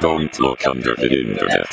[0.00, 1.68] Don't look under the internet.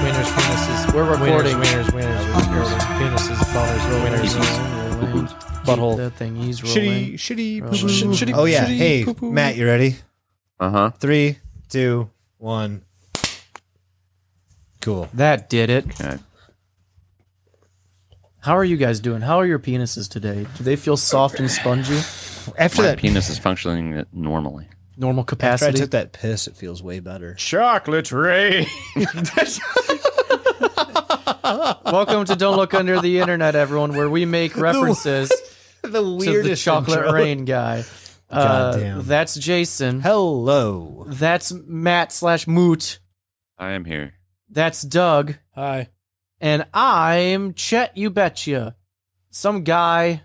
[0.00, 0.94] Wieners, penises.
[0.94, 1.56] We're recording.
[1.56, 4.32] Wieners, wieners, wieners, penises, boners, wieners,
[5.00, 5.49] Wieners.
[5.78, 5.96] Butthole.
[5.96, 7.12] The thing he's rolling.
[7.14, 7.78] Shitty, shitty, Rolling.
[7.78, 8.14] poo-poo.
[8.14, 8.66] Shitty, Oh yeah.
[8.66, 9.30] shitty, Hey, poo-poo.
[9.32, 9.96] Matt, you ready?
[10.58, 10.90] Uh huh.
[10.98, 11.38] Three,
[11.68, 12.82] two, one.
[14.80, 15.08] Cool.
[15.14, 15.86] That did it.
[16.00, 16.18] Okay.
[18.42, 19.20] How are you guys doing?
[19.20, 20.46] How are your penises today?
[20.56, 21.98] Do they feel soft and spongy?
[22.56, 24.66] After My that, penis is functioning normally.
[24.96, 25.78] Normal after I capacity?
[25.78, 27.34] took that piss, it feels way better.
[27.34, 28.66] Chocolate rain.
[31.84, 35.30] Welcome to Don't Look Under the Internet, everyone, where we make references
[35.82, 37.12] The to the weirdest chocolate intro.
[37.12, 37.84] rain guy.
[38.30, 40.00] Uh, that's Jason.
[40.00, 41.04] Hello.
[41.08, 43.00] That's Matt slash Moot.
[43.58, 44.14] I am here.
[44.48, 45.34] That's Doug.
[45.56, 45.88] Hi.
[46.40, 48.76] And I'm Chet, you betcha.
[49.30, 50.22] Some guy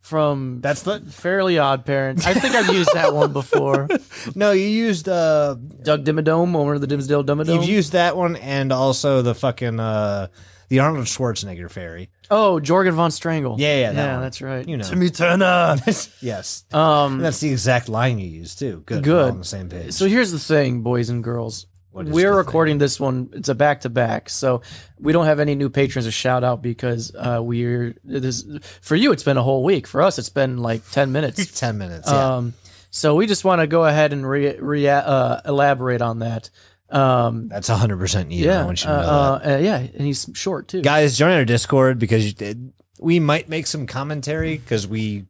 [0.00, 2.24] from That's the Fairly Odd Parents.
[2.24, 3.88] I think I've used that one before.
[4.36, 4.52] no.
[4.52, 7.52] You used uh, Doug Dimmadome, owner of the Dimsdale Dimmadome.
[7.54, 10.28] you've used that one and also the fucking uh,
[10.68, 12.10] the Arnold Schwarzenegger fairy.
[12.30, 13.56] oh, Jorgen von Strangle.
[13.58, 14.22] Yeah, yeah, that yeah, one.
[14.22, 14.66] that's right.
[14.68, 14.84] You know.
[14.84, 15.76] Timmy Turner.
[16.20, 18.82] yes, Um, that's the exact line you used too.
[18.86, 19.04] Good.
[19.04, 19.26] Good.
[19.26, 19.92] We're on the same page.
[19.92, 21.66] so here's the thing, boys and girls.
[21.90, 23.30] What is We're the recording this one.
[23.32, 24.60] It's a back to back, so
[24.98, 28.44] we don't have any new patrons to shout out because uh, we're this.
[28.82, 29.86] For you, it's been a whole week.
[29.86, 31.58] For us, it's been like ten minutes.
[31.58, 32.10] ten minutes.
[32.10, 32.36] Yeah.
[32.36, 32.52] Um,
[32.90, 36.50] so we just want to go ahead and re, re, uh, elaborate on that.
[36.88, 38.44] Um, that's hundred percent you.
[38.46, 40.82] yeah, I want you to know uh, uh, uh, yeah, and he's short too.
[40.82, 45.26] guys join our discord because you did, we might make some commentary because we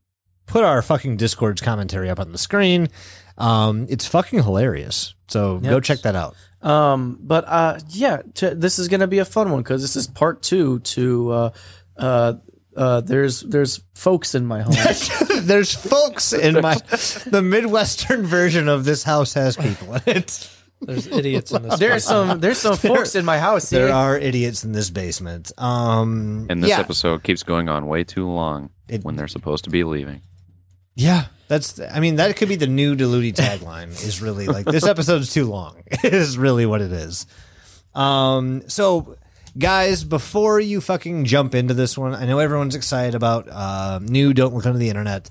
[0.47, 2.89] put our fucking discord's commentary up on the screen
[3.39, 8.79] um it's fucking hilarious so go check that out Um, but uh, yeah, t- this
[8.79, 11.51] is gonna be a fun one because this is part two to uh,
[11.97, 12.33] uh,
[12.77, 14.75] uh, there's there's folks in my home.
[15.43, 16.75] there's folks in my
[17.27, 20.51] the midwestern version of this house has people in it
[20.81, 21.79] There's idiots in this.
[21.79, 23.71] there's some there's some folks in my house.
[23.71, 23.93] there see?
[23.93, 28.29] are idiots in this basement um And this yeah, episode keeps going on way too
[28.29, 30.21] long It- when they're supposed to be leaving.
[30.95, 34.85] yeah that's i mean that could be the new Diluti tagline is really like this
[34.87, 37.25] episode's too long is really what it is
[37.95, 39.17] um so
[39.57, 44.35] guys before you fucking jump into this one i know everyone's excited about uh, new
[44.35, 45.31] don't look under the internet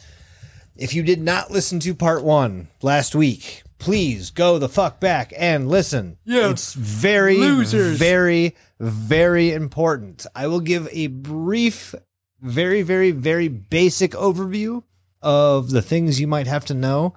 [0.77, 5.33] if you did not listen to part one last week please go the fuck back
[5.37, 6.49] and listen Yeah.
[6.49, 7.97] it's very Losers.
[7.97, 11.93] very very important i will give a brief
[12.41, 14.83] very very very basic overview
[15.21, 17.13] of the things you might have to know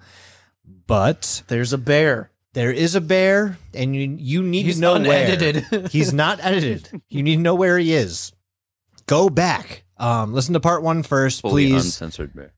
[0.86, 2.30] but There's a bear.
[2.54, 5.64] there is a bear and you you need He's to know unedited.
[5.70, 8.32] where he's not edited you need to know where he is
[9.06, 12.52] go back um listen to part one first Fully please uncensored bear.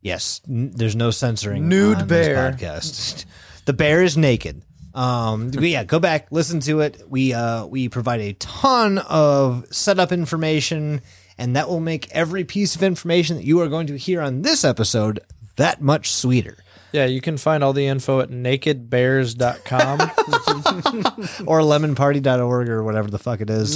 [0.00, 2.52] yes n- there's no censoring Nude on bear.
[2.52, 3.24] this podcast
[3.66, 4.62] the bear is naked
[4.94, 9.64] um but yeah go back listen to it we uh we provide a ton of
[9.70, 11.00] setup information
[11.38, 14.42] and that will make every piece of information that you are going to hear on
[14.42, 15.20] this episode
[15.56, 16.58] that much sweeter
[16.92, 20.00] Yeah, you can find all the info at nakedbears.com,
[21.46, 23.74] or lemonparty.org or whatever the fuck it is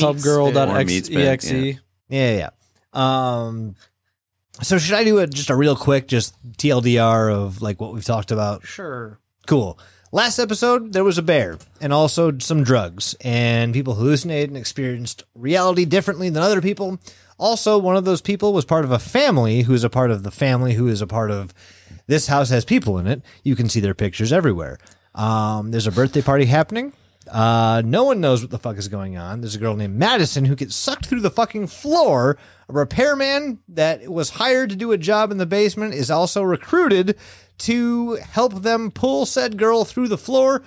[0.68, 1.30] Or meat spit, yeah.
[2.08, 2.50] Yeah, yeah.
[2.92, 3.74] Um,
[4.62, 8.04] so should I do a, just a real quick, just TLDR of like what we've
[8.04, 8.66] talked about?
[8.66, 9.18] sure.
[9.47, 9.79] Cool.
[10.11, 15.23] Last episode, there was a bear and also some drugs, and people hallucinated and experienced
[15.34, 16.99] reality differently than other people.
[17.39, 20.25] Also, one of those people was part of a family who is a part of
[20.25, 21.55] the family who is a part of
[22.09, 23.23] this house has people in it.
[23.45, 24.79] You can see their pictures everywhere.
[25.15, 26.93] Um, there's a birthday party happening.
[27.31, 29.41] Uh, no one knows what the fuck is going on.
[29.41, 32.39] There's a girl named Madison who gets sucked through the fucking floor.
[32.69, 37.16] A repairman that was hired to do a job in the basement is also recruited
[37.58, 40.62] to help them pull said girl through the floor.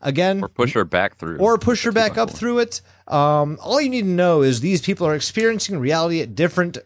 [0.00, 1.38] Again, Or push her back through.
[1.38, 2.80] or push her back up through it.
[3.08, 6.78] Um, all you need to know is these people are experiencing reality at different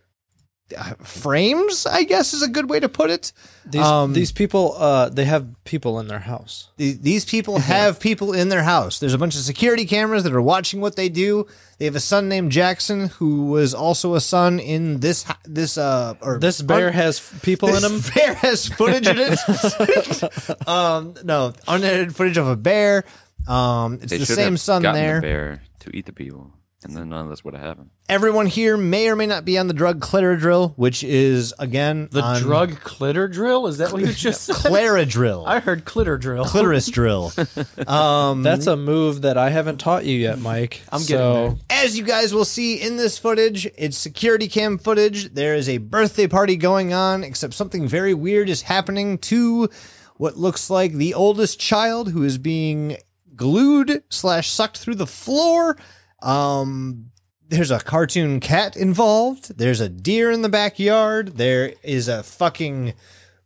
[0.77, 1.87] uh, frames.
[1.87, 3.33] I guess is a good way to put it.
[3.65, 6.69] These Um, these people, uh, they have people in their house.
[6.77, 8.99] The- These people have people in their house.
[8.99, 11.47] There's a bunch of security cameras that are watching what they do.
[11.79, 16.15] They have a son named Jackson who was also a son in this this uh
[16.21, 18.03] or This bear un- has f- people in this him.
[18.15, 19.39] bear has footage in it.
[20.69, 23.05] um, no, unedited footage of a bear.
[23.47, 25.17] Um, it's They the same son gotten there.
[25.17, 26.53] The bear to eat the people.
[26.85, 27.91] And then none of this would have happened.
[28.09, 32.23] Everyone here may or may not be on the drug Claradrill, which is again The
[32.23, 33.67] on drug clitter drill?
[33.67, 34.57] Is that what you just said?
[34.57, 36.45] Claradrill, I heard clitter drill.
[36.45, 37.33] clitoris drill.
[37.87, 40.83] Um, That's a move that I haven't taught you yet, Mike.
[40.91, 41.85] I'm getting so, there.
[41.85, 45.33] As you guys will see in this footage, it's security cam footage.
[45.35, 49.69] There is a birthday party going on, except something very weird is happening to
[50.17, 52.97] what looks like the oldest child who is being
[53.35, 55.77] glued slash sucked through the floor.
[56.23, 57.11] Um,
[57.49, 59.59] there's a cartoon cat involved.
[59.59, 61.37] There's a deer in the backyard.
[61.37, 62.95] There is a fucking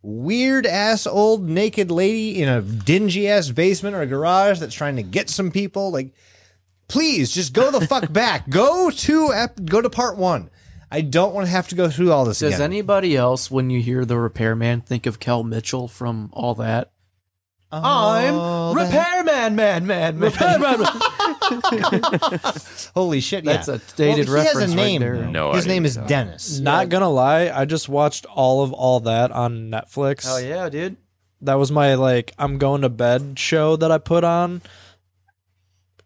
[0.01, 4.95] weird ass old naked lady in a dingy ass basement or a garage that's trying
[4.95, 5.91] to get some people.
[5.91, 6.13] Like,
[6.87, 8.49] please just go the fuck back.
[8.49, 10.49] Go to ep- go to part one.
[10.89, 12.61] I don't want to have to go through all this Does again.
[12.71, 16.91] anybody else, when you hear the repairman, think of Kel Mitchell from all that?
[17.69, 18.85] Oh, I'm that-
[19.25, 20.31] repairman, man, man, man.
[22.93, 23.43] Holy shit!
[23.43, 23.53] Yeah.
[23.53, 25.01] That's a dated well, he has reference a right name.
[25.01, 25.17] there.
[25.17, 25.29] though.
[25.29, 26.59] No His idea name is you're Dennis.
[26.59, 30.25] not gonna lie, I just watched all of all that on Netflix.
[30.27, 30.95] Oh yeah, dude.
[31.41, 34.61] That was my like I'm going to bed show that I put on.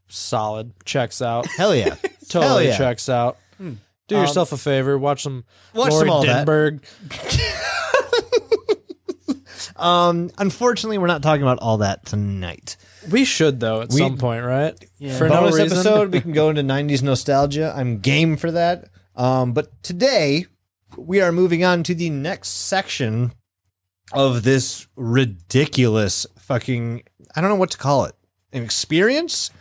[0.09, 0.73] Solid.
[0.83, 1.45] Checks out.
[1.47, 1.95] Hell yeah!
[2.27, 2.77] Totally Hell yeah.
[2.77, 3.37] checks out.
[3.57, 3.73] Hmm.
[4.07, 6.45] Do yourself um, a favor, watch some Watch Lori some all that.
[6.47, 6.81] Denberg.
[9.81, 12.77] Um, unfortunately, we're not talking about all that tonight.
[13.09, 14.75] We should though at We- some point, right?
[14.99, 15.17] Yeah.
[15.17, 15.77] For no Bonus reason.
[15.77, 17.73] episode, we can go into '90s nostalgia.
[17.75, 18.89] I'm game for that.
[19.15, 20.45] Um, but today
[20.97, 23.33] we are moving on to the next section
[24.13, 27.03] of this ridiculous fucking
[27.35, 28.13] I don't know what to call it.
[28.53, 29.51] An experience?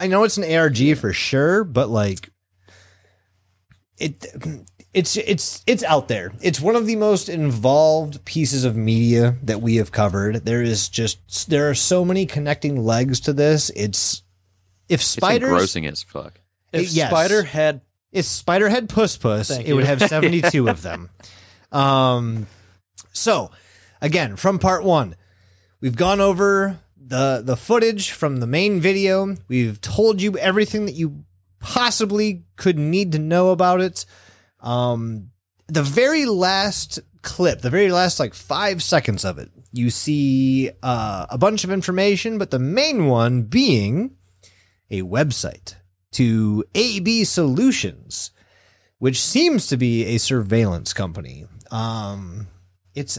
[0.00, 2.28] I know it's an ARG for sure, but like
[3.98, 4.26] it
[4.94, 6.32] it's it's it's out there.
[6.42, 10.44] It's one of the most involved pieces of media that we have covered.
[10.44, 13.70] There is just there are so many connecting legs to this.
[13.74, 14.22] It's
[14.88, 16.40] if It's spiders engrossing as fuck.
[16.72, 17.10] If Yes.
[17.10, 17.80] Spider had
[18.10, 21.10] if Spider had Puss Puss, Thank it would have 72 of them.
[21.72, 22.48] Um,
[23.14, 23.50] so,
[24.02, 25.16] again, from part one,
[25.80, 29.36] we've gone over the the footage from the main video.
[29.48, 31.24] We've told you everything that you
[31.60, 34.04] possibly could need to know about it.
[34.62, 35.30] Um,
[35.66, 41.26] the very last clip, the very last like five seconds of it, you see uh,
[41.30, 44.16] a bunch of information, but the main one being
[44.90, 45.74] a website
[46.12, 48.30] to AB Solutions,
[48.98, 51.46] which seems to be a surveillance company.
[51.70, 52.48] Um,
[52.94, 53.18] it's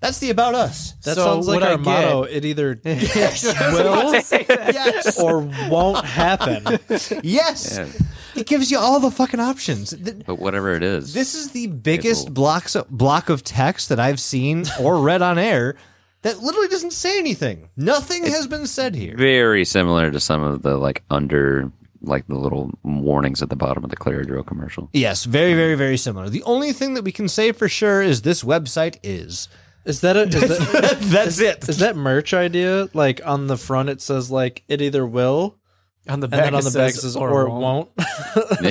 [0.00, 0.92] That's the about us.
[1.04, 2.22] That So sounds like what I our get- motto.
[2.24, 4.12] It either yes, will
[4.48, 5.18] yes.
[5.20, 6.78] or won't happen.
[7.22, 7.76] yes.
[7.78, 7.88] Yeah.
[8.34, 9.92] It gives you all the fucking options.
[9.92, 14.20] But whatever it is, This is the biggest It'll- blocks block of text that I've
[14.20, 15.76] seen or read on air
[16.22, 17.70] that literally doesn't say anything.
[17.76, 19.16] Nothing has been said here.
[19.16, 21.72] very similar to some of the like under
[22.02, 24.88] like the little warnings at the bottom of the Claradrill commercial.
[24.92, 26.30] Yes, very, very, very similar.
[26.30, 29.48] The only thing that we can say for sure is this website is.
[29.84, 30.32] Is that a is
[30.72, 31.68] that, That's it.
[31.68, 32.88] is that merch idea?
[32.92, 35.58] Like on the front it says like it either will
[36.06, 37.88] On the and back, then on the back it says, says or, it won't.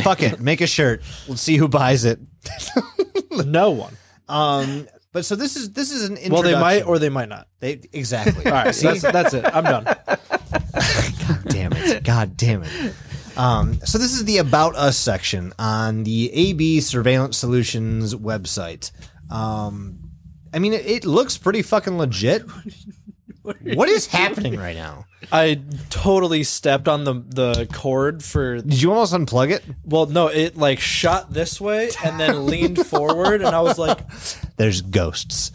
[0.03, 0.39] Fuck it.
[0.39, 1.01] Make a shirt.
[1.27, 2.19] Let's see who buys it.
[3.45, 3.97] no one.
[4.27, 7.29] Um, but so this is this is an interesting Well, they might or they might
[7.29, 7.47] not.
[7.59, 8.45] they exactly.
[8.51, 9.45] All right, so that's that's it.
[9.45, 9.83] I'm done.
[10.07, 12.03] God damn it.
[12.03, 12.93] God damn it.
[13.37, 18.91] Um, so this is the About Us section on the AB Surveillance Solutions website.
[19.31, 19.99] Um,
[20.53, 22.43] I mean, it, it looks pretty fucking legit.
[23.73, 25.05] What is happening right now?
[25.31, 28.61] I totally stepped on the the cord for.
[28.61, 29.63] Did you almost unplug it?
[29.83, 33.99] Well, no, it like shot this way and then leaned forward, and I was like
[34.57, 35.51] There's ghosts.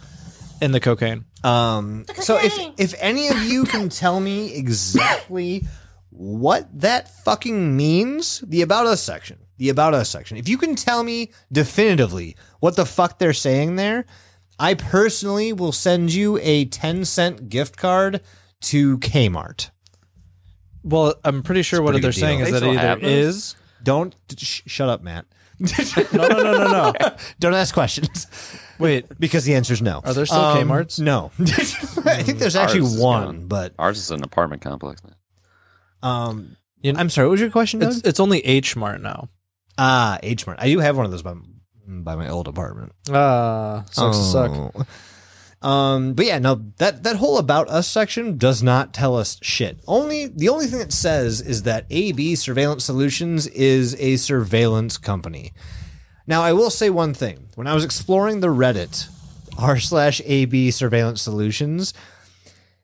[0.61, 1.25] in the cocaine.
[1.43, 5.65] Um, so if if any of you can tell me exactly
[6.11, 10.37] what that fucking means, the about us section, the about us section.
[10.37, 14.05] If you can tell me definitively what the fuck they're saying there,
[14.59, 18.21] I personally will send you a 10 cent gift card
[18.65, 19.71] to Kmart.
[20.83, 22.47] Well, I'm pretty sure what pretty they're good saying deal.
[22.49, 23.11] is They that it still either have those?
[23.37, 25.27] is Don't sh- shut up, Matt.
[25.61, 25.69] no,
[26.13, 26.93] no, no, no, no.
[27.39, 28.27] Don't ask questions
[28.81, 30.01] Wait, because the answer is no.
[30.05, 30.99] Are there still Um, Kmart's?
[30.99, 31.31] No.
[31.39, 33.47] I think there's actually Ours is one, gone.
[33.47, 36.09] but Ours is an apartment complex now.
[36.09, 37.29] um, You kn- I'm sorry.
[37.29, 37.93] What was your question, Doug?
[37.93, 39.29] it's it's only H Mart now.
[39.79, 40.59] Ah, H Mart.
[40.61, 41.35] I do have one of those by
[41.87, 42.93] by my old apartment.
[43.11, 44.87] Ah, sucks to suck.
[45.65, 45.69] Oh.
[45.69, 49.81] Um, but yeah, no, that that whole about us section does not tell us shit.
[49.87, 55.53] Only the only thing it says is that AB Surveillance Solutions is a surveillance company.
[56.27, 57.49] Now, I will say one thing.
[57.55, 59.09] When I was exploring the Reddit
[59.59, 61.95] r slash AB Surveillance Solutions,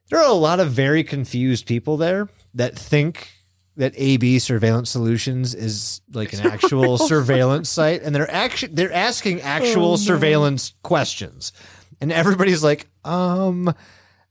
[0.09, 3.29] there are a lot of very confused people there that think
[3.77, 9.41] that AB Surveillance Solutions is like an actual surveillance site, and they're actually they're asking
[9.41, 11.53] actual surveillance questions,
[12.01, 13.73] and everybody's like, um.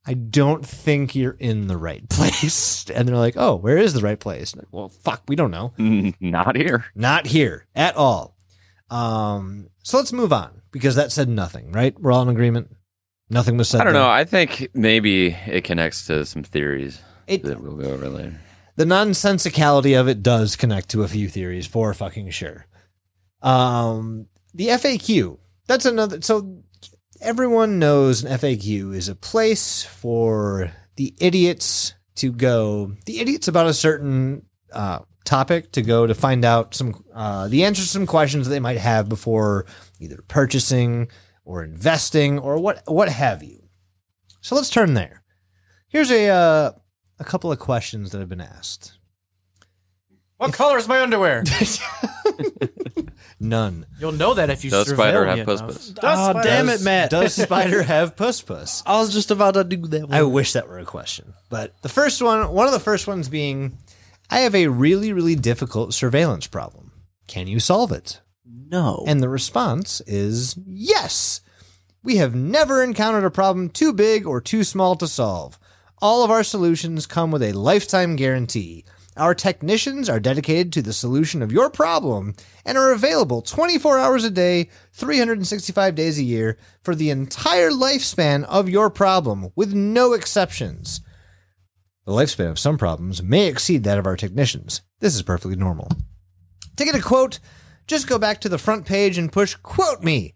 [0.07, 2.89] I don't think you're in the right place.
[2.89, 4.55] And they're like, oh, where is the right place?
[4.55, 5.73] Like, well, fuck, we don't know.
[6.19, 6.85] Not here.
[6.95, 8.35] Not here at all.
[8.89, 11.99] Um, so let's move on because that said nothing, right?
[11.99, 12.75] We're all in agreement.
[13.29, 13.81] Nothing was said.
[13.81, 14.01] I don't there.
[14.01, 14.09] know.
[14.09, 18.39] I think maybe it connects to some theories It- that we'll go over later.
[18.77, 22.65] the nonsensicality of it does connect to a few theories for fucking sure.
[23.43, 25.37] Um, the FAQ.
[25.67, 26.21] That's another.
[26.21, 26.63] So
[27.21, 32.93] everyone knows an FAQ is a place for the idiots to go.
[33.05, 37.63] The idiots about a certain uh, topic to go to find out some uh, the
[37.63, 39.65] answers to some questions that they might have before
[39.99, 41.09] either purchasing
[41.45, 43.63] or investing or what what have you.
[44.41, 45.23] So let's turn there.
[45.87, 46.71] Here's a uh,
[47.19, 48.97] a couple of questions that have been asked.
[50.37, 51.43] What color is my underwear?
[53.39, 53.85] None.
[53.99, 55.75] You'll know that if you Does ah, spider have puss enough.
[55.75, 55.93] puss?
[56.03, 57.09] Oh, damn it, Matt.
[57.09, 58.83] Does spider have puss puss?
[58.85, 60.13] I was just about to do that one.
[60.13, 61.33] I wish that were a question.
[61.49, 63.77] But the first one, one of the first ones being,
[64.29, 66.91] I have a really, really difficult surveillance problem.
[67.27, 68.19] Can you solve it?
[68.45, 69.03] No.
[69.07, 71.41] And the response is yes.
[72.03, 75.59] We have never encountered a problem too big or too small to solve.
[76.01, 78.85] All of our solutions come with a lifetime guarantee.
[79.17, 82.35] Our technicians are dedicated to the solution of your problem
[82.65, 88.43] and are available 24 hours a day, 365 days a year for the entire lifespan
[88.45, 91.01] of your problem with no exceptions.
[92.05, 94.81] The lifespan of some problems may exceed that of our technicians.
[94.99, 95.89] This is perfectly normal.
[96.77, 97.39] To get a quote,
[97.87, 100.35] just go back to the front page and push quote me.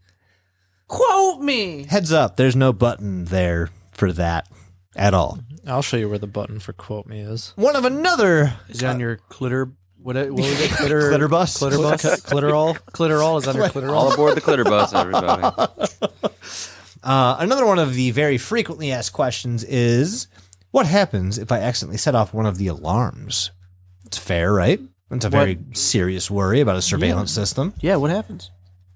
[0.87, 1.85] Quote me.
[1.85, 4.47] Heads up, there's no button there for that
[4.95, 5.39] at all.
[5.65, 7.53] I'll show you where the button for quote me is.
[7.55, 9.71] One of another Is it on your clitter?
[9.97, 10.69] What, what was it?
[10.77, 11.57] Clitter, Clitter bus?
[11.57, 12.03] Clitter bus?
[12.03, 12.77] Clitoral.
[12.91, 14.13] Clitterall is on your All clitterall.
[14.13, 15.43] aboard the clitter bus, everybody.
[17.03, 20.27] uh, another one of the very frequently asked questions is
[20.71, 23.51] what happens if I accidentally set off one of the alarms?
[24.05, 24.81] It's fair, right?
[25.09, 27.73] It's a very serious worry about a surveillance system.
[27.79, 28.51] Yeah, what happens?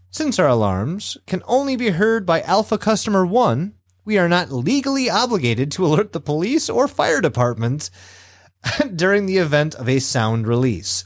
[0.09, 3.73] Since our alarms can only be heard by Alpha Customer 1,
[4.07, 7.89] we are not legally obligated to alert the police or fire department
[8.95, 11.03] during the event of a sound release.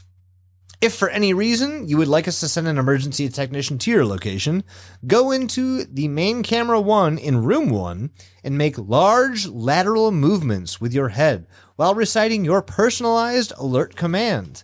[0.80, 4.06] If for any reason you would like us to send an emergency technician to your
[4.06, 4.62] location,
[5.04, 8.10] go into the main camera 1 in room 1
[8.44, 14.62] and make large lateral movements with your head while reciting your personalized alert command.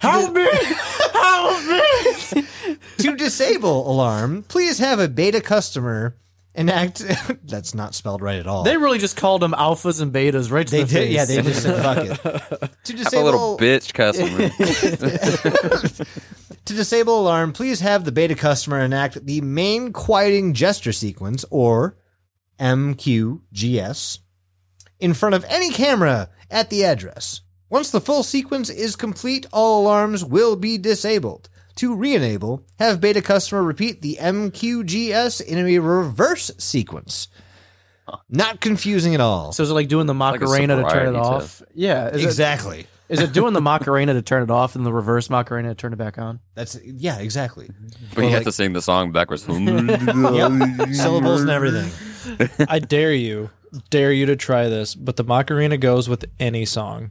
[0.00, 0.48] Help me!
[1.12, 2.44] Help me!
[2.98, 6.16] to disable alarm, please have a beta customer
[6.54, 7.02] enact.
[7.44, 8.62] that's not spelled right at all.
[8.64, 11.14] They really just called them alphas and betas right to They the did, face.
[11.14, 11.24] yeah.
[11.24, 12.70] They just said fuck it.
[12.84, 14.48] To I'm a disable, little bitch customer.
[16.64, 21.96] to disable alarm, please have the beta customer enact the main quieting gesture sequence or
[22.58, 24.18] MQGS
[24.98, 27.42] in front of any camera at the address.
[27.68, 31.48] Once the full sequence is complete, all alarms will be disabled.
[31.80, 37.28] To re-enable, have beta customer repeat the MQGS in a reverse sequence.
[38.28, 39.52] Not confusing at all.
[39.52, 41.40] So is it like doing the a Macarena to turn it sobriety off?
[41.58, 41.62] test.
[41.74, 42.08] Yeah.
[42.08, 42.80] Is exactly.
[42.80, 45.74] It, is it doing the Macarena to turn it off and the reverse Macarena to
[45.74, 46.40] turn it back on?
[46.54, 47.70] That's yeah, exactly.
[48.14, 49.44] But you have to sing the song backwards.
[49.48, 50.90] Yep.
[50.92, 51.90] Syllables and everything.
[52.68, 53.48] I dare you
[53.88, 57.10] dare you to try this, but the Macarena goes with any song.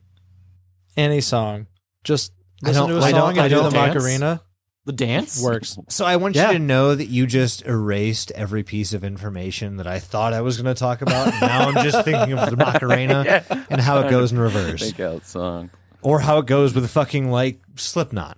[0.95, 1.67] Any song.
[2.03, 2.33] Just
[2.63, 3.95] I listen don't- to a I song don't- and I do the don't dance.
[3.95, 4.41] Macarena.
[4.85, 5.77] The dance Works.
[5.89, 6.47] So I want Yeah.
[6.47, 10.41] you to know that you just erased every piece of information that I thought I
[10.41, 11.27] was going to talk about.
[11.41, 15.25] now I'm just thinking of the Macarena and how it goes in reverse, Think out
[15.25, 15.69] song.
[16.01, 18.37] or how it goes with fucking like Slipknot,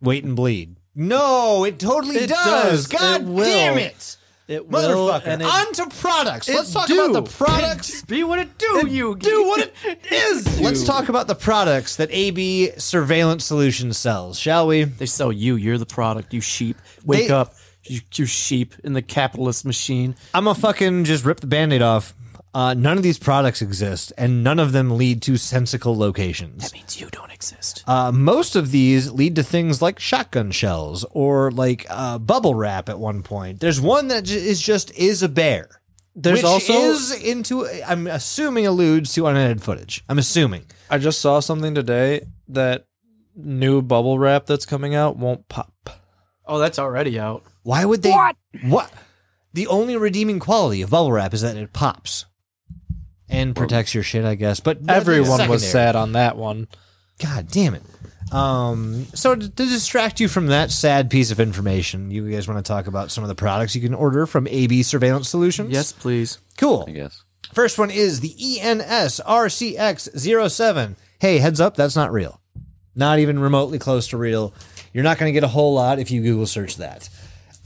[0.00, 0.76] Wait and Bleed.
[0.94, 2.86] No, it totally It does.
[2.86, 2.86] does.
[2.88, 3.44] God It will.
[3.44, 4.16] damn it.
[4.48, 5.26] It will, Motherfucker.
[5.26, 6.48] and it- On to products.
[6.48, 7.04] Let's It talk do.
[7.04, 8.02] about the products.
[8.02, 10.60] be what it do you do what it is.
[10.60, 14.84] Let's talk about the products that AB Surveillance Solutions sells, shall we?
[14.84, 15.56] They sell you.
[15.56, 16.32] You're the product.
[16.32, 16.76] You sheep.
[17.04, 17.54] Wake They- up.
[17.88, 20.16] You, you sheep in the capitalist machine.
[20.34, 22.14] I'm gonna fucking just rip the band-aid off.
[22.56, 26.62] Uh, none of these products exist, and none of them lead to sensical locations.
[26.62, 27.84] That means you don't exist.
[27.86, 32.88] Uh, most of these lead to things like shotgun shells or like uh, bubble wrap.
[32.88, 35.68] At one point, there's one that j- is just is a bear.
[36.14, 37.66] There's which also is into.
[37.86, 40.02] I'm assuming alludes to unedited footage.
[40.08, 40.64] I'm assuming.
[40.88, 42.86] I just saw something today that
[43.34, 45.90] new bubble wrap that's coming out won't pop.
[46.46, 47.42] Oh, that's already out.
[47.64, 48.12] Why would they?
[48.12, 48.36] What?
[48.62, 48.90] What?
[49.52, 52.24] The only redeeming quality of bubble wrap is that it pops
[53.28, 54.60] and protects your shit, I guess.
[54.60, 56.68] But Everyone was sad on that one.
[57.18, 57.82] God damn it.
[58.32, 62.64] Um, so to, to distract you from that sad piece of information, you guys want
[62.64, 65.70] to talk about some of the products you can order from AB Surveillance Solutions?
[65.70, 66.38] Yes, please.
[66.58, 66.84] Cool.
[66.88, 67.22] I guess.
[67.52, 70.96] First one is the ENS RCX07.
[71.18, 72.40] Hey, heads up, that's not real.
[72.94, 74.52] Not even remotely close to real.
[74.92, 77.08] You're not going to get a whole lot if you Google search that.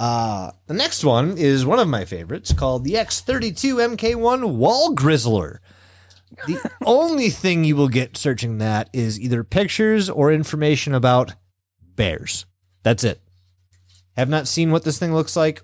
[0.01, 5.59] Uh, the next one is one of my favorites called the X32 MK1 Wall Grizzler.
[6.47, 11.35] The only thing you will get searching that is either pictures or information about
[11.97, 12.47] bears.
[12.83, 13.21] That's it.
[14.17, 15.61] Have not seen what this thing looks like.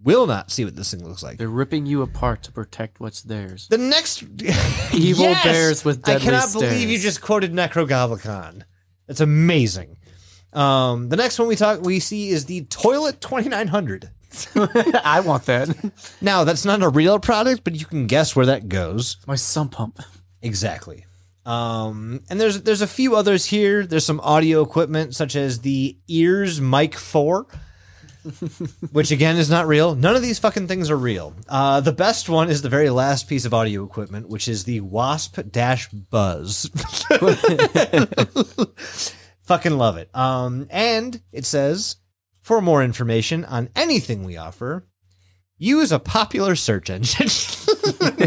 [0.00, 1.38] Will not see what this thing looks like.
[1.38, 3.66] They're ripping you apart to protect what's theirs.
[3.68, 4.22] The next
[4.94, 5.44] Evil Yes!
[5.44, 8.62] bears with deadly I cannot believe you just quoted Necrogoblicon.
[9.08, 9.98] That's amazing.
[10.52, 14.10] Um, the next one we talk we see is the Toilet 2900.
[15.04, 15.92] I want that.
[16.20, 19.18] Now that's not a real product, but you can guess where that goes.
[19.26, 20.00] My sump pump.
[20.40, 21.04] Exactly.
[21.44, 23.84] Um, and there's there's a few others here.
[23.84, 27.46] There's some audio equipment such as the Ears Mic 4,
[28.92, 29.94] which again is not real.
[29.94, 31.34] None of these fucking things are real.
[31.48, 34.80] Uh, the best one is the very last piece of audio equipment, which is the
[34.80, 36.70] Wasp Dash Buzz.
[39.52, 40.08] fucking love it.
[40.14, 41.96] Um, and it says
[42.40, 44.86] for more information on anything we offer,
[45.58, 47.28] use a popular search engine.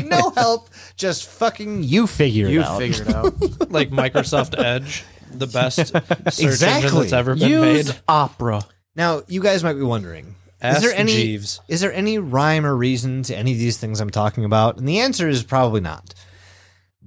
[0.08, 2.78] no help, just fucking you figure it You out.
[2.78, 3.72] figured out.
[3.72, 7.00] Like Microsoft Edge, the best search engine Exactly.
[7.02, 8.00] that's ever been Use made.
[8.08, 8.62] opera.
[8.96, 11.60] Now, you guys might be wondering, Ask is there any Jeeves.
[11.68, 14.78] is there any rhyme or reason to any of these things I'm talking about?
[14.78, 16.14] And the answer is probably not.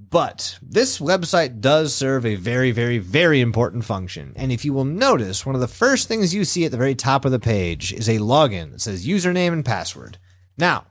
[0.09, 4.33] But this website does serve a very, very, very important function.
[4.35, 6.95] And if you will notice, one of the first things you see at the very
[6.95, 10.17] top of the page is a login that says username and password.
[10.57, 10.87] Now,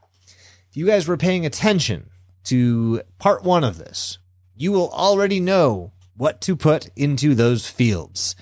[0.69, 2.09] if you guys were paying attention
[2.45, 4.19] to part one of this,
[4.55, 8.35] you will already know what to put into those fields.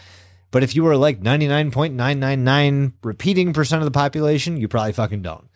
[0.52, 5.48] But if you were like 99.999 repeating percent of the population, you probably fucking don't.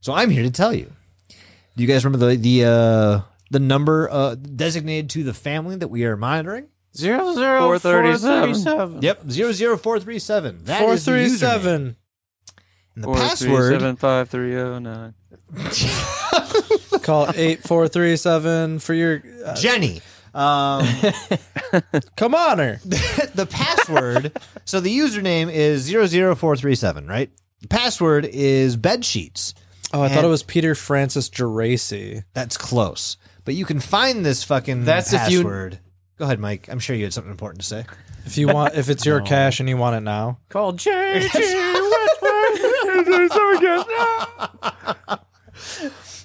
[0.00, 0.92] So I'm here to tell you.
[1.28, 3.20] Do you guys remember the the uh,
[3.52, 6.68] the number uh, designated to the family that we are monitoring?
[6.96, 8.54] Zero zero four 437.
[8.54, 9.02] thirty-seven.
[9.02, 10.64] Yep, 00437.
[10.64, 11.38] That is the username.
[11.38, 11.96] 437.
[12.94, 15.14] And the password Seven five three zero nine.
[17.02, 19.22] Call 8437 for your.
[19.44, 20.00] Uh, Jenny.
[20.34, 20.86] Um,
[22.16, 22.80] come on, her.
[22.84, 24.32] the password.
[24.64, 27.30] so the username is 00437, right?
[27.60, 29.54] The password is bed sheets.
[29.94, 32.24] Oh, I thought And- it was Peter Francis Geraci.
[32.34, 33.16] That's close.
[33.44, 35.78] But you can find this fucking That's if you- password.
[36.18, 36.68] Go ahead, Mike.
[36.68, 37.84] I'm sure you had something important to say.
[38.24, 41.28] If you want, if it's your cash and you want it now, Call JG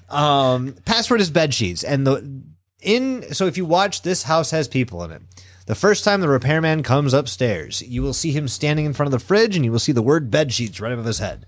[0.09, 2.41] Um, password is bed sheets, and the
[2.81, 3.33] in.
[3.33, 5.21] So if you watch, this house has people in it.
[5.65, 9.19] The first time the repairman comes upstairs, you will see him standing in front of
[9.19, 11.45] the fridge, and you will see the word bed sheets right above his head.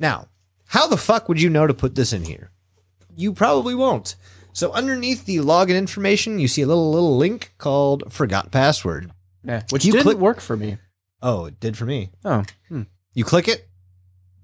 [0.00, 0.26] Now,
[0.68, 2.50] how the fuck would you know to put this in here?
[3.14, 4.16] You probably won't.
[4.56, 9.10] So underneath the login information, you see a little little link called "Forgot Password."
[9.44, 10.78] Yeah, which You didn't click- work for me.
[11.20, 12.08] Oh, it did for me.
[12.24, 12.84] Oh, hmm.
[13.12, 13.68] You click it,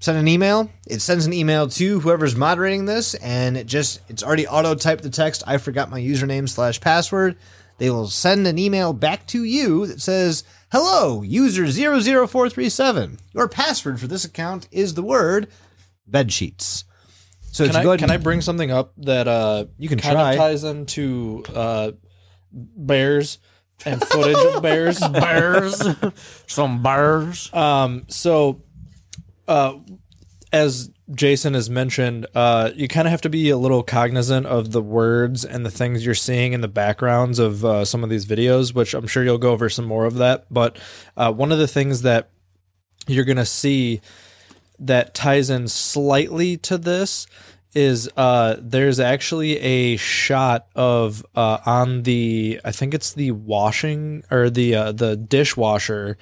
[0.01, 0.69] send an email.
[0.87, 5.03] It sends an email to whoever's moderating this, and it just it's already auto typed
[5.03, 5.45] the text.
[5.47, 7.39] I forgot my username slash password.
[7.79, 13.17] They will send an email back to you that says, "Hello, user 00437.
[13.33, 15.49] Your password for this account is the word
[16.07, 16.85] bed sheets."
[17.53, 19.99] So Can to I, go ahead can I bring something up that uh You can
[20.01, 20.33] kind try.
[20.33, 21.93] of ties into uh
[22.53, 23.39] bears
[23.85, 24.99] and footage of bears?
[25.13, 25.83] Bears,
[26.47, 27.53] some bears.
[27.53, 28.63] Um, so,
[29.49, 29.75] uh,
[30.53, 34.71] as Jason has mentioned, uh, you kind of have to be a little cognizant of
[34.73, 38.25] the words and the things you're seeing in the backgrounds of uh, some of these
[38.27, 40.47] videos, which I'm sure you'll go over some more of that.
[40.51, 40.79] But
[41.17, 42.31] uh, one of the things that
[43.09, 44.01] you're going to see
[44.87, 47.27] that ties in slightly to this
[47.75, 54.25] is uh there's actually a shot of uh on the I think it's the washing
[54.31, 56.19] or the uh the dishwasher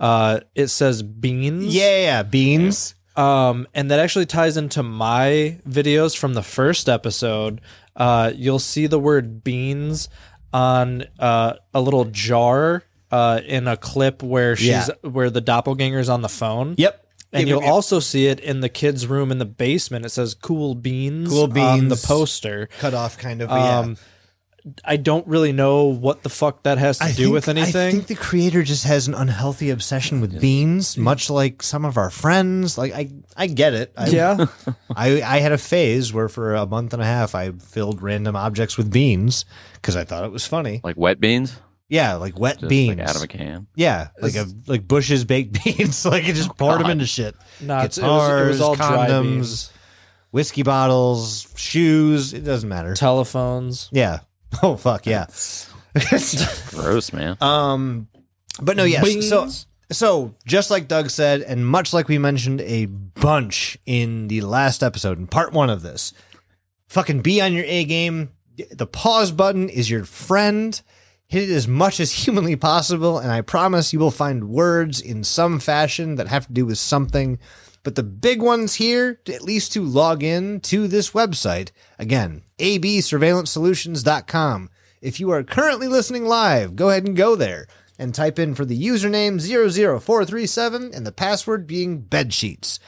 [0.00, 2.94] uh it says beans Yeah, yeah, beans.
[3.16, 7.60] um, and that actually ties into my videos from the first episode.
[7.96, 10.08] Uh, you'll see the word beans
[10.52, 14.86] on uh, a little jar uh, in a clip where she's Yeah.
[15.02, 16.76] where the doppelganger's on the phone.
[16.78, 17.04] Yep.
[17.32, 17.74] And you'll yep, yep.
[17.74, 20.06] also see it in the kids' room in the basement.
[20.06, 22.68] It says "Cool Beans" Cool on the poster.
[22.78, 23.50] cut off kind of.
[23.50, 23.78] yeah.
[23.80, 23.96] Um,
[24.84, 27.88] I don't really know what the fuck that has to I do think- with anything.
[27.88, 31.96] I think the creator just has an unhealthy obsession with beans, much like some of
[31.96, 32.76] our friends.
[32.76, 33.92] Like I, I get it.
[33.96, 34.46] I, yeah,
[34.96, 38.36] I, I had a phase where for a month and a half I filled random
[38.36, 40.80] objects with beans because I thought it was funny.
[40.82, 41.56] Like wet beans,
[41.88, 42.98] Yeah, like wet just beans.
[42.98, 43.66] like out of a can.
[43.74, 46.04] yeah, like a like Bush's baked beans.
[46.04, 47.34] like I just poured them into shit.
[47.62, 49.72] no, it's- it was, it was all dry condoms, beans.
[50.30, 52.34] whiskey bottles, shoes.
[52.34, 52.94] It doesn't matter.
[52.94, 53.88] telephones.
[53.92, 54.20] yeah.
[54.62, 55.26] Oh fuck yeah.
[56.70, 57.36] Gross, man.
[57.42, 58.08] Um,
[58.60, 59.02] but no, yes.
[59.28, 59.66] So, Beans.
[59.92, 64.82] so just like Doug said, and much like we mentioned a bunch in the last
[64.82, 66.12] episode, in part one of this,
[66.88, 68.30] fucking be on your A game.
[68.72, 70.80] The pause button is your friend.
[71.28, 75.24] Hit it as much as humanly possible, and I promise you will find words in
[75.24, 77.38] some fashion that have to do with something.
[77.82, 84.70] But the big ones here, at least to log in to this website, again, absurveillancesolutions.com.
[85.02, 87.66] If you are currently listening live, go ahead and go there
[87.98, 92.78] and type in for the username 00437 and the password being bedsheets.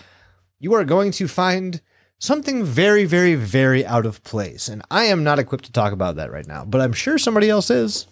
[0.59, 1.81] You are going to find
[2.19, 4.69] something very, very, very out of place.
[4.69, 7.51] And I am not equipped to talk about that right now, but I'm sure somebody
[7.51, 8.07] else is.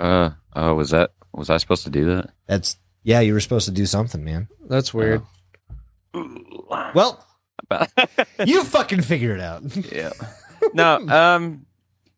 [0.00, 2.30] Uh oh, was that was I supposed to do that?
[2.46, 4.48] That's, yeah, you were supposed to do something, man.
[4.68, 5.22] That's weird.
[6.12, 7.24] Well,
[8.44, 9.62] you fucking figure it out.
[9.92, 10.10] yeah.
[10.74, 11.66] No, um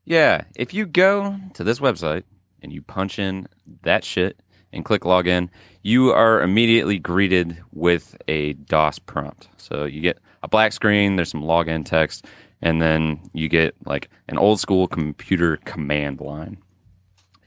[0.04, 2.24] yeah, if you go to this website
[2.62, 3.46] and you punch in
[3.82, 4.40] that shit
[4.72, 5.48] and click login,
[5.82, 9.48] you are immediately greeted with a DOS prompt.
[9.58, 12.26] So you get a black screen, there's some login text,
[12.60, 16.58] and then you get like an old school computer command line.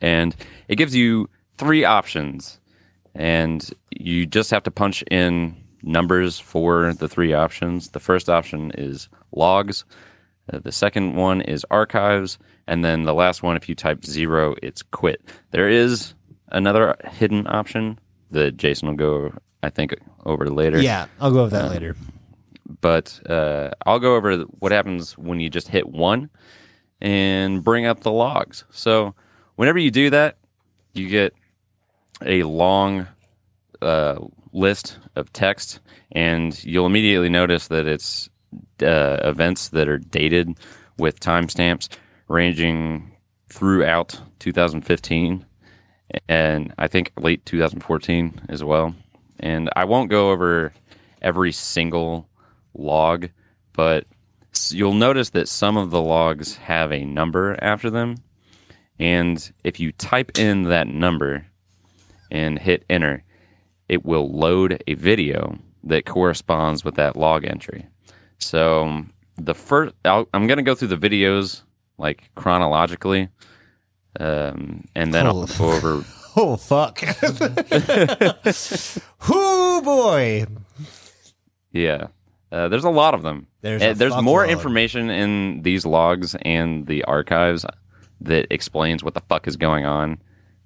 [0.02, 0.36] And
[0.68, 2.60] it gives you three options
[3.16, 7.90] and you just have to punch in numbers for the three options.
[7.90, 9.86] The first option is logs.
[10.52, 14.56] Uh, the second one is archives, and then the last one, if you type zero,
[14.62, 15.22] it's quit.
[15.52, 16.14] There is
[16.50, 18.00] another hidden option
[18.32, 20.82] that Jason will go, I think, over later.
[20.82, 21.96] yeah, I'll go over that later.
[22.82, 26.30] But uh, I'll go over what happens when you just hit one
[27.00, 28.66] and bring up the logs.
[28.72, 29.16] So
[29.56, 30.38] whenever you do that,
[30.94, 31.34] you get
[32.26, 33.08] a long
[33.82, 34.20] uh,
[34.54, 35.80] list of text,
[36.12, 38.30] and you'll immediately notice that it's
[38.82, 40.58] uh, events that are dated
[40.98, 41.90] with timestamps
[42.28, 43.12] ranging
[43.50, 45.46] throughout 2015
[46.28, 48.96] and I think late 2014 as well.
[49.40, 50.74] And I won't go over
[51.22, 52.30] every single
[52.74, 53.30] log,
[53.74, 54.06] but
[54.70, 58.18] you'll notice that some of the logs have a number after them.
[59.00, 61.46] And if you type in that number
[62.32, 63.24] and hit enter,
[63.90, 67.86] it will load a video that corresponds with that log entry.
[68.40, 69.04] So
[69.38, 71.62] the first, I'll, I'm going to go through the videos
[71.98, 73.30] like chronologically,
[74.20, 75.48] um, and then I'll Oh.
[75.58, 76.06] go over.
[76.38, 77.02] Oh, fuck.
[79.30, 80.46] Whoo, boy.
[81.72, 82.08] Yeah,
[82.52, 83.48] uh, there's a lot of them.
[83.62, 84.50] There's Uh, there's more fuckload.
[84.52, 87.66] information in these logs and the archives
[88.22, 90.18] that explains what the fuck is going on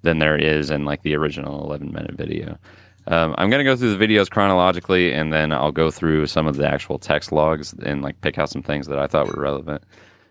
[0.02, 2.58] than there is in like the original 11 minute video.
[3.06, 6.56] Um, I'm gonna go through the videos chronologically, and then I'll go through some of
[6.56, 9.82] the actual text logs and like pick out some things that I thought were relevant.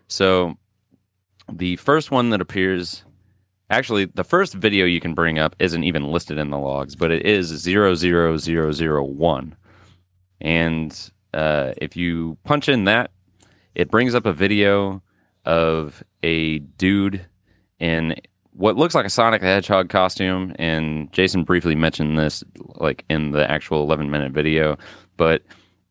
[0.08, 0.56] So,
[1.52, 3.04] the first one that appears,
[3.70, 7.10] actually, the first video you can bring up isn't even listed in the logs, but
[7.10, 9.56] it is 00001.
[10.40, 13.10] And uh, if you punch in that,
[13.74, 15.02] it brings up a video
[15.44, 17.24] of a dude
[17.78, 18.14] in
[18.52, 20.54] what looks like a Sonic the Hedgehog costume.
[20.58, 22.44] And Jason briefly mentioned this,
[22.76, 24.76] like in the actual 11 minute video,
[25.16, 25.42] but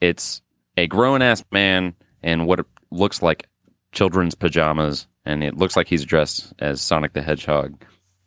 [0.02, 0.42] it's
[0.78, 2.60] a grown ass man in what
[2.92, 3.48] looks like
[3.92, 7.82] children's pajamas, and it looks like he's dressed as Sonic the Hedgehog.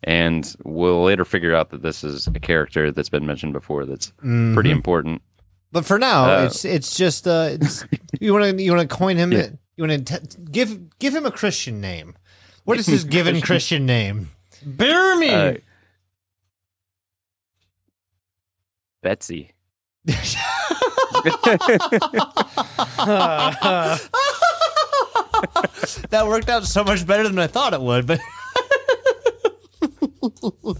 [0.04, 3.86] And we'll later figure out that this is a character that's been mentioned before.
[3.86, 4.54] That's Mm-hmm.
[4.54, 5.22] pretty important.
[5.70, 7.84] But for now, Uh, it's it's just uh, it's,
[8.20, 9.30] you want to you want to coin him.
[9.32, 9.50] Yeah.
[9.76, 12.14] You want to give give him a Christian name.
[12.64, 14.30] What is his given Christian name?
[14.64, 15.30] Bear me.
[15.30, 15.54] Uh,
[19.02, 19.52] Betsy.
[26.10, 28.06] That worked out so much better than I thought it would.
[28.06, 28.20] But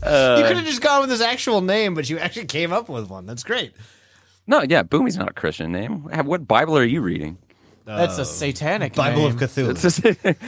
[0.03, 2.89] Uh, you could have just gone with his actual name, but you actually came up
[2.89, 3.27] with one.
[3.27, 3.73] That's great.
[4.47, 6.05] No, yeah, Boomy's not a Christian name.
[6.25, 7.39] What Bible are you reading?
[7.85, 9.33] That's a satanic Bible name.
[9.33, 9.71] of Cthulhu.
[9.71, 10.05] It's just-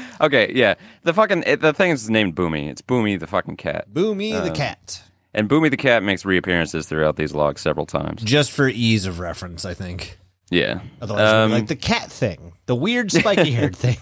[0.20, 0.75] okay, yeah.
[1.03, 2.68] The fucking it, the thing is named Boomy.
[2.70, 5.03] It's Boomy the fucking cat, Boomy the cat.
[5.35, 8.23] and Boomy the cat makes reappearances throughout these logs several times.
[8.23, 10.18] Just for ease of reference, I think.
[10.51, 10.81] Yeah.
[11.01, 13.97] Otherwise, it'd be Um, like the cat thing, the weird spiky haired thing.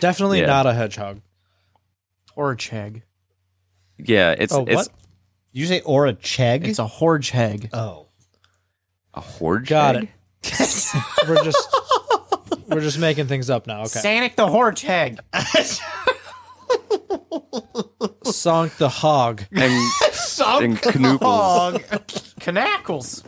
[0.00, 0.46] Definitely Yeah.
[0.46, 1.20] not a hedgehog.
[2.36, 3.02] Or a cheg.
[3.98, 4.88] yeah, it's Oh, it's what?
[5.52, 6.66] Did you say or a cheg?
[6.66, 7.70] It's a horge heg.
[7.72, 8.08] oh,
[9.14, 9.66] a horde.
[9.68, 10.02] Got egg?
[10.02, 10.10] it.
[11.28, 11.68] We're just
[12.68, 13.80] we're just making things up now.
[13.80, 14.00] Okay.
[14.00, 15.18] Sonic the horge heg.
[18.24, 19.42] Sonk the hog.
[19.52, 19.72] And
[20.62, 21.80] and Knooples.
[22.40, 23.24] Knackles.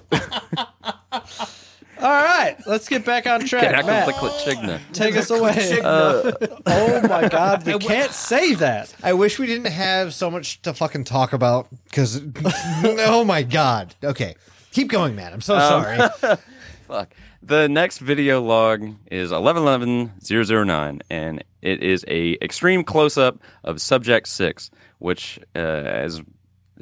[1.98, 3.86] All right, let's get back on track.
[3.86, 5.80] Matt, the take us away.
[5.82, 6.32] Uh,
[6.66, 8.94] oh my God, we can't say that.
[9.02, 12.20] I wish we didn't have so much to fucking talk about because,
[12.84, 13.94] oh my god.
[14.04, 14.34] Okay,
[14.72, 15.32] keep going, man.
[15.32, 16.36] I'm so um, sorry.
[16.86, 17.14] Fuck.
[17.46, 24.72] The next video log is 1111-009, and it is a extreme close-up of Subject 6,
[24.98, 26.22] which, uh, as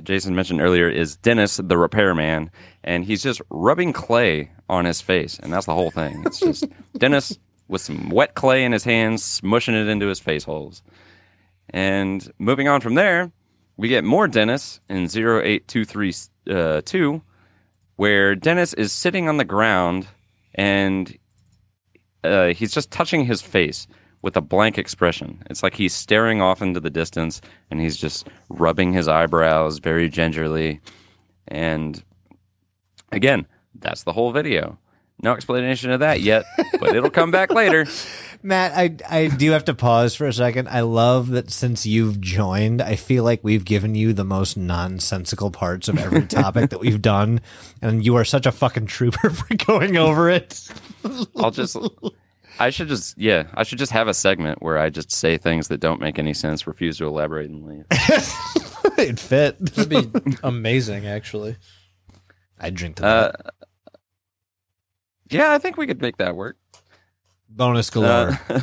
[0.02, 2.50] Jason mentioned earlier, is Dennis, the repairman,
[2.82, 6.22] and he's just rubbing clay on his face, and that's the whole thing.
[6.24, 6.64] It's just
[6.96, 10.82] Dennis with some wet clay in his hands, smushing it into his face holes.
[11.68, 13.30] And moving on from there,
[13.76, 17.22] we get more Dennis in 08232,
[17.96, 20.06] where Dennis is sitting on the ground
[20.54, 21.16] and
[22.22, 23.86] uh, he's just touching his face
[24.22, 25.42] with a blank expression.
[25.50, 30.08] It's like he's staring off into the distance and he's just rubbing his eyebrows very
[30.08, 30.80] gingerly.
[31.48, 32.02] And
[33.12, 34.78] again, that's the whole video.
[35.22, 36.44] No explanation of that yet,
[36.80, 37.86] but it'll come back later.
[38.44, 40.68] Matt, I I do have to pause for a second.
[40.68, 45.50] I love that since you've joined, I feel like we've given you the most nonsensical
[45.50, 47.40] parts of every topic that we've done,
[47.80, 50.68] and you are such a fucking trooper for going over it.
[51.36, 51.74] I'll just.
[52.60, 55.68] I should just, yeah, I should just have a segment where I just say things
[55.68, 57.84] that don't make any sense, refuse to elaborate, and leave.
[58.98, 59.56] It'd fit.
[59.60, 60.08] It'd be
[60.44, 61.56] amazing, actually.
[62.60, 63.10] I drink to that.
[63.10, 63.50] Uh,
[65.30, 66.56] yeah, I think we could make that work.
[67.54, 68.38] Bonus galore.
[68.48, 68.60] Uh,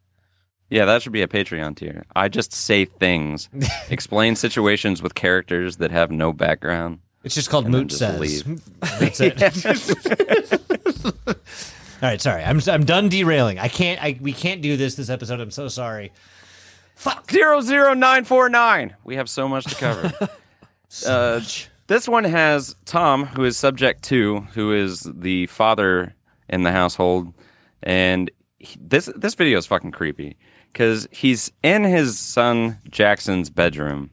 [0.70, 2.04] yeah, that should be a Patreon tier.
[2.14, 3.48] I just say things,
[3.90, 7.00] explain situations with characters that have no background.
[7.24, 8.20] it's just called Moot just says.
[8.20, 8.64] leave.
[8.98, 9.42] That's it.
[12.00, 12.44] All right, sorry.
[12.44, 13.58] I'm I'm done derailing.
[13.58, 14.00] I can't.
[14.02, 15.40] I we can't do this this episode.
[15.40, 16.12] I'm so sorry.
[16.94, 18.94] Fuck Zero zero nine four nine.
[19.04, 20.28] We have so much to cover.
[21.06, 21.40] uh,
[21.88, 26.14] this one has Tom, who is subject to, who is the father
[26.48, 27.32] in the household,
[27.82, 30.36] and he- this this video is fucking creepy
[30.72, 34.10] because he's in his son Jackson's bedroom,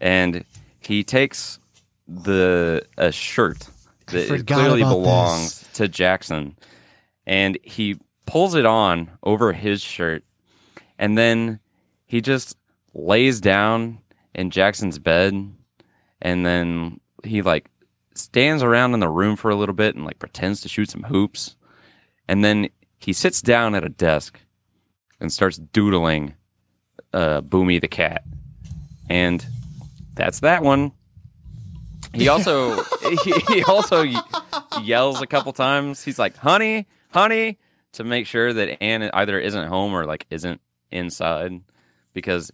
[0.00, 0.44] and
[0.80, 1.58] he takes
[2.06, 3.68] the a shirt
[4.06, 6.56] that clearly belongs to Jackson,
[7.26, 10.24] and he pulls it on over his shirt,
[10.98, 11.60] and then
[12.06, 12.56] he just
[12.94, 13.98] lays down
[14.34, 15.34] in Jackson's bed
[16.22, 17.68] and then he like
[18.14, 21.02] stands around in the room for a little bit and like pretends to shoot some
[21.04, 21.54] hoops
[22.28, 22.68] and then
[23.08, 24.38] he sits down at a desk
[25.18, 26.34] and starts doodling
[27.14, 28.22] uh Boomy the cat.
[29.08, 29.42] And
[30.12, 30.92] that's that one.
[32.12, 32.82] He also
[33.24, 34.04] he, he also
[34.82, 36.04] yells a couple times.
[36.04, 37.56] He's like, "Honey, honey,"
[37.92, 41.62] to make sure that Anne either isn't home or like isn't inside
[42.12, 42.50] because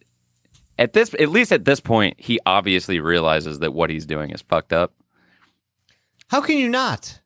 [0.78, 4.40] at this at least at this point he obviously realizes that what he's doing is
[4.40, 4.92] fucked up.
[6.28, 7.18] How can you not?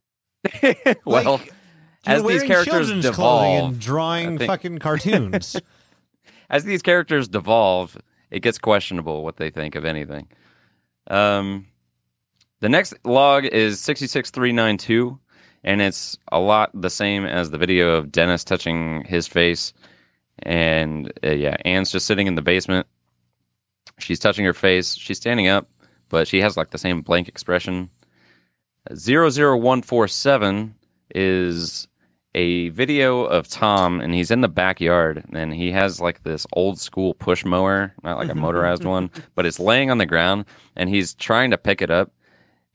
[1.04, 1.52] well, Like,
[2.08, 5.56] as these characters children's clothing devolve, and drawing think- fucking cartoons.
[6.50, 7.96] as these characters devolve,
[8.30, 10.28] it gets questionable what they think of anything.
[11.08, 11.66] Um,
[12.60, 15.18] the next log is 66392,
[15.64, 19.72] and it's a lot the same as the video of Dennis touching his face.
[20.40, 22.86] And uh, yeah, Anne's just sitting in the basement.
[23.98, 24.94] She's touching her face.
[24.94, 25.68] She's standing up,
[26.08, 27.90] but she has like the same blank expression.
[28.90, 30.74] 00147
[31.14, 31.87] is
[32.38, 36.78] a video of Tom, and he's in the backyard, and he has like this old
[36.78, 40.44] school push mower, not like a motorized one, but it's laying on the ground,
[40.76, 42.12] and he's trying to pick it up,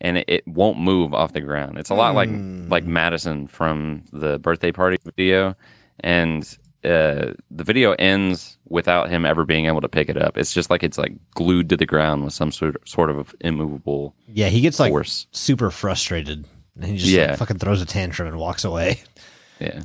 [0.02, 1.78] and it, it won't move off the ground.
[1.78, 2.30] It's a lot like
[2.70, 5.56] like Madison from the birthday party video,
[6.02, 6.44] and
[6.84, 10.38] uh, the video ends without him ever being able to pick it up.
[10.38, 14.14] It's just like it's like glued to the ground with some sort sort of immovable
[14.28, 14.92] Yeah, he gets like
[15.32, 16.46] super frustrated,
[16.76, 17.28] and he just Yeah.
[17.32, 19.00] like, fucking throws a tantrum and walks away.
[19.60, 19.82] Yeah.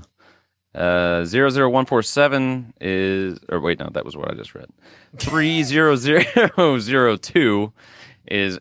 [0.75, 4.69] Uh, 00147 is, or wait, no, that was what I just read.
[5.17, 7.73] 30002
[8.31, 8.59] is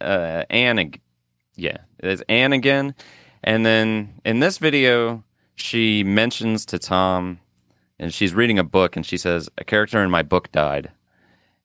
[0.00, 0.78] uh, Anne.
[0.78, 1.00] ag-
[1.56, 2.94] Yeah, it's Anne again.
[3.44, 5.22] And then in this video,
[5.54, 7.40] she mentions to Tom,
[7.98, 10.90] and she's reading a book, and she says, A character in my book died.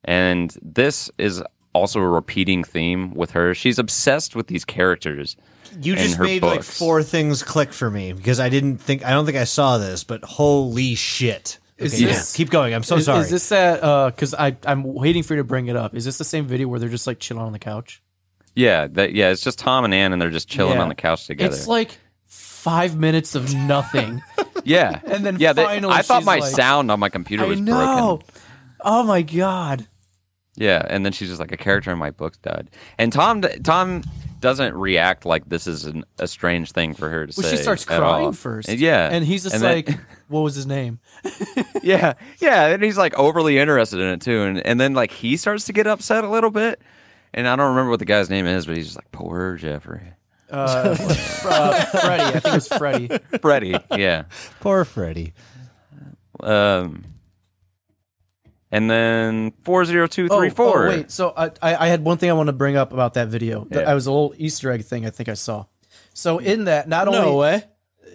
[0.03, 1.41] And this is
[1.73, 3.53] also a repeating theme with her.
[3.55, 5.35] She's obsessed with these characters.
[5.81, 9.05] You in just her made like four things click for me because I didn't think
[9.05, 11.59] I don't think I saw this, but holy shit!
[11.77, 12.73] Is Okay, this- keep going.
[12.73, 13.21] I'm so is, sorry.
[13.21, 13.83] is this that?
[13.83, 15.95] Uh, because I I'm waiting for you to bring it up.
[15.95, 18.01] Is this the same video where they're just like chilling on the couch?
[18.55, 20.83] Yeah, that yeah, it's just Tom and Anne, and they're just chilling Yeah.
[20.83, 21.53] on the couch together.
[21.53, 24.21] It's like five minutes of nothing.
[24.63, 27.47] yeah, and then yeah, they- finally I thought my like- sound on my computer I
[27.47, 28.17] was know.
[28.17, 28.41] broken.
[28.81, 29.87] Oh my god.
[30.57, 34.03] Yeah, and then she's just like a character in my book died, and Tom Tom
[34.45, 37.57] doesn't react like this is an, a strange thing for her to Well, say.
[37.57, 38.31] she starts at crying all.
[38.31, 38.69] first.
[38.69, 40.99] And yeah, and he's just and then- like, "What was his name?"
[41.83, 45.35] yeah, yeah, and he's like overly interested in it too, and and then like he
[45.37, 46.79] starts to get upset a little bit,
[47.33, 50.13] and I don't remember what the guy's name is, but he's just like poor Jeffrey,
[50.51, 50.95] Uh,
[51.45, 52.23] uh, Freddie.
[52.23, 53.09] I think it was Freddie.
[53.41, 54.23] Freddie, yeah.
[54.61, 55.33] Poor Freddy.
[56.41, 57.05] Um,
[58.75, 60.87] and then four zero two Oh, three oh, four.
[60.87, 61.11] wait.
[61.11, 63.65] So I, I I had one thing I want to bring up about that video.
[63.71, 63.91] That Yeah.
[63.91, 65.65] I was a little Easter egg thing I think I saw.
[66.13, 67.63] So in that, not only No way.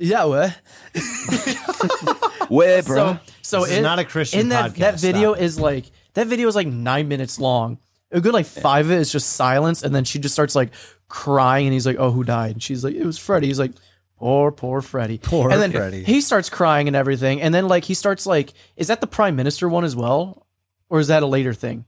[0.01, 0.57] yeah, what?
[2.51, 5.43] Way, So so This is in, not a Christian in that podcast, that video stop
[5.43, 5.45] it.
[5.45, 7.79] is like that video is like nine minutes long.
[8.13, 10.71] A good like five of it is just silence, and then she just starts like
[11.07, 13.71] crying, and he's like, "Oh, who died?" And she's like, "It was Freddie." He's like,
[14.19, 16.03] "Poor, poor Freddie." Poor and then Freddie.
[16.03, 19.37] He starts crying and everything, and then like he starts like, "Is that the prime
[19.37, 20.45] minister one as well,
[20.91, 21.87] or is that a later thing?"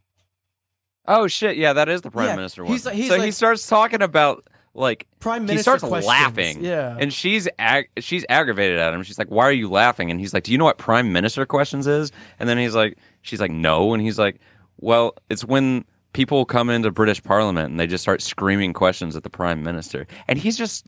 [1.06, 1.56] Oh shit!
[1.56, 2.72] Yeah, that is the prime Yeah, minister one.
[2.72, 5.56] he's like- he's so he like- starts talking about like Prime Minister.
[5.58, 6.06] he starts questions.
[6.06, 6.64] laughing.
[6.64, 6.96] Yeah.
[6.98, 9.02] and she's ag- she's aggravated at him.
[9.02, 11.44] She's like, "Why are you laughing?" And he's like, "Do you know what prime minister
[11.44, 14.40] questions is?" And then he's like, "She's like, no." And he's like,
[14.78, 15.84] "Well, it's when."
[16.14, 20.06] People come into British Parliament and they just start screaming questions at the Prime Minister,
[20.28, 20.86] and he's just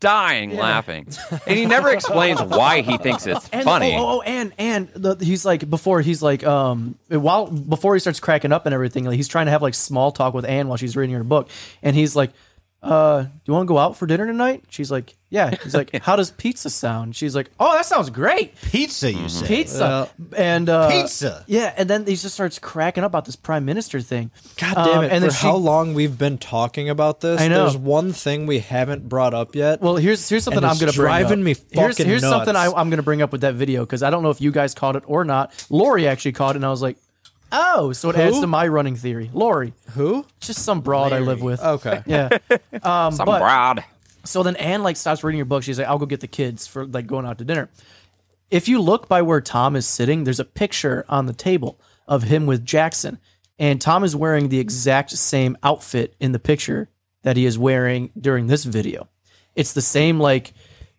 [0.00, 1.06] dying laughing,
[1.46, 3.94] and he never explains why he thinks it's And, funny.
[3.94, 8.00] Oh, oh, oh, and and the, he's like before he's like um while before he
[8.00, 10.68] starts cracking up and everything, like, he's trying to have like small talk with Anne
[10.68, 11.48] while she's reading her book,
[11.82, 12.30] and he's like,
[12.82, 15.94] "Uh, do you want to go out for dinner tonight?" She's like, "Yeah." He's like,
[16.02, 19.46] "How does pizza sound?" She's like, "Oh, that sounds great, Pizza, you say?
[19.46, 21.44] pizza." and uh, Pizza.
[21.46, 24.30] Yeah, and then he just starts cracking up about this prime minister thing.
[24.58, 25.12] God Um, damn it!
[25.12, 27.40] and for she- how long we've been talking about this?
[27.40, 27.64] I know.
[27.64, 29.80] There's one thing we haven't brought up yet.
[29.82, 31.44] Well, here's here's something I'm it's gonna bring driving up.
[31.44, 32.74] me here's fucking here's something I, nuts.
[32.78, 34.96] I'm gonna bring up with that video because I don't know if you guys caught
[34.96, 35.52] it or not.
[35.70, 36.96] Lori actually caught it, and I was like,
[37.52, 39.30] oh, so it adds to my running theory.
[39.32, 40.24] Lori, Who?
[40.40, 41.60] just some broad I live with.
[41.62, 42.02] Okay.
[42.06, 42.28] Yeah.
[42.82, 43.84] Um, Some but- broad.
[44.24, 45.62] so then Anne like stops reading her book.
[45.62, 47.68] She's like, I'll go get the kids for like going out to dinner.
[48.50, 52.24] If you look by where Tom is sitting, there's a picture on the table of
[52.24, 53.18] him with Jackson.
[53.58, 56.88] And Tom is wearing the exact same outfit in the picture
[57.22, 59.08] that he is wearing during this video.
[59.54, 60.54] It's the same like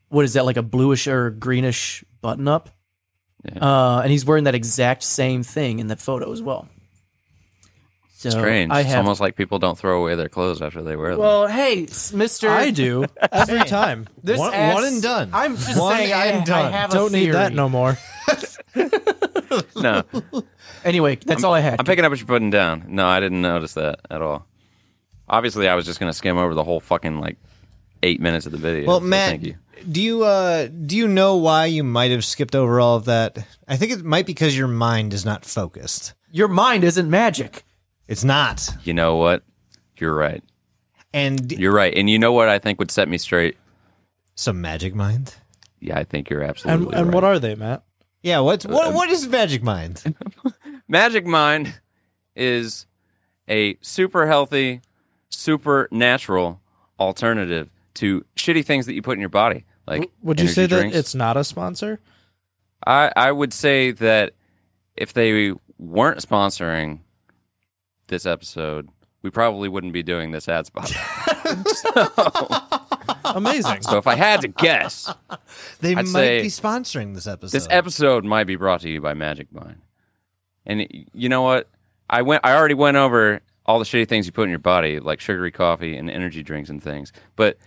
[0.09, 2.69] what is that, like a bluish or greenish button up?
[3.59, 6.67] Uh, and he's wearing that exact same thing in that photo as well.
[8.13, 8.71] So Strange.
[8.71, 11.19] I it's almost like people don't throw away their clothes after they wear them.
[11.21, 12.49] well, hey, Mister.
[12.49, 14.07] I do every time.
[14.23, 15.29] This One- ass- one and done.
[15.33, 16.71] I'm just One saying I, and I done.
[16.71, 17.97] have Don't need that no more.
[19.75, 20.03] no,
[20.85, 21.79] Anyway, that's all I had.
[21.79, 22.85] I'm picking up what you're putting down.
[22.89, 24.45] No, I didn't notice that at all.
[25.27, 27.37] Obviously, I was just gonna skim over the whole fucking like
[28.03, 28.87] eight minutes of the video.
[28.87, 29.55] Well, so Matt, thank you.
[29.91, 33.37] do you uh do you know why you might have skipped over all of that?
[33.67, 36.13] I think it might be because your mind is not focused.
[36.31, 37.63] Your mind isn't magic.
[38.07, 38.69] It's not.
[38.83, 39.43] You know what?
[39.97, 40.43] You're right.
[41.13, 41.93] And You're right.
[41.95, 43.57] And you know what I think would set me straight?
[44.35, 45.35] some magic mind.
[45.79, 47.13] Yeah, I think you're absolutely and right.
[47.13, 47.83] what are they, Matt?
[48.23, 50.15] Yeah, what's Uh, what what is magic mind?
[50.87, 51.79] Magic Mind
[52.35, 52.85] is
[53.47, 54.81] a super healthy,
[55.29, 56.59] super natural
[56.99, 59.65] alternative to shitty things that you put in your body.
[59.87, 61.99] Like Would you energy say that it's not a sponsor?
[62.85, 64.33] I, I would say that
[64.95, 66.99] if they weren't sponsoring
[68.07, 68.89] this episode,
[69.21, 70.91] we probably wouldn't be doing this ad spot.
[73.35, 73.81] Amazing.
[73.83, 75.13] So if I had to guess,
[75.79, 77.55] They I'd might be sponsoring this episode.
[77.55, 79.81] this episode might be brought to you by Magic Mind.
[80.65, 81.69] And y- you know what?
[82.09, 82.45] I went.
[82.45, 85.51] I already went over all the shitty things you put in your body, like sugary
[85.51, 87.13] coffee and energy drinks and things.
[87.35, 87.57] But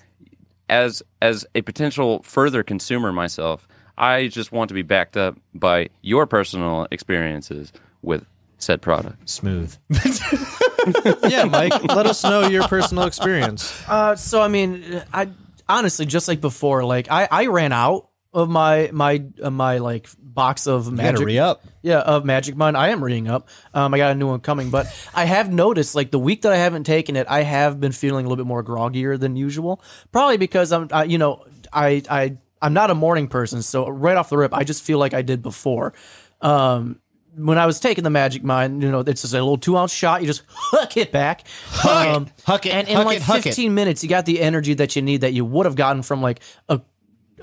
[0.68, 5.88] as as a potential further consumer myself, I just want to be backed up by
[6.02, 8.26] your personal experiences with
[8.58, 9.28] said product.
[9.28, 9.76] Smooth.
[11.28, 13.82] yeah, Mike, let us know your personal experience.
[13.88, 15.28] Uh, so I mean, I
[15.68, 20.08] honestly just like before, like I, I ran out of my my uh, my like
[20.18, 21.24] box of magic.
[21.24, 21.64] re up.
[21.82, 22.76] Yeah, of Magic Mind.
[22.76, 23.48] I am reading up.
[23.72, 26.52] Um, I got a new one coming, but I have noticed like the week that
[26.52, 29.80] I haven't taken it, I have been feeling a little bit more groggier than usual.
[30.10, 34.16] Probably because I'm, I, you know, I I I'm not a morning person, so right
[34.16, 35.94] off the rip, I just feel like I did before.
[36.40, 37.00] Um,
[37.36, 39.92] when I was taking the Magic Mind, you know, it's just a little two ounce
[39.92, 40.20] shot.
[40.20, 41.44] You just hook it back,
[41.88, 43.42] um, Huck it, and in huck like it, huck it.
[43.42, 46.22] 15 minutes, you got the energy that you need that you would have gotten from
[46.22, 46.80] like a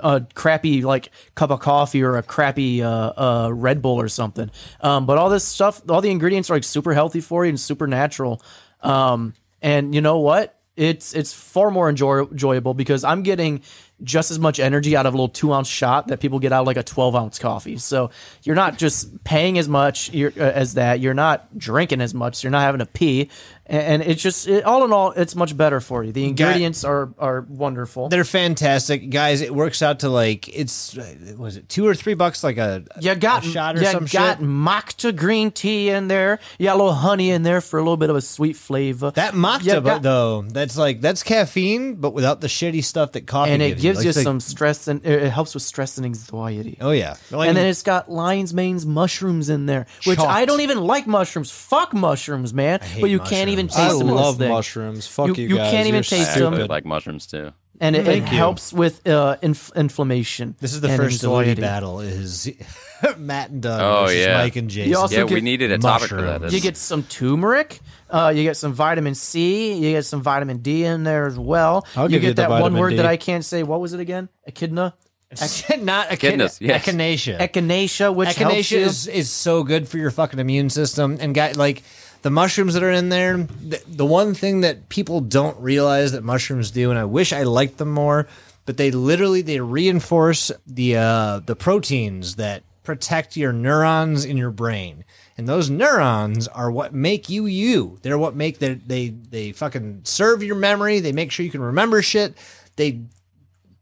[0.02, 4.52] a crappy like cup of coffee or a crappy uh, uh, Red Bull or something.
[4.82, 7.60] Um, but all this stuff, all the ingredients are like super healthy for you and
[7.60, 8.42] super natural.
[8.82, 10.58] Um, and you know what?
[10.76, 13.62] It's it's far more enjoy- enjoyable because I'm getting
[14.04, 16.62] just as much energy out of a little two ounce shot that people get out
[16.62, 17.78] of like a 12 ounce coffee.
[17.78, 18.10] So
[18.44, 21.00] you're not just paying as much uh, as that.
[21.00, 22.44] You're not drinking as much.
[22.44, 23.30] You're not having to pee.
[23.74, 26.12] And, it's just it, all in all, it's much better for you.
[26.12, 28.10] The ingredients are are wonderful.
[28.10, 29.40] They're fantastic, guys.
[29.40, 30.94] It works out to like it's
[31.38, 34.06] was it two or three bucks like a You got a shot or you some
[34.12, 34.46] got shit.
[34.46, 36.40] matcha green tea in there.
[36.60, 39.12] You got a little honey in there for a little bit of a sweet flavor.
[39.12, 43.52] That matcha, got- though, that's like that's caffeine, but without the shitty stuff that coffee
[43.52, 46.06] and it gives, gives you Like, the- some stress and it helps with stress and
[46.06, 46.78] anxiety.
[46.82, 50.20] Oh yeah, Like, and then it's got lion's manes mushrooms in there, which.
[50.20, 51.52] I don't even like mushrooms.
[51.52, 52.80] Fuck mushrooms, man.
[53.00, 53.76] But you can't even mushrooms.
[53.76, 54.02] taste I them.
[54.02, 54.50] in this love thing.
[54.50, 55.08] mushrooms.
[55.08, 55.72] Fuck You- you, you guys.
[55.72, 56.54] can't even You're taste I them.
[56.54, 57.52] really like mushrooms too.
[57.80, 58.38] and it, it Thank you.
[58.38, 60.56] helps with uh, inf- inflammation.
[60.60, 61.62] this is the and first celebrity anxiety.
[61.62, 62.52] battle is
[63.18, 64.38] Matt and Doug Oh, versus yeah.
[64.38, 64.92] Mike and Jason.
[64.92, 66.42] You also yeah, we get needed a topic for that.
[66.42, 66.54] mushrooms.
[66.54, 67.80] You get some turmeric.
[68.10, 69.74] Uh, you get some vitamin C.
[69.74, 71.88] You get some vitamin D in there as well.
[71.96, 72.96] I'll you give get you the that one vitamin word D.
[72.98, 73.64] that I can't say.
[73.64, 74.30] What was it again?
[74.46, 74.94] Echidna.
[75.80, 76.86] not echin- Goodness, yes.
[76.86, 77.40] echinacea.
[77.40, 78.78] Echinacea, which helps Echinacea you.
[78.86, 81.18] is, is so good for your fucking immune system.
[81.22, 81.84] And guy, like
[82.22, 86.24] the mushrooms that are in there, the, the one thing that people don't realize that
[86.24, 88.28] mushrooms do, and I wish I liked them more,
[88.66, 94.52] but they literally they reinforce the uh, the proteins that protect your neurons in your
[94.52, 95.06] brain.
[95.38, 97.98] And those neurons are what make you you.
[98.02, 101.00] They're what make they they they fucking serve your memory.
[101.00, 102.38] They make sure you can remember shit.
[102.76, 103.02] They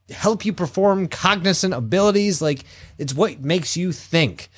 [0.09, 2.41] help you perform cognizant abilities.
[2.41, 2.63] Like
[2.97, 4.49] it's what makes you think.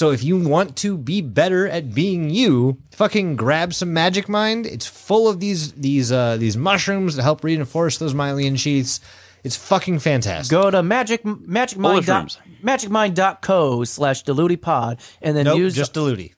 [0.00, 4.64] So if you want to be better at being you, fucking grab some Magic Mind.
[4.64, 9.00] It's full of these these uh these mushrooms that help reinforce those myelin sheaths.
[9.44, 10.50] It's fucking fantastic.
[10.50, 12.38] Go to magic magic mind dot, Mushrooms.
[12.64, 16.32] magicmind.co slash dilutipod and then nope, use just Diluti.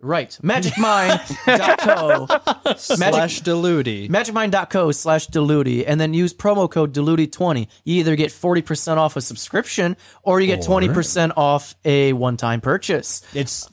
[0.00, 2.26] Right magicmind.co
[2.76, 4.08] Slash Diluti.
[4.08, 9.20] magicmind.co slash diluti and then use promo code diluti20 you either get 40% off a
[9.20, 13.68] subscription or you get 20% off a one-time purchase It's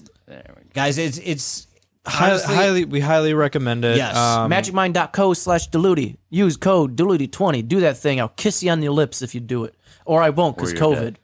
[0.73, 1.67] guys, it's it's
[2.07, 3.97] Hi- honestly- highly, we highly recommend it.
[3.97, 4.15] Yes.
[4.15, 8.91] Um, magicmind.co slash diluti use code diluti20 do that thing i'll kiss you on your
[8.93, 11.19] lips if you do it or i won't because you're covid dead.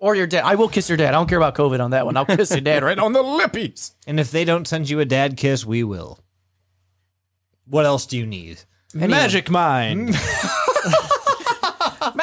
[0.00, 2.04] Or your dad i will kiss your dad i don't care about covid on that
[2.04, 4.98] one i'll kiss your dad right on the lippies and if they don't send you
[4.98, 6.18] a dad kiss, we will.
[7.64, 8.62] What else do you need?
[8.92, 10.16] Magic Mind.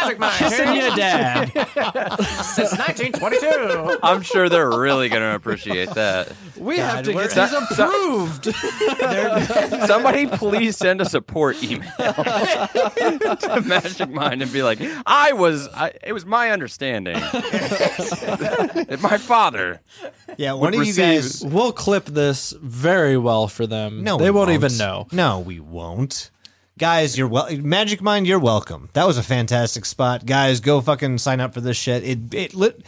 [0.08, 1.52] magic mind Kissing your dad.
[2.44, 6.32] since 1922 I'm sure they're really going to appreciate that.
[6.58, 8.46] We have to get these approved.
[9.88, 15.94] Somebody please send a support email to Magic Mind and be like, I was, I,
[16.04, 17.16] it was my understanding.
[17.16, 19.82] that my father.
[20.38, 21.44] Yeah, one of you guys.
[21.46, 24.04] we'll clip this very well for them.
[24.04, 25.08] No, they we won't, even know.
[25.12, 26.32] No, we won't.
[26.78, 27.50] Guys, you're well.
[27.58, 28.90] Magic Mind, you're welcome.
[28.94, 30.28] That was a fantastic spot.
[30.28, 32.04] Guys, go fucking sign up for this shit.
[32.04, 32.84] It it lit.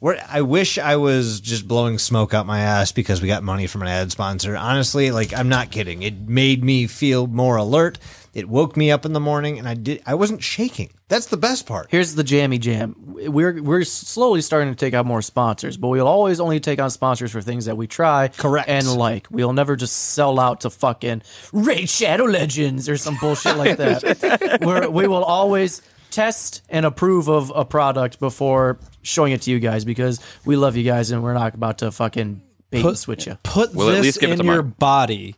[0.00, 3.66] We're, I wish I was just blowing smoke out my ass because we got money
[3.66, 4.56] from an ad sponsor.
[4.56, 6.02] Honestly, like I'm not kidding.
[6.02, 7.98] It made me feel more alert.
[8.32, 10.02] It woke me up in the morning, and I did.
[10.06, 10.90] I wasn't shaking.
[11.08, 11.88] That's the best part.
[11.90, 12.94] Here's the jammy jam.
[12.98, 16.90] We're we're slowly starting to take out more sponsors, but we'll always only take on
[16.90, 18.68] sponsors for things that we try Correct.
[18.68, 19.26] and like.
[19.30, 21.22] We'll never just sell out to fucking
[21.52, 24.60] Raid Shadow Legends or some bullshit like that.
[24.62, 29.58] We're, we will always test and approve of a product before showing it to you
[29.60, 33.26] guys because we love you guys and we're not about to fucking bait and switch
[33.26, 33.36] you.
[33.42, 34.78] Put We'll at this least give it in to your Mike.
[34.78, 35.34] body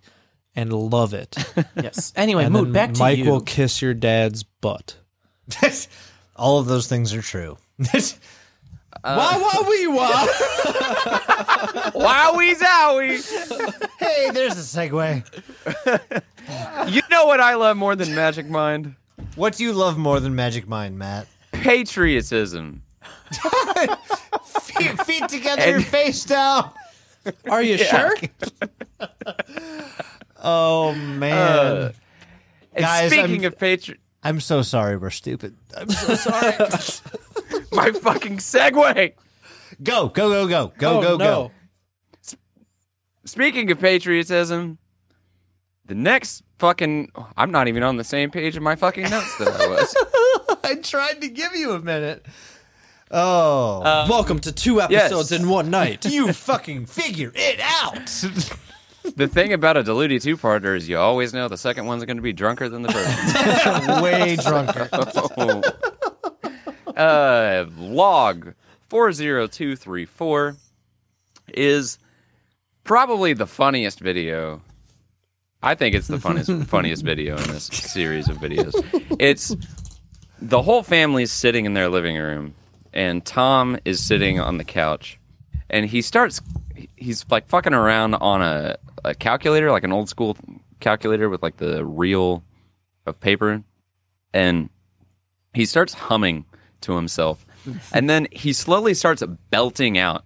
[0.56, 1.36] and love it.
[1.76, 2.12] Yes.
[2.16, 3.30] Anyway, And mood back to Mike you.
[3.30, 4.96] will kiss your dad's butt.
[6.36, 7.56] All of those things are true.
[9.04, 10.26] Wah wah wee wah.
[11.94, 13.88] Wowie zowie!
[13.98, 15.24] hey, there's a segue.
[16.92, 18.94] You know what I love more than Magic Mind?
[19.34, 21.26] What do you love more than Magic Mind, Matt?
[21.52, 22.82] Patriotism.
[24.62, 26.70] Feet, feet together, face down.
[27.48, 28.14] Are you sure?
[30.44, 31.92] Oh man, Uh,
[32.76, 34.96] Guys, speaking I'm- of patri- I'm so sorry.
[34.96, 35.54] We're stupid.
[35.76, 36.56] I'm so sorry.
[37.70, 39.12] my fucking segue.
[39.84, 41.16] go, go, go, go, go, Oh, go, no.
[41.18, 42.36] go.
[43.24, 44.78] Speaking of patriotism,
[45.86, 49.48] the next fucking I'm not even on the same page of my fucking notes that
[49.48, 50.58] I was.
[50.64, 52.24] I tried to give you a minute.
[53.10, 55.40] Oh, Welcome to two episodes yes.
[55.40, 56.06] in one night.
[56.06, 58.06] you fucking figure it out.
[59.16, 62.22] the thing about a diluted two-parter is you always know the second one's going to
[62.22, 64.02] be drunker than the first.
[64.02, 64.88] Way drunker.
[66.96, 68.54] uh, log
[68.88, 70.56] 40234
[71.48, 71.98] is
[72.84, 74.62] probably the funniest video.
[75.62, 78.74] I think it's the funniest funniest video in this series of videos.
[79.18, 79.54] It's
[80.40, 82.54] the whole family's sitting in their living room
[82.92, 85.18] and Tom is sitting on the couch
[85.70, 86.40] and he starts
[86.96, 90.36] he's like fucking around on a, a calculator like an old school
[90.80, 92.42] calculator with like the reel
[93.06, 93.62] of paper
[94.34, 94.68] and
[95.54, 96.44] he starts humming
[96.80, 97.46] to himself
[97.92, 100.24] and then he slowly starts belting out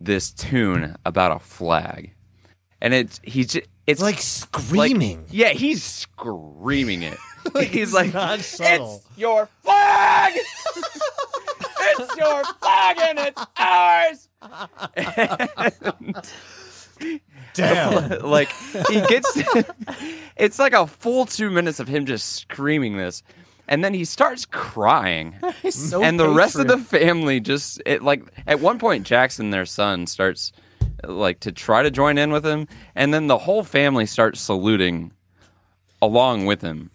[0.00, 2.12] this tune about a flag
[2.80, 5.24] and it he j- it's Like like screaming.
[5.30, 7.18] yeah he's screaming it.
[7.60, 8.58] He's like it's
[9.16, 10.32] your flag!
[11.96, 14.28] It's your flag and it's ours!
[17.54, 18.20] Damn.
[18.22, 18.50] like
[18.88, 19.38] he gets
[20.36, 23.22] it's like a full two minutes of him just screaming this
[23.68, 25.34] and then he starts crying.
[25.70, 29.66] So and the rest of the family just it like at one point jackson their
[29.66, 30.52] son starts
[31.08, 35.12] like to try to join in with him and then the whole family starts saluting
[36.02, 36.90] along with him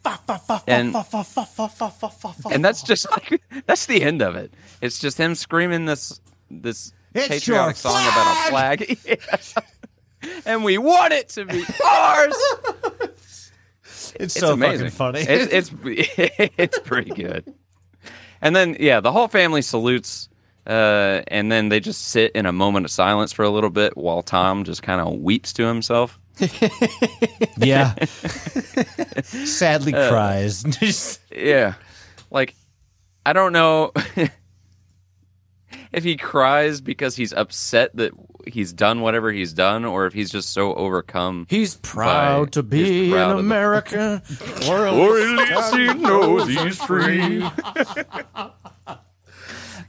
[0.68, 0.94] and
[2.52, 6.94] and that's just like that's the end of it it's just him screaming this this
[7.16, 10.32] It's patriotic song about a flag Yeah.
[10.46, 12.36] and we want it to be ours
[13.02, 14.90] It's it's so amazing.
[14.90, 15.42] fucking funny.
[15.42, 17.54] It's it's it's pretty good.
[18.42, 20.30] And then yeah, the whole family salutes,
[20.68, 23.96] uh, and then they just sit in a moment of silence for a little bit
[23.98, 26.20] while Tom just kind of weeps to himself.
[27.58, 27.94] yeah.
[29.24, 31.20] Sadly Uh, cries.
[31.36, 31.74] Yeah,
[32.32, 32.56] like
[33.26, 33.92] I don't know
[35.92, 38.12] if he cries because he's upset that
[38.48, 41.46] he's done whatever he's done, or if he's just so overcome.
[41.50, 44.22] He's proud By- to be he's proud an of American.
[44.70, 47.44] Or at least he knows he's free.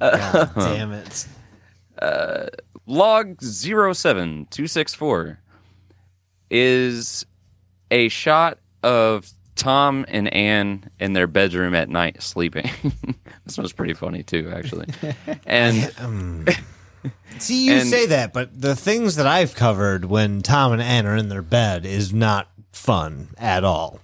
[0.01, 1.27] God damn it.
[2.01, 2.47] Uh,
[2.87, 5.39] log 07264
[6.51, 7.27] is
[7.91, 12.71] a shot of Tom and Anne in their bedroom at night sleeping.
[13.45, 14.87] this one's pretty funny too, actually.
[15.47, 16.47] And um,
[17.39, 21.07] See, you And- say that, but the things that I've covered when Tom and Anne
[21.07, 24.01] are in their bed is not fun at all.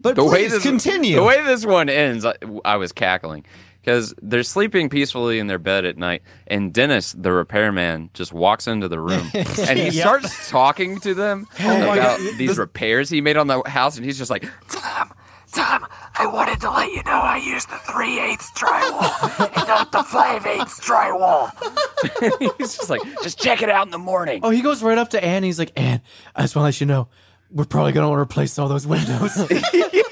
[0.00, 1.16] But the way this continue.
[1.16, 2.34] the way this one ends, I,
[2.64, 3.44] I was cackling
[3.82, 8.66] because they're sleeping peacefully in their bed at night, and Dennis, the repairman, just walks
[8.66, 13.36] into the room and he starts talking to them oh about these repairs he made
[13.36, 15.12] on the house, and he's just like, Tom,
[15.52, 19.92] Tom, I wanted to let you know I used the 3 eighths drywall and not
[19.92, 21.50] the 5 eighths drywall.
[22.58, 24.40] he's just like, just check it out in the morning.
[24.42, 25.42] Oh, he goes right up to Anne.
[25.42, 26.00] He's like, Anne,
[26.34, 27.08] I just want to let you know,
[27.52, 29.32] we're probably gonna want to replace all those windows.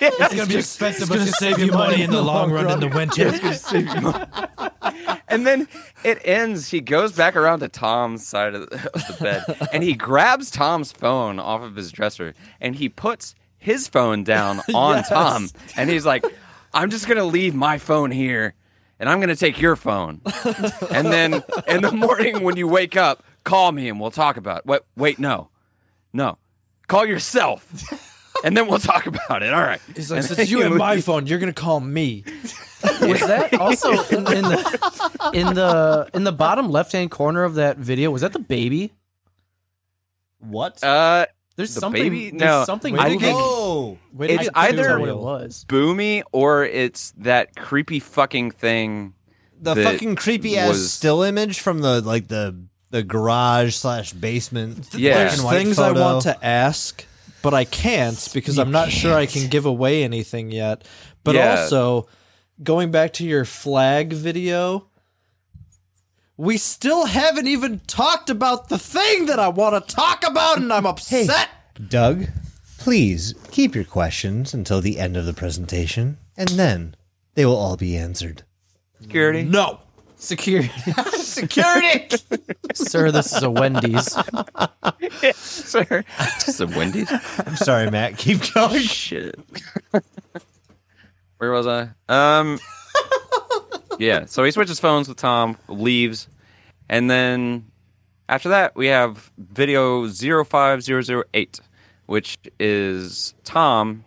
[0.03, 2.81] It's gonna be expensive, but It's gonna save you money in the long run in
[2.81, 3.31] the winter.
[5.29, 5.69] And then
[6.05, 6.69] it ends.
[6.69, 10.51] He goes back around to Tom's side of the, of the bed and he grabs
[10.51, 15.49] Tom's phone off of his dresser and he puts his phone down on Tom.
[15.77, 16.25] And he's like,
[16.75, 18.55] I'm just going to leave my phone here
[18.99, 20.21] and I'm going to take your phone.
[20.91, 24.59] and then in the morning when you wake up, call me and we'll talk about
[24.59, 24.67] it.
[24.67, 25.49] Wait, wait, no.
[26.13, 26.39] No.
[26.91, 27.65] Call yourself.
[28.45, 29.53] And then we'll talk about it.
[29.53, 29.81] All right.
[29.95, 32.25] He's like, And since you he have my phone, you're gonna call me.
[32.83, 37.55] was that also in, in the in the in the bottom left hand corner of
[37.57, 38.11] that video?
[38.11, 38.93] Was that the baby?
[40.39, 40.83] what?
[40.83, 41.27] Uh,
[41.57, 42.03] There's The something.
[42.03, 42.31] baby?
[42.31, 42.65] There's No.
[42.65, 42.99] something.
[42.99, 43.21] I moving.
[43.21, 45.65] think- oh, Way it's get either- on it was.
[45.69, 49.15] Boomy or it's that creepy fucking thing.
[49.61, 52.57] the fucking creepy ass was- still image from the like the
[52.91, 54.89] the garage slash basement.
[54.95, 55.15] Yeah.
[55.15, 56.01] black There's and white things photo.
[56.01, 57.05] I want to ask,
[57.43, 60.87] but I can't because I'm not sure I can give away anything yet.
[61.25, 61.63] But Yeah.
[61.63, 62.09] also,
[62.63, 64.87] going back to your flag video,
[66.37, 70.73] we still haven't even talked about the thing that I want to talk about, and
[70.73, 71.49] I'm upset.
[71.89, 72.27] Doug,
[72.79, 76.95] please keep your questions until the end of the presentation, and then
[77.35, 78.43] they will all be answered.
[79.01, 79.43] Security.
[79.43, 79.81] No.
[80.21, 80.69] Security.
[81.17, 82.17] Security!
[82.75, 84.15] Sir, this is a Wendy's.
[85.35, 86.05] Sir.
[86.45, 87.11] Just a Wendy's.
[87.39, 88.19] I'm sorry, Matt.
[88.19, 88.83] Keep going.
[88.83, 89.41] Shit.
[91.39, 91.89] Where was I?
[92.11, 92.61] Um.
[93.99, 94.27] yeah.
[94.27, 96.29] So he switches phones with Tom, leaves,
[96.91, 97.71] and then
[98.29, 101.61] after that we have video 05008,
[102.07, 104.05] which is Tom,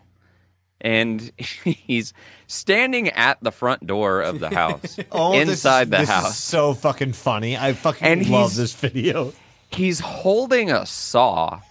[0.79, 2.13] and he's
[2.53, 6.15] standing at the front door of the house, Oh, this is- inside the this is
[6.15, 6.37] house.
[6.37, 7.57] so fucking funny.
[7.57, 9.33] I fucking And love this video.
[9.71, 11.61] he's holding a saw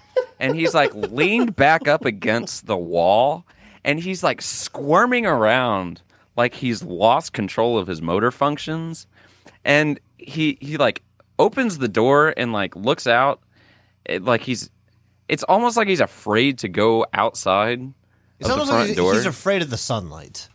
[0.41, 3.47] and he's like leaned back up against the wall
[3.85, 6.03] and he's like squirming around
[6.37, 9.07] like he's lost control of his motor functions
[9.65, 11.03] and he he like
[11.39, 13.41] opens the door and like looks out
[14.05, 14.71] it, like he's
[15.29, 17.81] it's almost like he's afraid to go outside
[18.41, 20.49] It's of the almost front like he's, door he's afraid of the sunlight.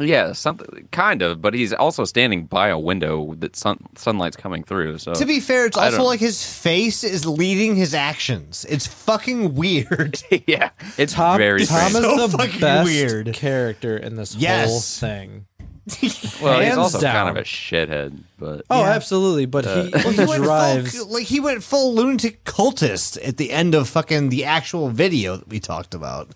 [0.00, 4.64] Yeah something kind of but he's also standing by a window that sun, sunlight's coming
[4.64, 7.94] through so To be fair, it's I also don't- like his face is leading his
[7.94, 8.66] actions.
[8.68, 10.20] It's fucking weird.
[10.46, 12.06] yeah it's Tom, very Tom strange.
[12.06, 13.32] is So the fucking best weird.
[13.34, 14.68] character in this Yes.
[14.68, 15.46] whole thing.
[16.42, 19.44] well he's hands also kind of a shithead but Oh, absolutely.
[19.46, 20.96] But he, he he went drives.
[20.96, 25.36] full, like he went full lunatic cultist at the end of fucking the actual video
[25.36, 26.30] that we talked about,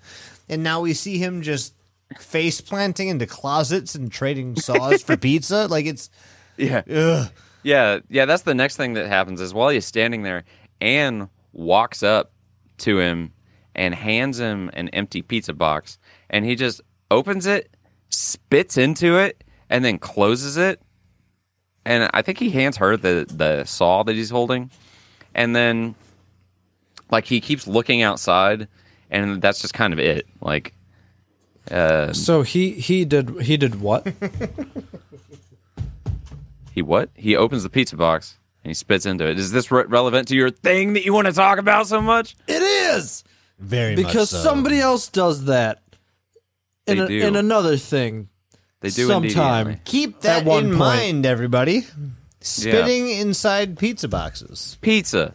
[0.50, 1.72] and now we see him just
[2.18, 5.66] face planting into closets and trading saws for pizza.
[5.66, 6.10] Like it's
[6.56, 6.82] Yeah.
[6.90, 7.30] ugh.
[7.62, 10.44] Yeah, yeah, that's the next thing that happens is while he's standing there,
[10.80, 12.32] Anne walks up
[12.78, 13.32] to him
[13.74, 15.98] and hands him an empty pizza box
[16.30, 16.80] and he just
[17.10, 17.74] opens it,
[18.10, 20.80] spits into it, and then closes it.
[21.84, 24.70] And I think he hands her the the saw that he's holding.
[25.34, 25.94] And then
[27.10, 28.68] like he keeps looking outside
[29.10, 30.26] and that's just kind of it.
[30.40, 30.74] Like
[31.70, 34.06] uh so he he did he did what?
[36.72, 37.10] he what?
[37.14, 39.38] He opens the pizza box and he spits into it.
[39.38, 42.36] Is this re- relevant to your thing that you want to talk about so much?
[42.46, 43.24] it is
[43.58, 44.38] very much because so.
[44.38, 45.82] somebody else does that.
[46.86, 47.26] In, They a- do.
[47.26, 48.28] in another thing,
[48.80, 49.66] They do indeed, sometime.
[49.68, 49.80] Emily.
[49.84, 50.78] keep that one in point.
[50.78, 51.86] mind, everybody.
[52.40, 54.78] Spitting inside pizza boxes.
[54.80, 55.34] Pizza.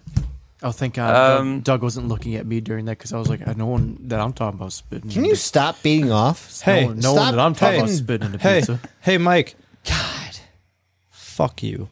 [0.63, 1.13] Oh, thank God.
[1.39, 3.65] Um, Doug, Doug wasn't looking at me during that because I was like, I no
[3.65, 5.09] one that I'm talking about spitting.
[5.11, 6.61] Can you stop beating off?
[6.63, 8.79] Hey, no, one- no one that I'm talking about spitting into hey, pizza.
[9.01, 9.55] hey, Mike,
[9.85, 10.37] God.
[11.09, 11.89] fuck you.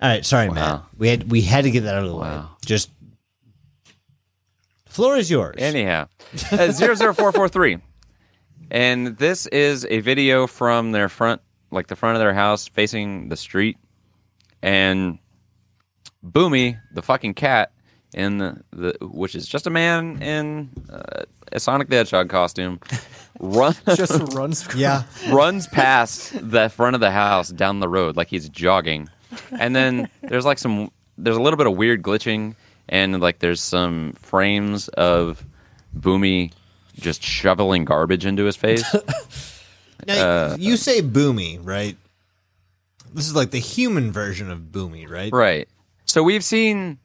[0.00, 0.54] All right, sorry, Wow.
[0.54, 0.82] Matt.
[0.98, 2.40] We had we had to get that out of the way.
[2.64, 2.90] Just
[4.86, 5.56] floor is yours.
[5.58, 6.08] Anyhow,
[6.52, 7.78] uh, 00443.
[8.70, 11.40] And this is a video from their front,
[11.70, 13.78] like the front of their house facing the street.
[14.62, 15.18] And
[16.24, 17.72] Boomy, the fucking cat,
[18.16, 22.80] in the, the which is just a man in uh, a Sonic the Hedgehog costume,
[23.40, 24.66] run, Just runs.
[24.74, 25.04] yeah.
[25.30, 29.08] runs past the front of the house down the road like he's jogging.
[29.52, 32.56] And then there's like some there's a little bit of weird glitching
[32.88, 35.44] and like there's some frames of
[35.96, 36.52] Boomy
[36.94, 38.82] just shoveling garbage into his face.
[40.06, 41.96] Now, Uh, you say boomy, right?
[43.14, 45.32] This is like the human version of boomy, right?
[45.32, 45.68] right.
[46.04, 46.98] So we've seen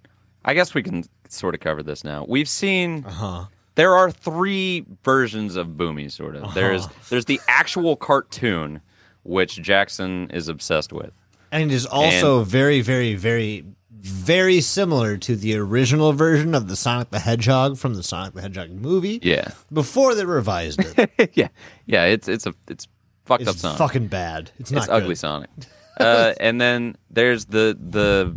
[0.44, 2.26] I guess we can sort of cover this now.
[2.28, 3.46] We've seen Uh-huh.
[3.76, 6.54] there are three versions of Boomy sort of.
[6.54, 8.82] There's there's the actual cartoon
[9.24, 11.12] which Jackson is obsessed with.
[11.52, 16.76] And it is also very, very, very, very similar to the original version of the
[16.76, 19.20] Sonic the Hedgehog from the Sonic the Hedgehog movie.
[19.22, 19.50] Yeah.
[19.72, 21.32] Before they revised it.
[21.36, 21.50] yeah,
[21.86, 22.88] yeah, it's it's a it's
[23.26, 23.78] fucked up it's Sonic.
[23.78, 24.50] fucking bad.
[24.60, 25.16] It's not it's ugly.
[25.16, 25.50] Sonic.
[26.00, 28.36] Uh, and then there's the the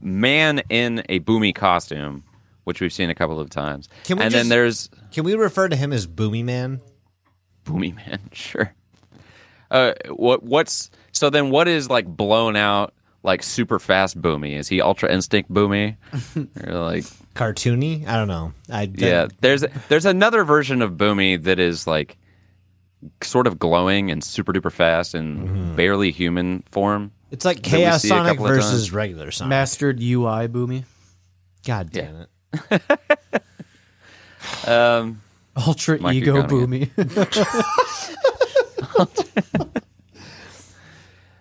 [0.00, 2.24] man in a boomy costume,
[2.64, 3.88] which we've seen a couple of times.
[4.04, 6.80] Can we and just- then there's Can we refer to him as Boomy Man?
[7.64, 8.72] boomy man, sure.
[9.70, 11.50] Uh, what what's so then?
[11.50, 12.94] What is like blown out?
[13.22, 14.56] Like super fast boomy?
[14.56, 15.96] Is he ultra instinct boomy?
[16.66, 18.06] or like Cartoony?
[18.06, 18.52] I don't know.
[18.70, 22.16] I yeah, there's there's another version of Boomy that is like
[23.22, 27.12] sort of glowing and super duper fast and barely human form.
[27.30, 29.50] It's like we Chaos see a Sonic couple of versus regular Sonic.
[29.50, 30.84] Mastered UI boomy.
[31.66, 32.26] God damn
[32.70, 32.70] Yeah.
[32.70, 33.42] it.
[34.66, 35.20] Um,
[35.56, 36.90] Ultra Mike, ego you're going boomy.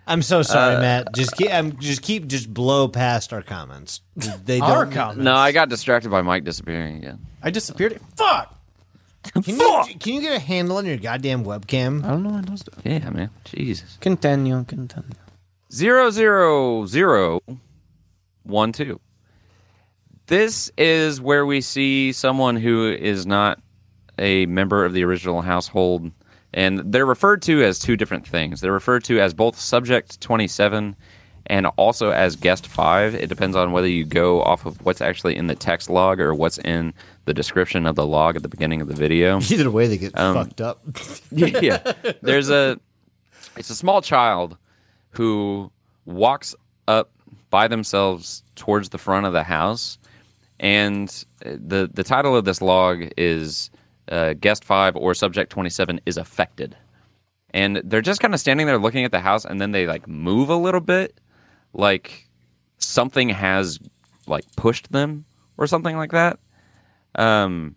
[0.08, 1.14] I'm so sorry, Uh, Matt.
[1.14, 4.02] Just keep, um, just keep, just blow past our comments.
[4.16, 4.94] They Our don't.
[4.94, 5.24] comments.
[5.24, 7.20] no, I got distracted by Mike disappearing again.
[7.44, 8.00] I disappeared.
[8.16, 8.54] Fuck.
[9.44, 12.06] Can you, can you get a handle on your goddamn webcam?
[12.06, 12.72] I don't know what those do.
[12.86, 13.30] Yeah, man.
[13.44, 13.98] Jesus.
[14.00, 15.10] Continue, continue.
[15.72, 17.42] Zero zero zero
[18.44, 19.00] one two.
[20.28, 23.60] This is where we see someone who is not
[24.20, 26.12] a member of the original household,
[26.54, 28.62] and they're referred to as two different things.
[28.62, 30.96] They're referred to as both subject twenty seven
[31.48, 33.14] and also as guest five.
[33.14, 36.34] It depends on whether you go off of what's actually in the text log or
[36.34, 36.94] what's in
[37.26, 39.40] the description of the log at the beginning of the video.
[39.50, 40.80] Either way, they get Um, fucked up.
[41.32, 41.92] yeah.
[42.22, 42.80] There's a
[43.58, 44.58] it's a small child
[45.18, 45.72] who
[46.06, 46.56] walks
[46.88, 47.12] up
[47.50, 49.98] by themselves towards the front of the house
[50.60, 53.70] and the the title of this log is
[54.10, 56.78] uh, guest 5 or subject 27 is affected.
[57.52, 60.08] And they're just kind of standing there looking at the house and then they like
[60.08, 61.20] move a little bit
[61.74, 62.30] like
[62.78, 63.80] something has
[64.28, 65.26] like pushed them
[65.58, 66.40] or something like that.
[67.16, 67.76] Um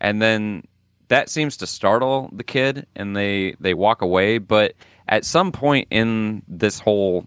[0.00, 0.64] and then
[1.08, 4.74] that seems to startle the kid and they they walk away but
[5.08, 7.26] at some point in this whole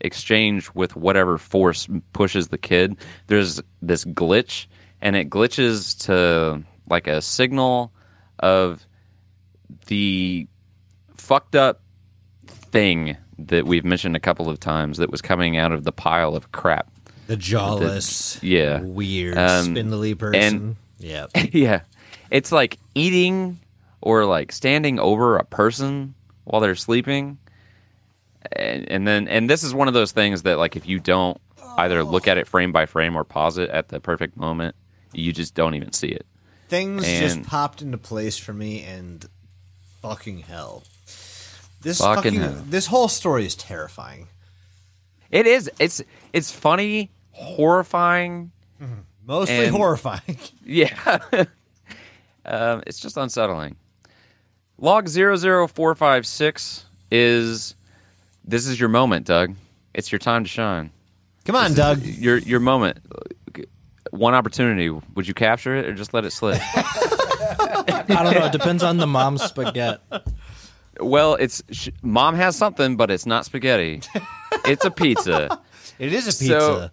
[0.00, 2.96] exchange with whatever force pushes the kid
[3.28, 4.66] there's this glitch
[5.00, 7.92] and it glitches to like a signal
[8.40, 8.84] of
[9.86, 10.46] the
[11.16, 11.80] fucked up
[12.46, 16.34] thing that we've mentioned a couple of times that was coming out of the pile
[16.34, 16.90] of crap
[17.28, 20.76] The jawless, yeah weird, Um, spindly person.
[20.98, 21.26] yeah.
[21.34, 21.80] yeah.
[22.30, 23.58] It's like eating
[24.00, 27.38] or like standing over a person while they're sleeping.
[28.52, 31.40] And, and then, and this is one of those things that, like, if you don't
[31.78, 34.74] either look at it frame by frame or pause it at the perfect moment,
[35.12, 36.26] you just don't even see it.
[36.68, 39.24] Things just popped into place for me, and
[40.00, 40.82] fucking hell.
[41.82, 42.62] This Fucking fucking, hell.
[42.68, 44.28] this whole story is terrifying.
[45.30, 45.70] It is.
[45.78, 48.52] It's it's funny, horrifying.
[49.26, 50.38] Mostly And- horrifying.
[50.64, 51.18] Yeah.
[52.46, 53.76] um, it's just unsettling.
[54.78, 57.74] Log 00456 is
[58.44, 59.54] this is your moment, Doug.
[59.94, 60.90] It's your time to shine.
[61.44, 62.02] Come on, Doug.
[62.02, 62.98] Your your moment.
[64.10, 64.90] One opportunity.
[64.90, 66.60] Would you capture it or just let it slip?
[66.74, 68.46] I don't know.
[68.46, 70.00] It depends on the mom's spaghetti.
[71.00, 74.02] well, it's sh- mom has something, but it's not spaghetti.
[74.66, 75.60] It's a pizza.
[75.98, 76.92] It is a So, pizza.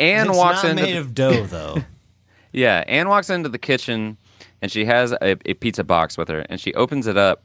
[0.00, 1.76] Anne it's walks not into made the- of dough, though.
[2.52, 4.16] Yeah, Anne walks into the kitchen
[4.62, 7.42] and she has a, a pizza box with her and she opens it up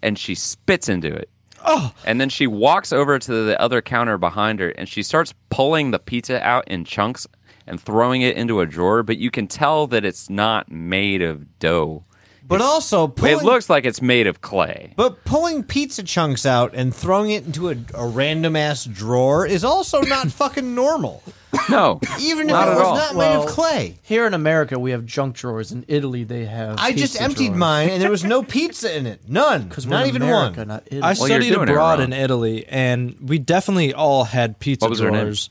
[0.00, 1.28] and she spits into it.
[1.64, 1.92] Oh.
[2.06, 5.90] And then she walks over to the other counter behind her and she starts pulling
[5.90, 7.26] the pizza out in chunks
[7.66, 11.58] and throwing it into a drawer, but you can tell that it's not made of
[11.58, 12.04] dough.
[12.46, 14.92] But also, pulling, it looks like it's made of clay.
[14.96, 19.64] But pulling pizza chunks out and throwing it into a, a random ass drawer is
[19.64, 21.22] also not fucking normal.
[21.70, 22.00] No.
[22.20, 22.94] Even if it at was all.
[22.96, 23.98] not made of clay.
[24.02, 25.70] Here in America, we have junk drawers.
[25.70, 26.76] In Italy, they have.
[26.78, 27.58] I just emptied drawers.
[27.58, 29.20] mine and there was no pizza in it.
[29.28, 29.64] None.
[29.68, 30.68] Because Not even America, one.
[30.68, 31.02] Not Italy.
[31.02, 34.90] I Well, studied doing it abroad in Italy, and we definitely all had pizza What
[34.90, 35.20] was her name?
[35.20, 35.50] drawers.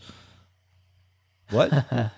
[1.52, 1.72] What?
[1.91, 2.10] I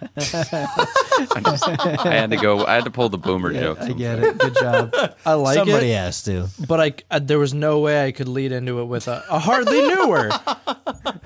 [2.03, 2.65] had to go.
[2.65, 3.79] I had to pull the boomer joke.
[3.81, 4.37] I get it.
[4.37, 4.93] Good job.
[5.25, 6.47] I like Somebody it, has to.
[6.67, 9.39] but I, I there was no way I could lead into it with a, a
[9.39, 10.29] hardly knew her.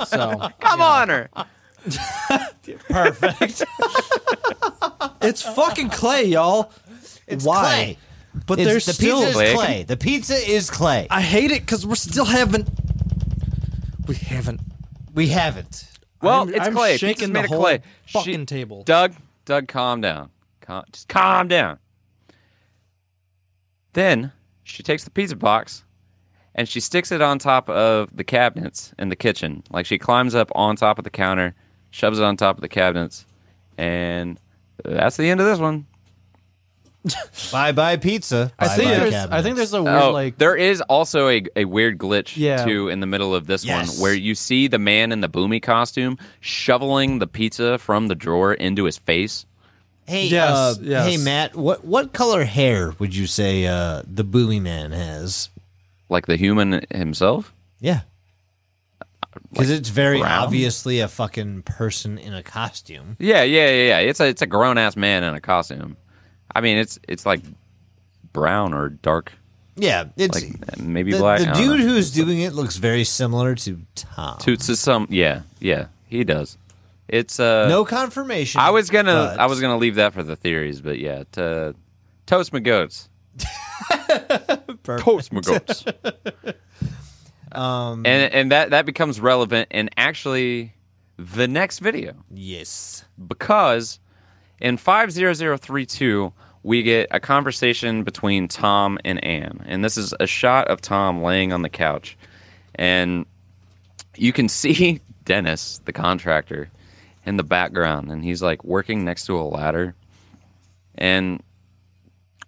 [0.08, 1.30] So Come on, her.
[2.88, 3.64] Perfect.
[5.22, 6.72] it's fucking clay, y'all.
[7.28, 7.62] It's Why?
[7.62, 7.98] clay.
[8.46, 9.20] But It's- there's the still.
[9.22, 9.54] pizza is Clay.
[9.56, 9.84] clay.
[9.84, 11.08] The pizza is clay.
[11.10, 12.70] I hate it because we're still haven't.
[14.08, 14.62] We haven't.
[15.14, 15.86] we haven't.
[16.22, 16.98] Well, I'm- it's I'm clay.
[16.98, 17.82] shaking the made of whole clay.
[18.08, 18.84] fucking table.
[18.84, 19.14] Doug,
[19.46, 20.30] Doug, calm down.
[20.62, 21.80] Calm, just calm down.
[23.94, 24.32] Then
[24.64, 25.84] she takes the pizza box
[26.56, 29.64] and she sticks it on top of the cabinets in the kitchen.
[29.70, 31.56] Like she climbs up on top of the counter,
[31.92, 33.26] shoves it on top of the cabinets,
[33.78, 34.40] and
[34.84, 35.86] that's the end of this one.
[37.52, 38.52] Bye bye pizza.
[38.60, 39.26] I think Bye-bye there's.
[39.32, 40.38] I think there's a weird Oh, like.
[40.38, 42.66] there is also a, a weird glitch Yeah.
[42.66, 43.94] too in the middle of this Yes.
[43.94, 48.16] one where you see the man in the boomy costume shoveling the pizza from the
[48.16, 49.46] drawer into his face.
[50.06, 51.06] Hey, Yes, uh, yes.
[51.08, 51.56] hey, Matt.
[51.56, 55.50] What what color hair would you say uh, the Boomy Man has?
[56.10, 57.54] Like the human himself?
[57.80, 58.02] Yeah,
[59.52, 60.44] because it's very brown?
[60.44, 63.18] obviously a fucking person in a costume.
[63.20, 64.00] Yeah, yeah, yeah, yeah.
[64.00, 65.98] It's a it's a grown ass man in a costume.
[66.56, 67.42] I mean, it's it's like
[68.34, 69.34] brown or dark,
[69.76, 71.40] Yeah, it's like maybe the, black.
[71.40, 71.86] the dude know.
[71.88, 74.38] who's doing it looks very similar to Tom.
[74.40, 76.58] to, to some, yeah, yeah, he does.
[77.08, 78.60] It's uh, no confirmation.
[78.60, 81.76] I was gonna but- I was gonna leave that for the theories, but yeah, to
[82.26, 83.10] toast my goats.
[84.84, 85.86] toast my goats.
[87.52, 90.74] Um, and and that that becomes relevant and actually
[91.18, 93.06] the next video yes.
[93.26, 94.00] because
[94.60, 96.34] in 50032
[96.68, 99.64] we get a conversation between Tom and Anne.
[99.68, 102.18] And this is a shot of Tom laying on the couch.
[102.76, 103.26] And
[104.18, 106.70] you can see Dennis, the contractor,
[107.26, 108.12] in the background.
[108.12, 109.96] And he's like working next to a ladder.
[110.96, 111.42] And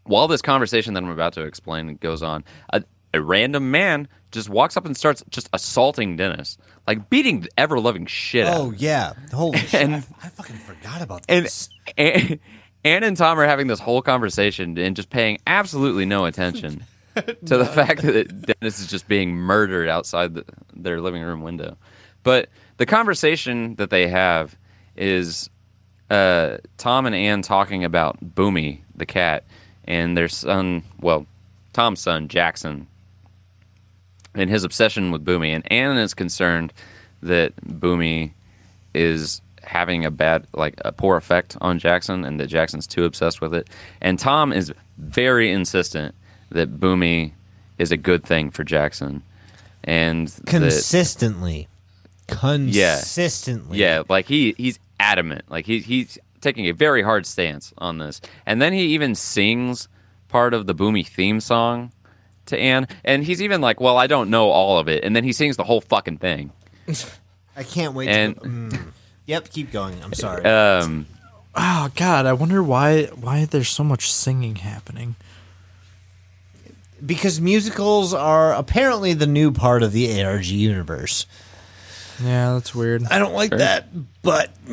[0.04, 2.44] while this conversation that I'm about to explain goes on,
[3.14, 6.58] a random man just walks up and starts just assaulting Dennis,
[6.88, 8.54] like beating the ever loving shit out.
[8.54, 9.82] of Oh yeah, holy shit!
[9.82, 11.70] And- I, I fucking forgot about and this.
[11.98, 12.40] Anne,
[12.86, 16.86] Anne and Tom are having this whole conversation and just paying absolutely no attention
[17.16, 20.46] to the fact that Dennis is just being murdered outside the,
[20.76, 21.78] their living room window.
[22.24, 24.56] But the conversation that they have
[24.96, 25.50] is
[26.10, 29.44] uh, Tom and Anne talking about Boomy, the cat,
[29.86, 31.26] and their son, well,
[31.74, 32.88] Tom's son, Jackson,
[34.36, 35.50] and his obsession with Boomy.
[35.50, 36.74] And Anne is concerned
[37.22, 38.32] that Boomy
[38.94, 43.42] is having a bad, like a poor effect on Jackson, and that Jackson's too obsessed
[43.42, 43.70] with it.
[44.02, 46.16] And Tom is very insistent
[46.52, 47.32] that Boomy
[47.78, 49.22] is a good thing for Jackson,
[49.84, 51.68] and that, Consistently,
[52.28, 53.78] consistently.
[53.78, 58.22] yeah, like he he's adamant, like he he's taking a very hard stance on this,
[58.46, 59.88] and then he even sings
[60.28, 61.92] part of the Boomy theme song
[62.50, 65.24] to Anne, and he's even like, "Well, I don't know all of it," and then
[65.24, 66.52] he sings the whole fucking thing.
[67.56, 68.10] I can't wait.
[68.10, 68.82] And- to, mm.
[69.26, 70.02] Yep, keep going.
[70.04, 70.44] I'm sorry.
[70.46, 71.06] Um,
[71.56, 75.16] Oh God, I wonder why why there's so much singing happening.
[77.06, 81.26] because musicals are apparently the new part of the ARG universe.
[82.24, 83.04] Yeah, that's weird.
[83.10, 83.88] I don't like that,
[84.22, 84.52] but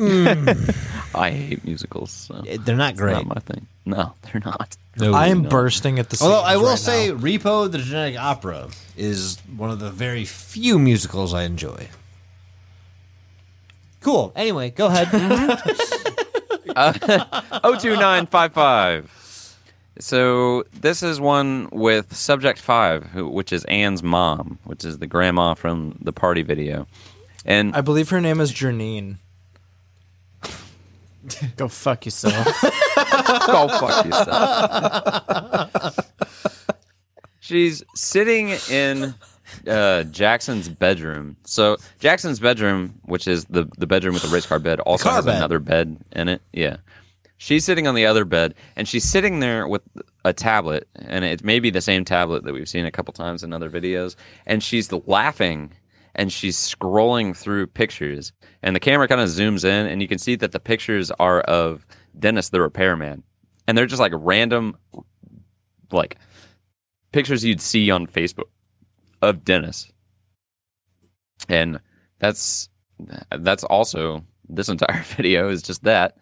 [1.15, 3.13] I hate musicals, so they're not it's great.
[3.13, 3.65] not my thing.
[3.97, 4.75] No, they're not.
[4.97, 5.13] No.
[5.13, 5.49] I am no.
[5.49, 6.17] bursting at the.
[6.21, 7.15] Although I will right say, now.
[7.15, 8.67] Repo the Genetic Opera
[8.97, 11.87] is one of the very few musicals I enjoy.
[14.01, 14.33] Cool.
[14.35, 15.07] Anyway, go ahead.
[16.75, 16.91] Uh,
[17.63, 19.09] 02955.
[19.99, 25.07] So this is one with subject five, who, which is Anne's mom, which is the
[25.07, 26.85] grandma from the party video.
[27.45, 29.15] And I believe her name is Janine.
[31.55, 32.63] Go fuck yourself.
[33.47, 35.99] go fuck yourself.
[37.39, 39.15] She's sitting in
[39.67, 41.37] uh, Jackson's bedroom.
[41.45, 45.13] So Jackson's bedroom, which is the the bedroom with the race car bed, also car
[45.15, 45.37] has bed.
[45.37, 46.41] another bed in it.
[46.53, 46.77] Yeah.
[47.39, 49.83] She's sitting on the other bed, and she's sitting there with
[50.25, 53.43] a tablet, and it may be the same tablet that we've seen a couple times
[53.43, 54.15] in other videos.
[54.47, 55.71] And she's laughing,
[56.15, 58.33] and she's scrolling through pictures,
[58.63, 61.41] and the camera kind of zooms in, and you can see that the pictures are
[61.41, 61.85] of
[62.19, 63.23] Dennis the repairman,
[63.67, 64.77] and they're just like random,
[65.91, 66.17] like
[67.11, 68.49] pictures you'd see on Facebook
[69.21, 69.91] of Dennis,
[71.49, 71.79] and
[72.19, 72.69] that's
[73.37, 76.17] that's also this entire video is just that.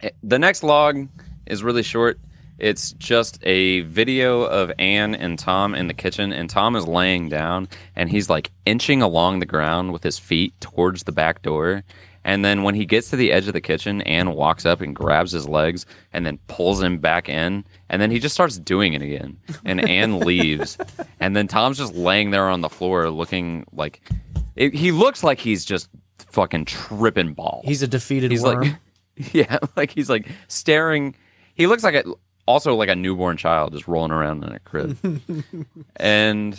[0.00, 1.08] Eh, the next log
[1.46, 2.18] is really short.
[2.58, 7.28] It's just a video of Anne and Tom in the kitchen, and Tom is laying
[7.28, 11.84] down and he's like inching along the ground with his feet towards the back door.
[12.26, 14.94] And then when he gets to the edge of the kitchen, Anne walks up and
[14.94, 17.64] grabs his legs and then pulls him back in.
[17.88, 19.38] And then he just starts doing it again.
[19.64, 20.76] And Anne leaves.
[21.20, 24.02] And then Tom's just laying there on the floor looking like
[24.56, 27.64] it, he looks like he's just fucking tripping balls.
[27.64, 28.62] He's a defeated He's worm.
[28.62, 28.74] like,
[29.32, 31.14] yeah, like he's like staring.
[31.54, 32.04] He looks like a
[32.46, 34.98] also like a newborn child just rolling around in a crib.
[35.96, 36.58] and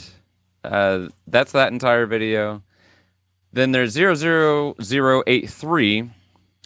[0.63, 2.63] uh, that's that entire video.
[3.57, 6.07] Then there's zero zero zero eight three,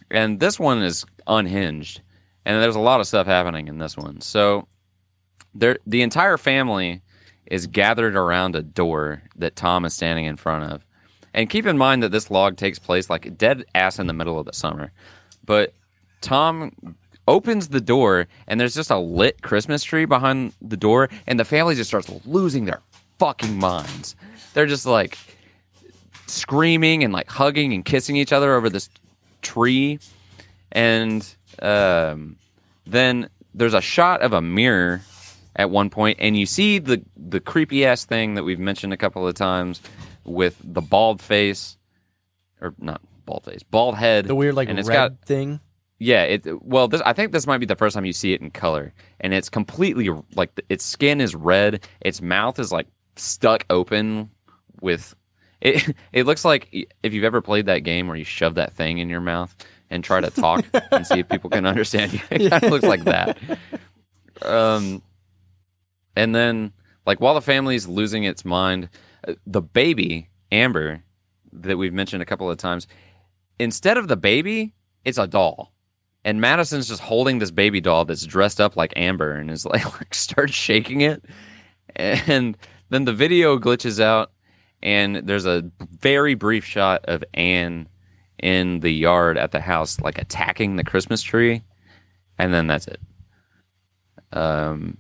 [0.10, 2.02] and this one is unhinged,
[2.44, 4.20] and there's a lot of stuff happening in this one.
[4.20, 4.68] So
[5.56, 7.02] there, the entire family
[7.46, 10.86] is gathered around a door that Tom is standing in front of.
[11.34, 14.38] And keep in mind that this log takes place like dead ass in the middle
[14.38, 14.92] of the summer.
[15.46, 15.74] But
[16.20, 21.40] Tom opens the door and there's just a lit Christmas tree behind the door and
[21.40, 22.82] the family just starts losing their
[23.18, 24.18] fucking minds.
[24.54, 25.18] They're just like
[26.32, 28.90] screaming and like hugging and kissing each other over this
[29.42, 30.00] tree.
[30.72, 31.28] And
[31.62, 32.38] um,
[32.86, 35.02] then there's a shot of a mirror
[35.56, 38.98] at one point, and you see the the creepy ass thing that we've mentioned a
[38.98, 39.82] couple of times
[40.24, 41.78] with the bald face,
[42.62, 45.60] or not bald face, bald head, the weird like and red it's got thing.
[46.00, 46.24] yeah.
[46.24, 48.50] It well, this I think this might be the first time you see it in
[48.50, 54.30] color, and it's completely like its skin is red, its mouth is like stuck open
[54.80, 55.16] with.
[55.62, 56.68] It, it looks like
[57.04, 59.56] if you've ever played that game where you shove that thing in your mouth
[59.90, 62.20] and try to talk and see if people can understand you.
[62.32, 63.38] It kind of looks like that.
[64.42, 65.02] Um,
[66.16, 66.74] and then,
[67.06, 68.90] like, while the family's losing its mind,
[69.28, 71.04] uh, the baby, Amber,
[71.54, 72.88] that we've mentioned a couple of times,
[73.60, 74.74] instead of the baby,
[75.06, 75.74] it's a doll.
[76.24, 79.86] and Madison's just holding this baby doll that's dressed up like Amber and is like,
[80.00, 81.26] like starts shaking it,
[81.96, 82.58] and
[82.90, 84.32] then the video glitches out,
[84.84, 85.70] and there's a
[86.00, 87.88] very brief shot of Anne
[88.42, 91.62] in the yard at the house, like attacking the Christmas tree,
[92.38, 93.00] and then that's it.
[94.34, 94.98] Um.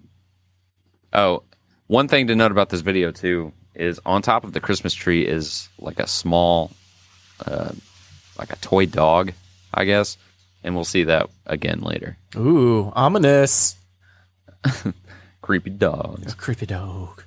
[1.13, 1.43] Oh,
[1.87, 5.25] one thing to note about this video too is on top of the Christmas tree
[5.25, 6.71] is like a small,
[7.45, 7.71] uh,
[8.37, 9.33] like a toy dog,
[9.73, 10.17] I guess,
[10.63, 12.17] and we'll see that again later.
[12.35, 13.75] Ooh, ominous.
[15.41, 16.23] Creepy dog.
[16.27, 17.23] A creepy dog.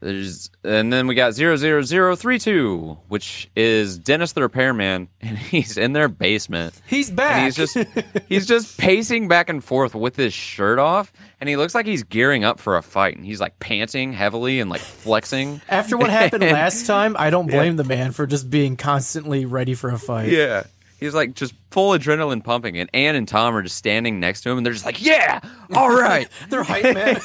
[0.00, 6.08] There's and then we got 00032, which is Dennis the repairman, and he's in their
[6.08, 6.80] basement.
[6.86, 7.36] He's back.
[7.36, 7.76] And he's just
[8.28, 12.04] he's just pacing back and forth with his shirt off, and he looks like he's
[12.04, 15.60] gearing up for a fight, and he's like panting heavily and like flexing.
[15.68, 19.74] After what happened last time, I don't blame the man for just being constantly ready
[19.74, 20.30] for a fight.
[20.30, 20.64] Yeah.
[21.00, 24.50] He's like just full adrenaline pumping, and Ann and Tom are just standing next to
[24.50, 25.38] him, and they're just like, "Yeah,
[25.72, 27.20] all right, They're hype man.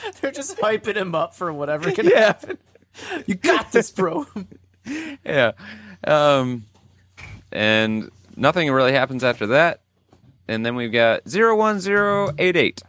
[0.20, 2.58] They're just hyping him up for whatever can yeah, happen.
[3.26, 4.26] You got this, bro.
[5.24, 5.52] yeah."
[6.04, 6.64] Um,
[7.50, 9.80] and nothing really happens after that,
[10.46, 12.82] and then we've got zero one zero eight eight,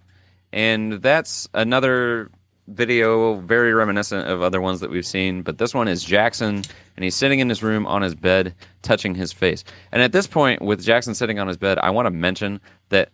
[0.52, 2.30] and that's another
[2.70, 6.64] video very reminiscent of other ones that we've seen, but this one is Jackson,
[6.96, 9.64] and he's sitting in his room on his bed, touching his face.
[9.92, 13.10] And at this point, with Jackson sitting on his bed, I want to mention that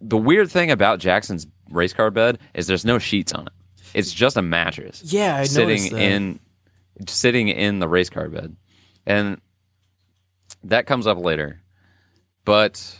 [0.00, 3.52] the weird thing about Jackson's race car bed is there's no sheets on it.
[3.94, 5.02] It's just a mattress.
[5.04, 6.00] Yeah, I sitting noticed that.
[6.00, 6.40] in
[7.06, 8.56] sitting in the race car bed,
[9.06, 9.40] and
[10.64, 11.60] that comes up later.
[12.44, 12.96] But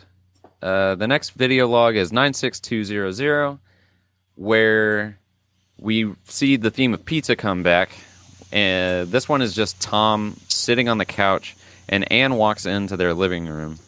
[0.62, 3.60] uh, the next video log is nine six two zero zero,
[4.34, 5.18] where
[5.78, 7.90] we see the theme of pizza come back.
[8.50, 11.54] And this one is just Tom sitting on the couch,
[11.88, 13.78] and Anne walks into their living room,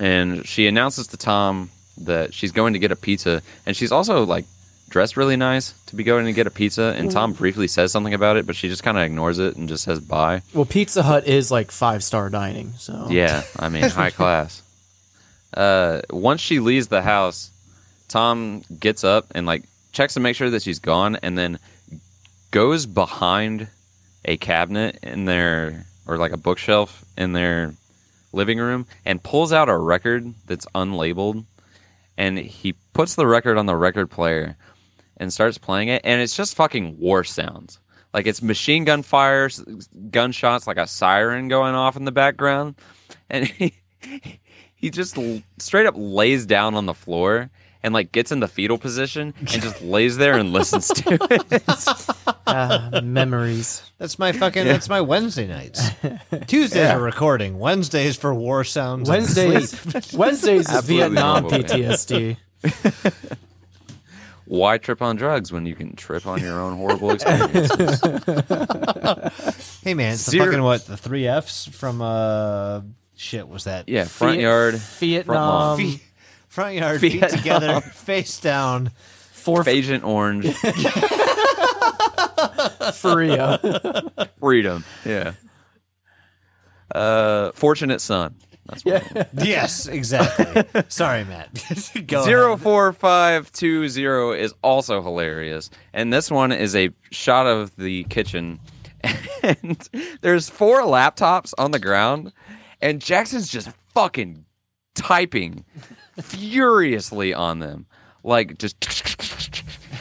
[0.00, 1.70] and she announces to Tom
[2.00, 4.44] that she's going to get a pizza, and she's also like
[4.88, 6.94] dressed really nice to be going to get a pizza.
[6.96, 9.68] And Tom briefly says something about it, but she just kind of ignores it and
[9.68, 10.42] just says bye.
[10.54, 14.62] Well, Pizza Hut is like five star dining, so Yeah, I mean, high class.
[15.52, 17.50] Uh, once she leaves the house,
[18.08, 21.58] Tom gets up and like checks to make sure that she's gone, and then
[22.50, 23.68] goes behind
[24.24, 27.74] a cabinet in their or like a bookshelf in their
[28.32, 31.44] living room and pulls out a record that's unlabeled,
[32.18, 34.56] and he puts the record on the record player
[35.16, 37.80] and starts playing it, and it's just fucking war sounds.
[38.12, 39.48] Like it's machine gun fire,
[40.10, 42.74] gunshots, like a siren going off in the background,
[43.30, 43.74] and he
[44.74, 45.16] he just
[45.58, 47.50] straight up lays down on the floor
[47.82, 51.62] and like gets in the fetal position and just lays there and listens to it.
[52.46, 53.82] Ah, memories.
[53.98, 54.64] That's my fucking.
[54.64, 55.88] That's my Wednesday nights.
[56.46, 57.58] Tuesdays are recording.
[57.58, 59.08] Wednesdays for war sounds.
[59.08, 60.04] and Wednesdays, sleep.
[60.18, 61.60] Wednesdays is Vietnam normal.
[61.60, 62.36] PTSD.
[64.46, 68.00] Why trip on drugs when you can trip on your own horrible experiences?
[69.82, 70.86] Hey man, it's the Zero- fucking what?
[70.86, 72.80] The three Fs from uh
[73.14, 73.88] shit was that?
[73.90, 76.00] Yeah, front Viet- yard, Vietnam, Fe-
[76.58, 78.90] front yard, Feet feet together, face down.
[79.30, 80.46] four Agent Orange,
[82.94, 83.60] Faria.
[84.40, 84.84] freedom.
[85.04, 85.32] Yeah.
[86.94, 88.34] Uh, fortunate son.
[88.66, 90.64] That's what Yes, exactly.
[90.88, 91.48] Sorry, Matt.
[92.06, 92.60] Go Zero ahead.
[92.62, 98.04] four five two zero is also hilarious, and this one is a shot of the
[98.04, 98.58] kitchen,
[99.42, 99.88] and
[100.20, 102.32] there's four laptops on the ground,
[102.80, 104.44] and Jackson's just fucking
[104.94, 105.64] typing
[106.20, 107.86] furiously on them,
[108.22, 108.76] like just.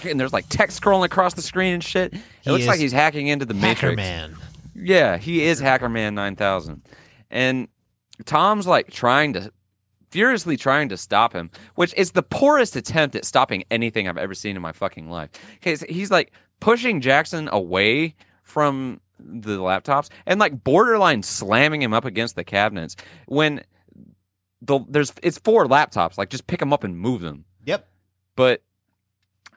[0.06, 2.14] And there's like text scrolling across the screen and shit.
[2.14, 3.96] It He looks like he's hacking into the Hacker Matrix.
[3.98, 4.36] man.
[4.76, 6.84] Yeah, he is Hackerman 9000.
[7.32, 7.68] And
[8.26, 9.52] Tom's like trying to
[10.12, 14.34] furiously trying to stop him, which is the poorest attempt at stopping anything I've ever
[14.36, 15.30] seen in my fucking life.
[15.62, 22.36] He's like pushing Jackson away from the laptops and like borderline slamming him up against
[22.36, 22.96] the cabinets
[23.26, 23.64] when
[24.62, 27.88] the there's it's four laptops like just pick them up and move them Yep.
[28.36, 28.64] but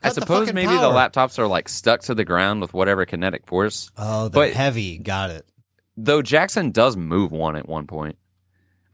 [0.02, 2.72] I Cut the suppose fucking maybe the laptops are like stuck to the ground with
[2.74, 4.98] whatever kinetic force Oh, they're But- heavy.
[4.98, 5.46] Got it.
[5.96, 8.16] though Jackson does move one at one point.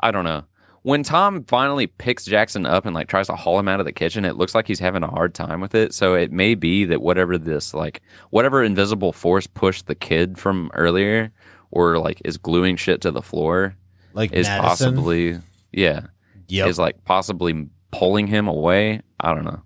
[0.00, 0.44] I don't know.
[0.82, 3.92] When Tom finally picks Jackson up and like tries to haul him out of the
[3.92, 5.92] kitchen, it looks like he's having a hard time with it.
[5.94, 10.70] So it may be that whatever this like whatever invisible force pushed the kid from
[10.74, 11.32] earlier
[11.72, 13.74] or like is gluing shit to the floor
[14.12, 14.64] Like is Madison.
[14.94, 15.38] possibly
[15.76, 16.06] yeah,
[16.48, 16.68] Yep.
[16.68, 19.00] is like possibly pulling him away.
[19.20, 19.62] I don't know.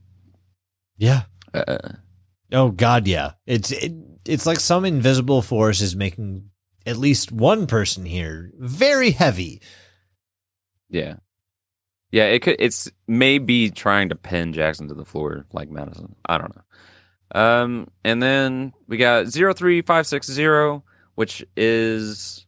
[0.98, 1.22] yeah.
[1.54, 1.78] Uh,
[2.52, 3.32] Oh God, yeah.
[3.46, 3.92] It's it,
[4.26, 6.50] it's like some invisible force is making
[6.84, 9.62] at least one person here very heavy.
[10.88, 11.16] Yeah.
[12.12, 16.16] Yeah, it could it's maybe trying to pin Jackson to the floor like Madison.
[16.26, 17.40] I don't know.
[17.40, 20.82] Um and then we got 03560
[21.14, 22.46] which is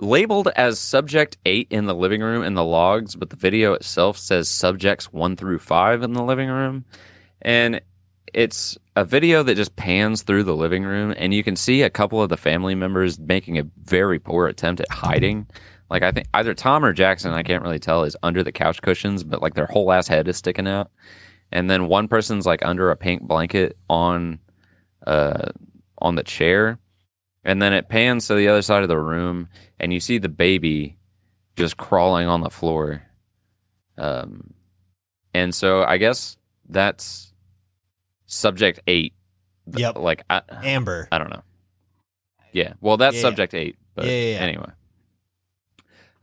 [0.00, 4.16] labeled as subject 8 in the living room in the logs, but the video itself
[4.16, 6.84] says subjects 1 through 5 in the living room.
[7.42, 7.80] And
[8.32, 11.90] it's a video that just pans through the living room and you can see a
[11.90, 15.46] couple of the family members making a very poor attempt at hiding.
[15.90, 18.80] Like I think either Tom or Jackson, I can't really tell, is under the couch
[18.82, 20.90] cushions, but like their whole ass head is sticking out.
[21.50, 24.38] And then one person's like under a pink blanket on
[25.06, 25.50] uh
[25.98, 26.78] on the chair.
[27.44, 30.28] And then it pans to the other side of the room and you see the
[30.28, 30.98] baby
[31.56, 33.02] just crawling on the floor.
[33.96, 34.54] Um
[35.32, 36.36] and so I guess
[36.68, 37.32] that's
[38.26, 39.12] subject 8.
[39.76, 39.98] Yep.
[39.98, 41.08] Like I, Amber.
[41.12, 41.42] I don't know.
[42.52, 42.74] Yeah.
[42.80, 43.76] Well, that's Yeah, subject eight.
[43.94, 44.38] But Yeah, yeah, yeah.
[44.40, 44.70] anyway.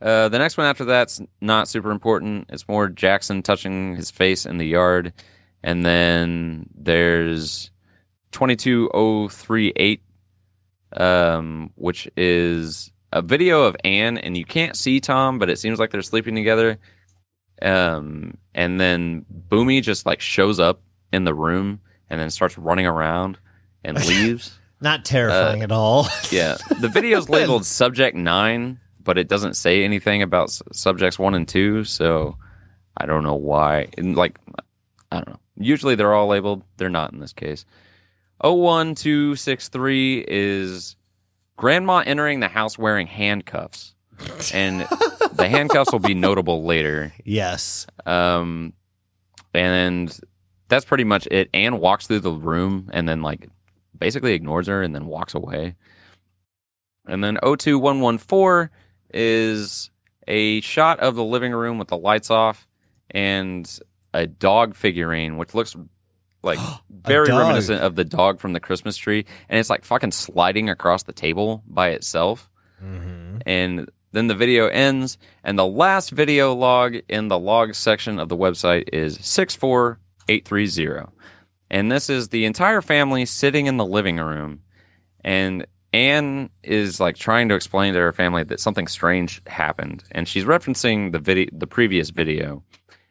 [0.00, 2.46] Uh, the next one after that's not super important.
[2.50, 5.12] It's more Jackson touching his face in the yard.
[5.62, 7.70] And then there's
[8.32, 10.02] 22038,
[10.96, 15.78] um, which is a video of Anne, and you can't see Tom, but it seems
[15.78, 16.78] like they're sleeping together.
[17.60, 20.80] Um, and then Boomy just like shows up
[21.12, 23.38] in the room and then starts running around
[23.84, 24.58] and leaves.
[24.80, 26.06] Not terrifying at all.
[26.30, 31.18] Yeah, the video is labeled subject nine, but it doesn't say anything about s- subjects
[31.18, 31.82] one and two.
[31.84, 32.36] So
[32.96, 33.88] I don't know why.
[33.96, 34.38] And like,
[35.10, 35.40] I don't know.
[35.56, 36.62] Usually they're all labeled.
[36.76, 37.64] They're not in this case.
[38.40, 40.96] Oh one two six three is
[41.56, 43.94] grandma entering the house wearing handcuffs,
[44.54, 44.80] and
[45.32, 47.12] the handcuffs will be notable later.
[47.24, 47.86] yes.
[48.06, 48.72] Um,
[49.54, 50.16] and
[50.68, 51.48] that's pretty much it.
[51.54, 53.48] Anne walks through the room and then like
[53.98, 55.74] basically ignores her and then walks away.
[57.06, 58.70] And then 02114
[59.12, 59.90] is
[60.26, 62.68] a shot of the living room with the lights off
[63.10, 63.78] and
[64.12, 65.74] a dog figurine, which looks
[66.48, 66.58] like
[66.90, 67.38] very dog.
[67.38, 69.24] reminiscent of the dog from the Christmas tree.
[69.48, 72.50] And it's like fucking sliding across the table by itself
[72.82, 73.38] mm-hmm.
[73.46, 78.28] and then the video ends and the last video log in the log section of
[78.28, 81.12] the website is 64830
[81.70, 84.62] and this is the entire family sitting in the living room
[85.24, 90.28] and anne is like trying to explain to her family that something strange happened and
[90.28, 92.62] she's referencing the video the previous video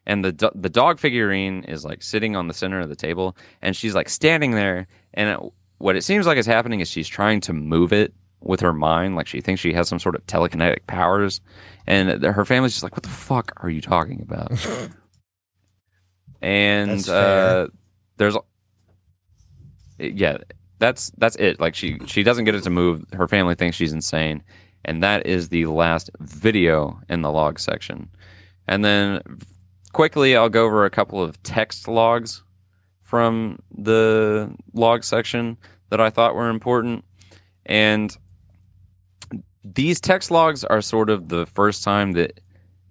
[0.08, 3.38] and the do- the dog figurine is like sitting on the center of the table
[3.62, 5.40] and she's like standing there and it,
[5.78, 9.16] what it seems like is happening is she's trying to move it with her mind
[9.16, 11.42] like she thinks she has some sort of telekinetic powers
[11.86, 14.52] and her family's just like what the fuck are you talking about?
[16.40, 17.68] And uh
[18.18, 18.38] there's
[19.98, 20.38] yeah
[20.78, 21.60] that's that's it.
[21.60, 23.04] Like she she doesn't get it to move.
[23.12, 24.44] Her family thinks she's insane
[24.86, 28.08] and that is the last video in the log section.
[28.68, 29.22] And then
[29.98, 32.44] quickly i'll go over a couple of text logs
[33.02, 35.58] from the log section
[35.90, 37.04] that i thought were important
[37.66, 38.16] and
[39.64, 42.40] these text logs are sort of the first time that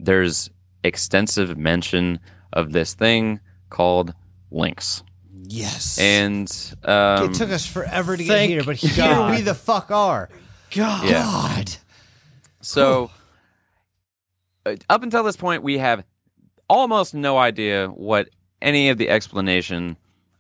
[0.01, 0.51] there's
[0.83, 2.19] extensive mention
[2.53, 3.39] of this thing
[3.71, 4.13] called
[4.51, 5.05] links
[5.49, 5.99] Yes.
[6.01, 6.49] and
[6.83, 9.31] um, it took us forever to get here, but here God.
[9.31, 10.29] we the fuck are.
[10.75, 11.05] God.
[11.05, 11.23] Yeah.
[11.23, 11.73] God.
[12.63, 13.11] So,
[14.65, 16.05] uh, up until this point, we have
[16.69, 18.29] almost no idea what
[18.63, 19.97] any of the explanation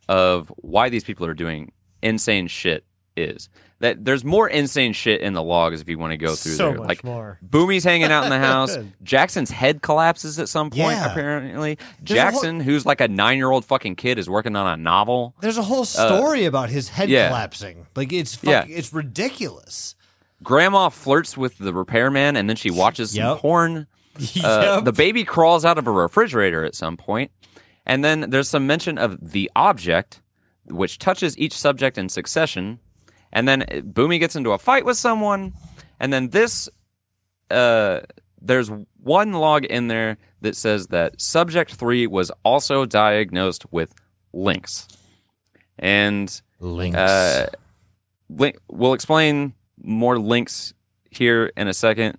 [0.08, 1.72] of why these people are doing
[2.02, 2.84] insane shit
[3.16, 3.48] is.
[3.80, 6.68] That there's more insane shit in the logs if you want to go through So
[6.70, 6.78] there.
[6.78, 7.38] much like more.
[7.46, 8.78] Boomy's hanging out in the house.
[9.02, 10.96] Jackson's head collapses at some point.
[10.96, 11.10] Yeah.
[11.12, 14.56] Apparently, There's a whole- Jackson, who's like a nine year old fucking kid, is working
[14.56, 15.34] on a novel.
[15.42, 17.28] There's a whole story about his head Uh, yeah.
[17.28, 17.86] collapsing.
[17.94, 18.64] Like it's fuck, Yeah.
[18.66, 19.94] it's ridiculous.
[20.42, 23.38] Grandma flirts with the repairman, and then she watches some
[24.34, 24.44] Yep.
[24.44, 27.30] Uh, The baby crawls out of a refrigerator at some point,
[27.84, 30.20] and then there's some mention of the object,
[30.66, 32.78] which touches each subject in succession,
[33.32, 35.52] and then uh, Boomy gets into a fight with someone,
[36.00, 36.68] and then this,
[37.50, 38.00] uh,
[38.40, 38.70] there's
[39.02, 43.94] one log in there that says that subject three was also diagnosed with
[44.32, 44.88] links,
[45.78, 46.96] and Links.
[46.98, 47.48] uh,
[48.28, 50.72] link, we'll explain more links
[51.10, 52.18] here in a second.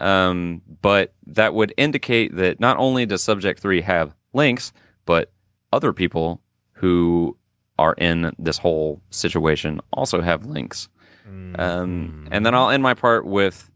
[0.00, 4.72] Um, but that would indicate that not only does subject three have links,
[5.04, 5.30] but
[5.72, 6.40] other people
[6.72, 7.36] who
[7.78, 10.88] are in this whole situation also have links.
[11.26, 13.70] Um, and then I'll end my part with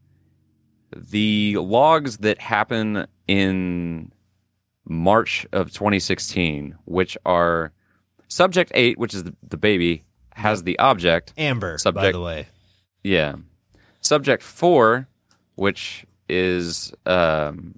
[0.94, 4.12] the logs that happen in
[4.84, 7.72] March of 2016, which are
[8.28, 11.32] subject eight, which is the, the baby, has the object.
[11.36, 12.46] Amber, by subject- the way.
[13.02, 13.36] Yeah.
[14.00, 15.08] Subject four,
[15.56, 17.74] which is um,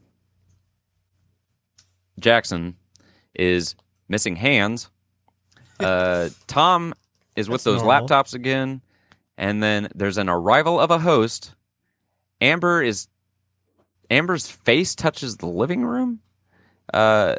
[2.20, 2.76] Jackson
[3.34, 3.74] is
[4.08, 4.90] missing hands.
[5.80, 6.94] Uh, Tom
[7.36, 8.06] is with those normal.
[8.08, 8.80] laptops again,
[9.36, 11.54] and then there's an arrival of a host.
[12.40, 13.08] Amber is
[14.10, 16.20] Amber's face touches the living room.
[16.92, 17.36] Uh,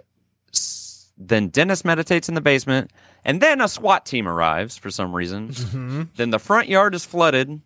[0.54, 2.92] s- then Dennis meditates in the basement,
[3.26, 6.10] and then a SWAT team arrives for some reason.
[6.16, 7.62] Then the front yard is flooded.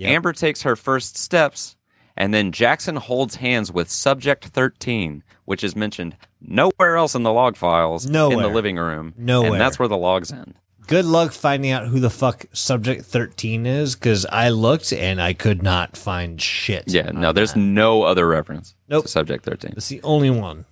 [0.00, 1.76] Amber takes her first steps,
[2.16, 7.32] and then Jackson holds hands with Subject 13, which is mentioned nowhere else in the
[7.32, 9.14] log files in the living room.
[9.16, 9.52] Nowhere.
[9.52, 10.54] And that's where the logs end.
[10.86, 15.32] Good luck finding out who the fuck Subject 13 is, because I looked and I
[15.32, 16.84] could not find shit.
[16.86, 19.04] Yeah, no, there's no other reference Nope.
[19.04, 19.74] to Subject 13.
[19.78, 20.66] It's the only one.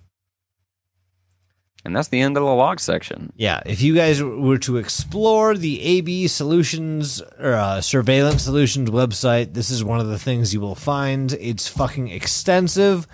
[1.85, 3.33] And that's the end of the log section.
[3.35, 9.55] Yeah, if you guys were to explore the AB Solutions or uh, Surveillance Solutions website,
[9.55, 11.33] this is one of the things you will find.
[11.33, 13.09] It's fucking extensive,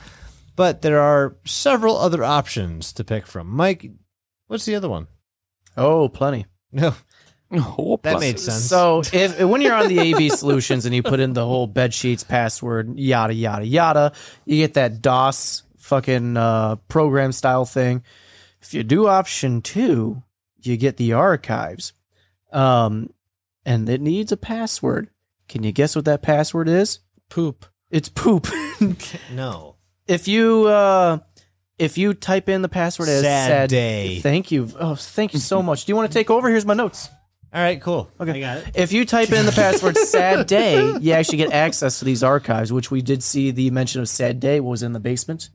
[0.54, 3.48] but there are several other options to pick from.
[3.48, 3.90] Mike,
[4.48, 5.06] what's the other one?
[5.76, 6.44] Oh, plenty.
[6.70, 6.94] No,
[7.50, 8.64] Oh, that plus- made sense.
[8.64, 11.94] So if when you're on the AB solutions and you put in the whole bed
[11.94, 14.12] sheets password, yada yada yada,
[14.44, 18.02] you get that DOS fucking uh, program style thing.
[18.60, 20.22] If you do option two,
[20.60, 21.92] you get the archives,
[22.52, 23.10] um,
[23.64, 25.10] and it needs a password.
[25.48, 27.00] Can you guess what that password is?
[27.30, 27.66] Poop.
[27.90, 28.48] It's poop.
[29.32, 29.76] no.
[30.06, 31.18] if you uh,
[31.78, 34.20] if you type in the password as Sad sad day.
[34.20, 34.68] thank you.
[34.78, 35.84] Oh, thank you so much.
[35.84, 36.48] Do you want to take over?
[36.50, 37.08] Here's my notes.
[37.50, 38.10] All right, cool.
[38.20, 38.76] Okay, I got it.
[38.76, 42.70] If you type in the password sad day, you actually get access to these archives,
[42.72, 45.48] which we did see the mention of sad day was in the basement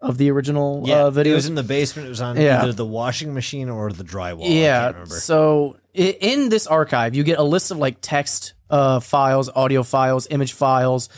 [0.00, 1.32] of the original Yeah, uh, video.
[1.32, 2.06] it was in the basement.
[2.06, 2.62] It was on Yeah.
[2.62, 4.44] either the washing machine or the drywall.
[4.48, 5.04] Yeah.
[5.06, 10.26] So in this archive, you get a list of like text uh, files, audio files,
[10.30, 11.08] image files.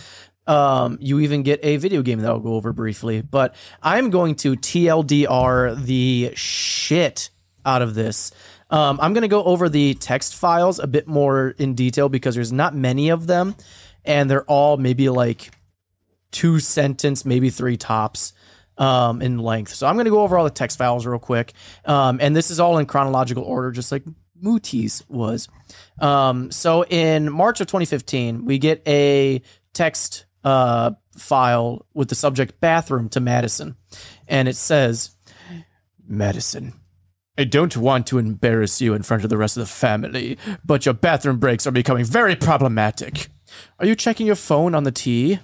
[0.46, 4.34] Um, you even get a video game that I'll go over briefly, but I'm going
[4.36, 7.30] to TLDR the shit
[7.66, 8.32] out of this.
[8.70, 12.34] Um, I'm going to go over the text files a bit more in detail because
[12.36, 13.56] there's not many of them,
[14.04, 15.50] and they're all maybe like
[16.30, 18.32] two sentence, maybe three tops
[18.80, 19.74] um, in length.
[19.74, 21.52] So I'm going to go over all the text files real quick.
[21.84, 24.02] Um, and this is all in chronological order, just like
[24.42, 25.48] Mooties was.
[26.00, 29.42] Um, so in March of 2015, we get a
[29.74, 33.76] text uh, file with the subject bathroom to Madison.
[34.26, 35.10] And it says,
[36.08, 36.74] Madison.
[37.38, 40.84] I don't want to embarrass you in front of the rest of the family, but
[40.84, 43.28] your bathroom breaks are becoming very problematic.
[43.78, 45.38] Are you checking your phone on the T?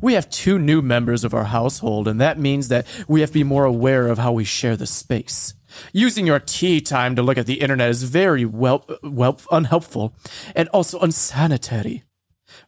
[0.00, 3.34] We have two new members of our household, and that means that we have to
[3.34, 5.54] be more aware of how we share the space.
[5.92, 10.14] Using your tea time to look at the internet is very well, well unhelpful
[10.54, 12.04] and also unsanitary.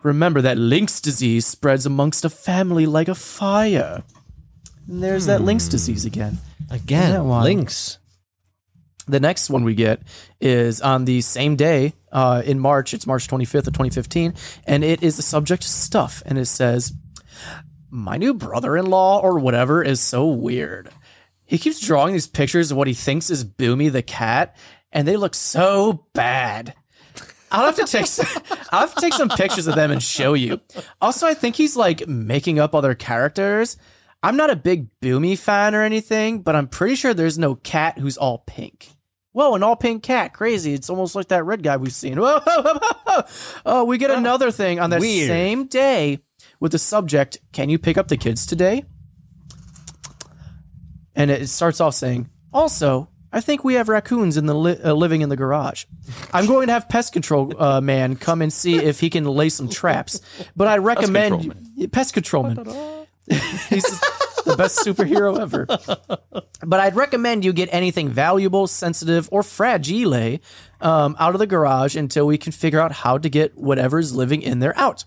[0.02, 4.02] Remember that Lynx disease spreads amongst a family like a fire.
[4.89, 5.70] And there's that Lynx hmm.
[5.70, 6.39] disease again.
[6.70, 7.99] Again, links.
[9.10, 10.02] The next one we get
[10.40, 12.94] is on the same day uh, in March.
[12.94, 14.34] It's March 25th of 2015,
[14.66, 16.92] and it is the subject stuff, and it says,
[17.90, 20.90] "My new brother-in-law or whatever is so weird.
[21.44, 24.56] He keeps drawing these pictures of what he thinks is Boomy the cat,
[24.92, 26.74] and they look so bad."
[27.52, 30.34] I'll have to take some, I'll have to take some pictures of them and show
[30.34, 30.60] you.
[31.00, 33.76] Also, I think he's like making up other characters.
[34.22, 37.98] I'm not a big Boomy fan or anything, but I'm pretty sure there's no cat
[37.98, 38.90] who's all pink.
[39.32, 40.32] Whoa, an all pink cat.
[40.32, 40.74] Crazy.
[40.74, 42.19] It's almost like that red guy we've seen.
[42.20, 43.23] Whoa, whoa, whoa, whoa.
[43.65, 45.28] Oh, we get another thing on that Weird.
[45.28, 46.19] same day
[46.59, 48.85] with the subject, Can you pick up the kids today?
[51.15, 54.93] And it starts off saying, Also, I think we have raccoons in the li- uh,
[54.93, 55.85] living in the garage.
[56.32, 59.48] I'm going to have pest control uh, man come and see if he can lay
[59.48, 60.20] some traps.
[60.57, 63.07] But I recommend control pest control man.
[63.69, 64.01] He's
[64.44, 65.66] the best superhero ever.
[66.62, 70.38] But I'd recommend you get anything valuable, sensitive, or fragile
[70.80, 74.42] um, out of the garage until we can figure out how to get whatever's living
[74.42, 75.04] in there out.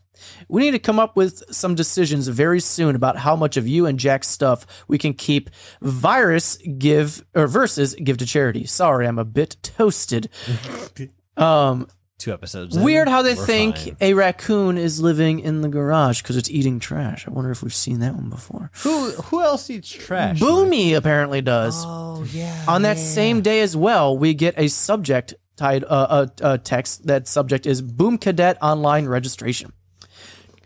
[0.47, 3.85] We need to come up with some decisions very soon about how much of you
[3.85, 5.49] and Jack's stuff we can keep.
[5.81, 8.65] Virus give or versus give to charity.
[8.65, 10.29] Sorry, I'm a bit toasted.
[11.35, 11.87] Um,
[12.19, 12.75] Two episodes.
[12.77, 13.97] in, Weird how they we're think fine.
[13.99, 17.27] a raccoon is living in the garage because it's eating trash.
[17.27, 18.71] I wonder if we've seen that one before.
[18.83, 20.39] Who who else eats trash?
[20.39, 21.83] Boomy apparently does.
[21.85, 22.63] Oh yeah.
[22.67, 27.07] On that same day as well, we get a subject tied uh, a, a text.
[27.07, 29.73] That subject is Boom Cadet Online Registration.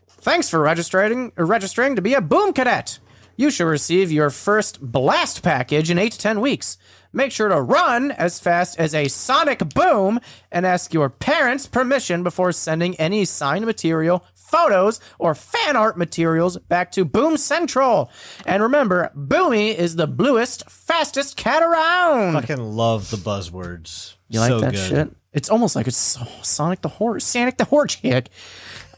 [0.09, 2.99] Thanks for registering registering to be a Boom Cadet.
[3.35, 6.77] You should receive your first blast package in eight to ten weeks.
[7.13, 10.19] Make sure to run as fast as a sonic boom
[10.51, 16.57] and ask your parents' permission before sending any signed material, photos or fan art materials
[16.57, 18.11] back to Boom Central.
[18.45, 22.33] And remember, Boomy is the bluest, fastest cat around.
[22.33, 24.15] Fucking love the buzzwords.
[24.29, 24.89] You like so that good.
[24.89, 25.15] shit?
[25.33, 27.25] It's almost like it's so- Sonic the Horse.
[27.25, 28.29] Sonic the Horsehead.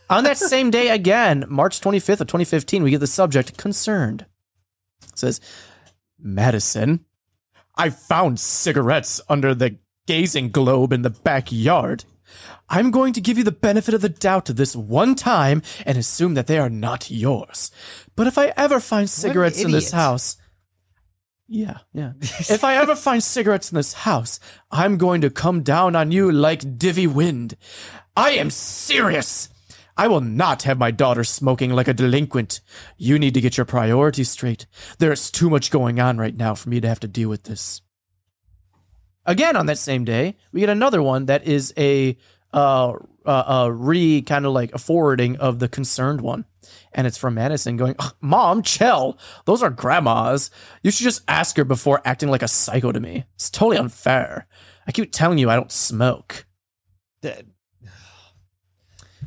[0.09, 4.25] On that same day again, March 25th of 2015, we get the subject concerned.
[5.11, 5.39] It says,
[6.17, 7.05] Madison,
[7.79, 12.03] I found cigarettes under the gazing globe in the backyard.
[12.67, 16.33] I'm going to give you the benefit of the doubt this one time and assume
[16.33, 17.71] that they are not yours.
[18.17, 20.35] But if I ever find cigarettes in this house,
[21.47, 22.13] yeah, yeah.
[22.21, 26.29] if I ever find cigarettes in this house, I'm going to come down on you
[26.29, 27.55] like divvy wind.
[28.13, 29.47] I am serious.
[29.99, 32.61] I will not have my daughter smoking like a delinquent.
[32.97, 34.65] You need to get your priorities straight.
[34.97, 37.81] There's too much going on right now for me to have to deal with this.
[39.25, 42.17] Again, on that same day, we get another one that is a
[42.53, 42.93] uh,
[43.25, 46.45] uh, uh re kind of like a forwarding of the concerned one,
[46.93, 49.19] and it's from Madison going, "Mom, chill.
[49.43, 50.49] Those are grandmas.
[50.81, 53.25] You should just ask her before acting like a psycho to me.
[53.35, 54.47] It's totally unfair.
[54.87, 56.45] I keep telling you I don't smoke."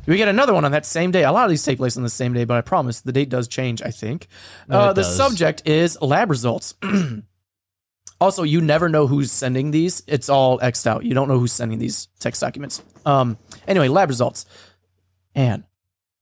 [0.05, 1.23] We get another one on that same day.
[1.23, 3.29] A lot of these take place on the same day, but I promise the date
[3.29, 4.27] does change, I think.
[4.69, 5.15] uh, the does.
[5.15, 6.75] subject is lab results.
[8.21, 10.03] also, you never know who's sending these.
[10.07, 11.05] It's all X'd out.
[11.05, 12.83] You don't know who's sending these text documents.
[13.05, 14.45] Um, anyway, lab results.
[15.35, 15.63] And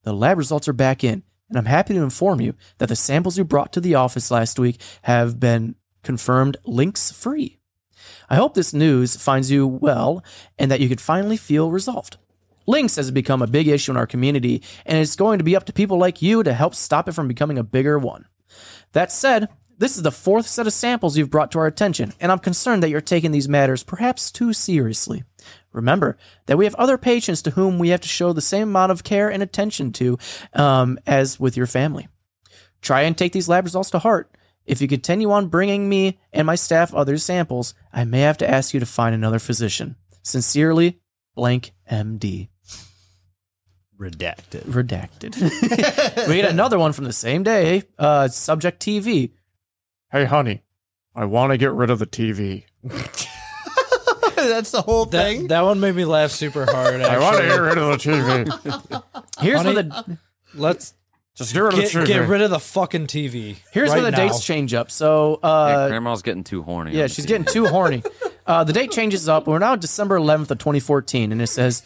[0.03, 1.23] the lab results are back in.
[1.49, 4.57] And I'm happy to inform you that the samples you brought to the office last
[4.57, 7.59] week have been confirmed links free.
[8.29, 10.23] I hope this news finds you well
[10.57, 12.17] and that you could finally feel resolved.
[12.67, 15.65] Links has become a big issue in our community, and it's going to be up
[15.65, 18.25] to people like you to help stop it from becoming a bigger one.
[18.93, 19.49] That said,
[19.81, 22.83] this is the fourth set of samples you've brought to our attention, and I'm concerned
[22.83, 25.23] that you're taking these matters perhaps too seriously.
[25.73, 28.91] Remember that we have other patients to whom we have to show the same amount
[28.91, 30.19] of care and attention to
[30.53, 32.07] um, as with your family.
[32.81, 34.31] Try and take these lab results to heart.
[34.67, 38.49] If you continue on bringing me and my staff other samples, I may have to
[38.49, 39.95] ask you to find another physician.
[40.21, 40.99] Sincerely,
[41.33, 42.50] blank MD.
[44.01, 44.63] Redacted.
[44.65, 46.27] Redacted.
[46.27, 47.83] we get another one from the same day.
[47.99, 49.31] Uh, subject TV.
[50.11, 50.63] Hey, honey,
[51.15, 52.63] I want to get rid of the TV.
[54.35, 55.47] That's the whole That, thing.
[55.47, 56.99] that one made me laugh super hard.
[57.01, 57.59] I want to Actually.
[57.59, 59.03] rid of the TV.
[59.39, 60.17] Here's Honey, where the
[60.55, 60.93] Let's
[61.35, 63.57] just get rid get, get rid of the fucking TV.
[63.71, 64.17] Here's right where the now.
[64.27, 64.89] dates change up.
[64.91, 66.91] So, Yeah, uh, grandma's getting too horny.
[66.97, 67.29] Yeah, she's TV.
[67.29, 68.03] getting too horny.
[68.45, 69.47] Uh, the date changes up.
[69.47, 71.83] We're now December 11th of 2014, and it says,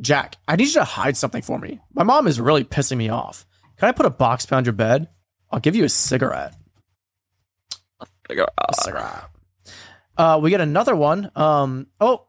[0.00, 1.80] Jack, I need you to hide something for me.
[1.92, 3.46] My mom is really pissing me off.
[3.76, 5.08] Can I put a box behind your bed?
[5.50, 6.54] I'll give you a cigarette.
[8.26, 9.24] Figure- uh, cigarette.
[10.16, 11.30] Uh, we get another one.
[11.36, 12.26] Um, oh,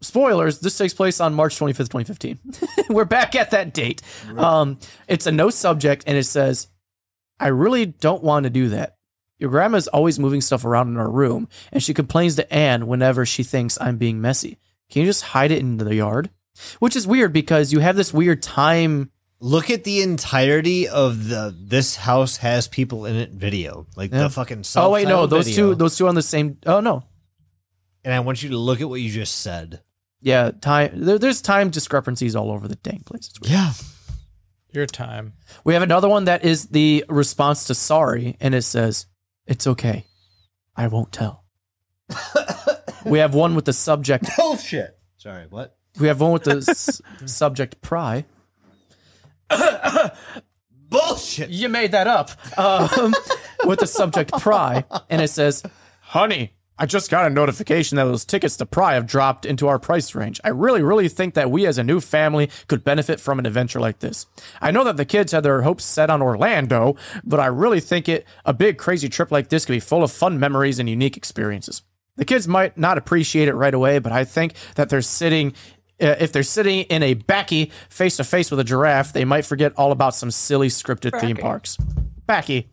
[0.00, 0.60] spoilers.
[0.60, 2.38] This takes place on March 25th, 2015.
[2.90, 4.02] We're back at that date.
[4.36, 4.78] Um,
[5.08, 6.68] it's a no subject, and it says,
[7.38, 8.96] I really don't want to do that.
[9.38, 13.24] Your grandma's always moving stuff around in her room, and she complains to Anne whenever
[13.24, 14.58] she thinks I'm being messy.
[14.90, 16.30] Can you just hide it in the yard?
[16.78, 19.10] Which is weird because you have this weird time.
[19.42, 24.24] Look at the entirety of the "This House Has People in It" video, like Yeah.
[24.24, 24.64] the fucking.
[24.76, 25.70] Oh wait, no, those video.
[25.70, 26.58] two, those two on the same.
[26.66, 27.04] Oh no,
[28.04, 29.80] And I want you to look at what you just said.
[30.20, 30.90] yeah, time.
[30.94, 33.28] There, there's time discrepancies all over the dang place.
[33.30, 33.52] It's weird.
[33.52, 33.72] Yeah.
[34.72, 35.32] Your time.
[35.64, 39.06] We have another one that is the response to sorry, and it says,
[39.46, 40.04] It's okay.
[40.76, 41.44] I won't tell.
[43.04, 44.26] we have one with the subject.
[44.36, 44.96] Bullshit.
[45.16, 45.46] Sorry.
[45.48, 45.76] What?
[45.98, 48.24] We have one with the s- subject pry.
[50.88, 51.50] Bullshit.
[51.50, 52.30] You made that up.
[52.58, 53.14] Um,
[53.64, 55.62] with the subject pry, and it says,
[56.00, 59.78] Honey, I just got a notification that those tickets to Pry have dropped into our
[59.78, 60.40] price range.
[60.42, 63.80] I really, really think that we as a new family could benefit from an adventure
[63.80, 64.24] like this.
[64.62, 68.08] I know that the kids had their hopes set on Orlando, but I really think
[68.08, 71.18] it a big crazy trip like this could be full of fun memories and unique
[71.18, 71.82] experiences.
[72.16, 75.52] The kids might not appreciate it right away, but I think that they're sitting
[76.00, 79.44] Uh, if they're sitting in a backy face to face with a giraffe, they might
[79.44, 81.76] forget all about some silly scripted theme parks.
[82.26, 82.68] Backy.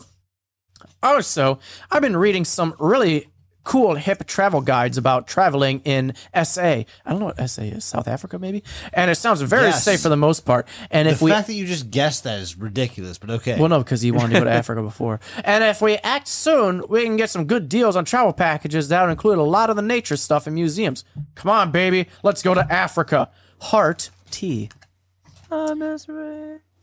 [1.03, 1.59] Also,
[1.91, 3.27] I've been reading some really
[3.67, 6.13] cool hip travel guides about traveling in
[6.43, 6.61] SA.
[6.63, 8.63] I don't know what SA is, South Africa maybe?
[8.93, 9.83] And it sounds very Yes.
[9.83, 10.67] safe for the most part.
[10.89, 13.59] And The if we fact that you just guessed that is ridiculous, but okay.
[13.59, 15.19] well, no, because he wanted to go to Africa before.
[15.43, 19.01] And if we act soon, we can get some good deals on travel packages that
[19.01, 21.03] would include a lot of the nature stuff and museums.
[21.35, 23.29] Come on, baby, let's go to Africa.
[23.59, 24.69] Heart T.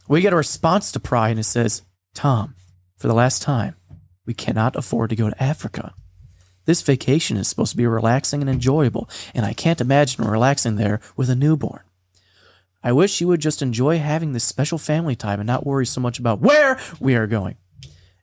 [0.07, 1.83] We get a response to Pry, and it says,
[2.15, 2.55] Tom,
[2.99, 3.77] for the last time,
[4.27, 5.95] we cannot afford to go to Africa.
[6.65, 11.01] This vacation is supposed to be relaxing and enjoyable, and I can't imagine relaxing there
[11.17, 11.83] with a newborn.
[12.83, 16.01] I wish you would just enjoy having this special family time and not worry so
[16.01, 17.57] much about where we are going.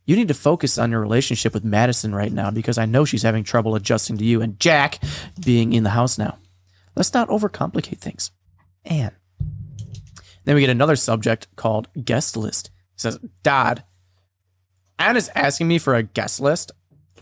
[0.05, 3.23] You need to focus on your relationship with Madison right now because I know she's
[3.23, 4.99] having trouble adjusting to you and Jack
[5.43, 6.37] being in the house now.
[6.95, 8.31] Let's not overcomplicate things.
[8.83, 9.15] Anne.
[10.43, 12.71] Then we get another subject called guest list.
[12.95, 13.83] It says, Dad,
[14.97, 16.71] Anne is asking me for a guest list.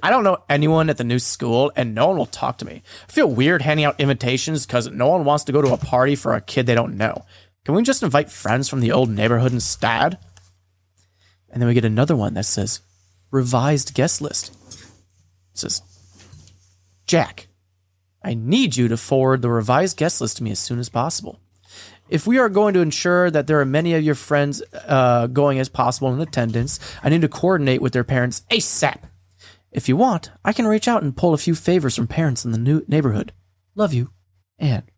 [0.02, 2.84] I don't know anyone at the new school and no one will talk to me.
[3.08, 6.16] I feel weird handing out invitations because no one wants to go to a party
[6.16, 7.26] for a kid they don't know.
[7.66, 10.18] Can we just invite friends from the old neighborhood instead?
[11.50, 12.82] And then we get another one that says
[13.32, 14.54] revised guest list.
[15.54, 15.82] It says,
[17.06, 17.48] Jack,
[18.24, 21.40] I need you to forward the revised guest list to me as soon as possible.
[22.10, 25.60] If we are going to ensure that there are many of your friends uh, going
[25.60, 29.09] as possible in attendance, I need to coordinate with their parents ASAP.
[29.72, 32.52] If you want, I can reach out and pull a few favors from parents in
[32.52, 33.34] the new neighborhood.
[33.76, 34.12] Love you,
[34.58, 34.90] Anne.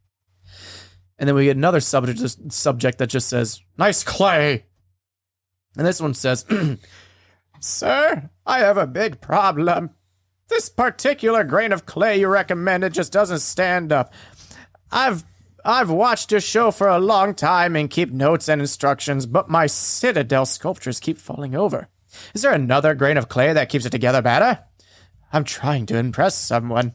[1.17, 4.65] And then we get another subject, subject that just says, Nice clay.
[5.77, 6.45] And this one says,
[7.59, 9.91] Sir, I have a big problem.
[10.49, 14.13] This particular grain of clay you recommended just doesn't stand up.
[14.91, 15.23] I've
[15.63, 19.67] I've watched your show for a long time and keep notes and instructions, but my
[19.67, 21.87] citadel sculptures keep falling over.
[22.33, 24.59] Is there another grain of clay that keeps it together better?
[25.33, 26.93] I'm trying to impress someone.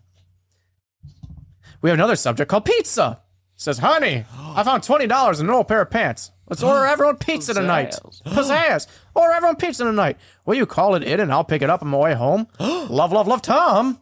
[1.82, 3.20] We have another subject called pizza.
[3.54, 6.30] It says, honey, I found twenty dollars in an old pair of pants.
[6.48, 7.94] Let's order everyone pizza tonight.
[8.26, 8.86] Pizzazz.
[9.14, 10.18] Order everyone pizza tonight.
[10.44, 12.48] Will you call it in and I'll pick it up on my way home?
[12.60, 14.00] love, love, love, Tom.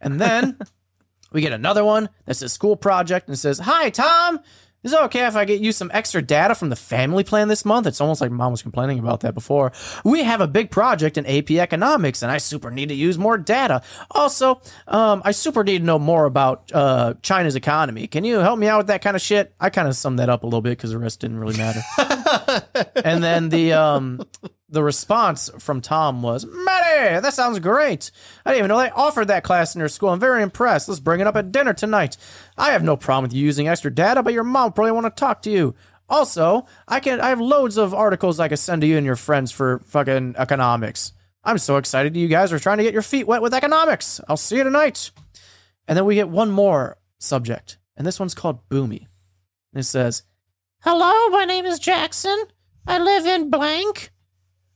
[0.00, 0.58] and then
[1.32, 4.40] we get another one that says school project and says, Hi, Tom.
[4.82, 7.64] Is it okay if I get you some extra data from the family plan this
[7.64, 7.86] month?
[7.86, 9.72] It's almost like mom was complaining about that before.
[10.04, 13.38] We have a big project in AP economics and I super need to use more
[13.38, 13.82] data.
[14.10, 18.08] Also, um, I super need to know more about uh, China's economy.
[18.08, 19.54] Can you help me out with that kind of shit?
[19.60, 21.80] I kind of summed that up a little bit because the rest didn't really matter.
[23.04, 24.20] and then the um,
[24.72, 28.10] the response from Tom was, Maddie, that sounds great.
[28.44, 30.08] I didn't even know they offered that class in your school.
[30.08, 30.88] I'm very impressed.
[30.88, 32.16] Let's bring it up at dinner tonight.
[32.56, 35.10] I have no problem with you using extra data, but your mom probably want to
[35.10, 35.74] talk to you.
[36.08, 39.16] Also, I can I have loads of articles I can send to you and your
[39.16, 41.12] friends for fucking economics.
[41.44, 44.20] I'm so excited you guys are trying to get your feet wet with economics.
[44.28, 45.10] I'll see you tonight.
[45.86, 49.06] And then we get one more subject, and this one's called Boomy.
[49.74, 50.22] It says,
[50.80, 52.36] Hello, my name is Jackson.
[52.86, 54.10] I live in blank.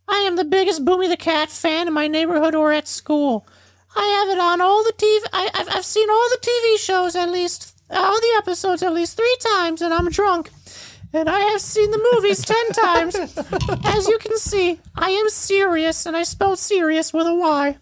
[0.09, 3.47] I am the biggest Boomy the Cat fan in my neighborhood or at school.
[3.95, 5.25] I have it on all the TV.
[5.33, 9.17] I, have I've seen all the TV shows at least, all the episodes at least
[9.17, 10.51] three times, and I'm drunk.
[11.13, 13.17] And I have seen the movies ten times.
[13.85, 17.79] As you can see, I am serious, and I spell serious with a Y.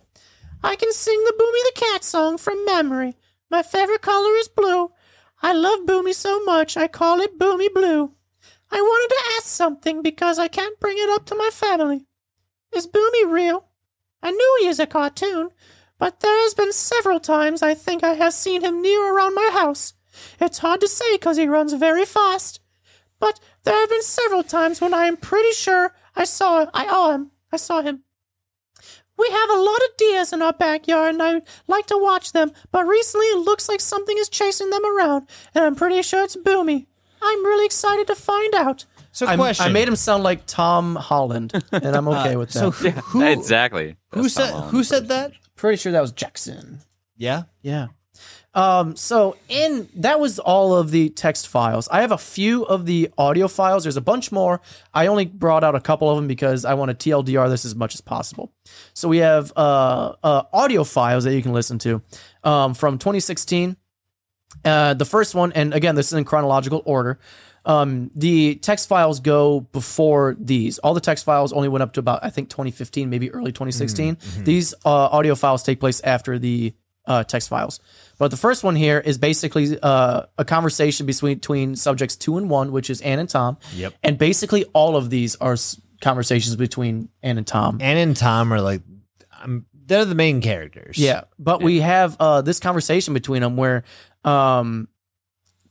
[0.62, 3.16] I can sing the Boomy the Cat song from memory.
[3.50, 4.92] My favorite color is blue.
[5.42, 8.14] I love Boomy so much, I call it Boomy Blue.
[8.70, 12.06] I wanted to ask something because I can't bring it up to my family.
[12.74, 13.66] Is Boomy real?
[14.22, 15.50] I knew he is a cartoon,
[15.98, 19.50] but there has been several times I think I have seen him near around my
[19.52, 19.94] house.
[20.40, 22.60] It's hard to say because he runs very fast,
[23.20, 27.12] but there have been several times when I am pretty sure I saw I saw
[27.12, 27.30] him.
[27.52, 28.02] I saw him.
[29.16, 32.50] We have a lot of deers in our backyard, and I like to watch them,
[32.72, 36.36] but recently it looks like something is chasing them around, and I'm pretty sure it's
[36.36, 36.86] Boomy.
[37.22, 38.86] I'm really excited to find out.
[39.14, 39.64] So, I'm- question.
[39.64, 42.58] I made him sound like Tom Holland, and I'm okay with that.
[42.58, 43.96] So who, who, exactly.
[44.10, 44.70] who That's said Tom Holland.
[44.72, 45.32] who said that?
[45.56, 46.80] pretty sure that was Jackson.
[47.16, 47.44] Yeah.
[47.62, 47.86] Yeah.
[48.54, 51.88] Um, so in that was all of the text files.
[51.90, 53.84] I have a few of the audio files.
[53.84, 54.60] There's a bunch more.
[54.92, 57.74] I only brought out a couple of them because I want to TLDR this as
[57.74, 58.52] much as possible.
[58.94, 62.02] So we have uh, uh, audio files that you can listen to
[62.44, 63.76] um, from 2016.
[64.64, 67.18] Uh, the first one, and again, this is in chronological order.
[67.66, 70.78] Um, the text files go before these.
[70.78, 74.18] All the text files only went up to about I think 2015, maybe early 2016.
[74.44, 76.74] These uh, audio files take place after the
[77.06, 77.80] uh, text files.
[78.18, 82.48] But the first one here is basically uh, a conversation between between subjects two and
[82.48, 83.58] one, which is Ann and Tom.
[83.74, 83.94] Yep.
[84.02, 87.78] And basically, all of these are s- conversations between Ann and Tom.
[87.80, 88.82] Ann and Tom are like,
[89.42, 90.96] um, they're the main characters.
[90.96, 93.84] Yeah, but we have uh, this conversation between them where
[94.24, 94.88] um,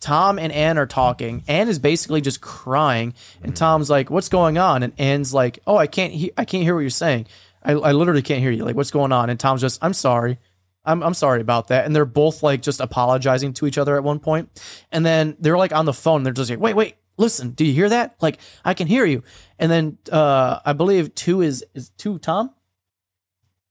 [0.03, 1.43] Tom and Ann are talking.
[1.47, 5.77] Ann is basically just crying, and Tom's like, "What's going on?" And Ann's like, "Oh,
[5.77, 6.29] I can't hear.
[6.37, 7.27] I can't hear what you're saying.
[7.63, 8.65] I, I literally can't hear you.
[8.65, 10.39] Like, what's going on?" And Tom's just, "I'm sorry."
[10.85, 11.85] I'm, I'm sorry about that.
[11.85, 14.49] And they're both like just apologizing to each other at one point.
[14.91, 16.17] And then they're like on the phone.
[16.17, 18.17] And they're just like, wait, wait, listen, do you hear that?
[18.19, 19.23] Like, I can hear you.
[19.57, 22.53] And then uh, I believe two is, is two Tom?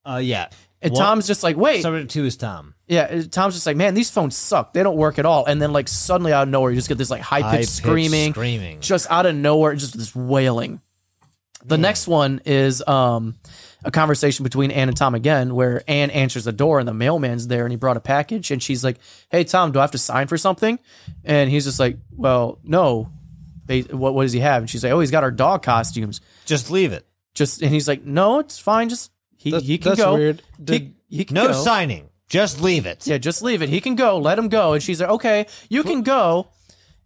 [0.07, 0.49] Uh, yeah.
[0.81, 0.97] And?
[0.97, 2.75] Tom's just like, wait, Subject two is Tom.
[2.93, 3.23] Yeah.
[3.31, 4.73] Tom's just like, man, these phones suck.
[4.73, 5.47] They don't work at all.
[5.47, 8.33] And then like suddenly out of nowhere, you just get this like high pitched screaming,
[8.33, 8.81] screaming.
[8.81, 10.81] just out of nowhere, just this wailing.
[11.65, 13.37] The next one is um,
[13.85, 17.47] a conversation between Ann and Tom again, where Ann answers the door and the mailman's
[17.47, 18.99] there and he brought a package and she's like,
[19.31, 20.81] "Hey Tom, do I have to sign for something?"
[21.25, 23.11] And he's just like, "Well, no."
[23.67, 24.63] They, what what does he have?
[24.63, 27.07] And she's like, "Oh, he's got our dog costumes." Just leave it.
[27.33, 28.89] Just and he's like, "No, it's fine.
[28.89, 30.15] Just he That- he can that's go.
[30.17, 30.43] weird.
[30.69, 31.53] He, he can No go.
[31.53, 32.09] signing.
[32.33, 33.07] Just leave it.
[33.07, 33.69] Yeah, just leave it.
[33.69, 34.17] He can go.
[34.19, 34.73] Let him go.
[34.73, 36.47] And she's like, okay, you can go.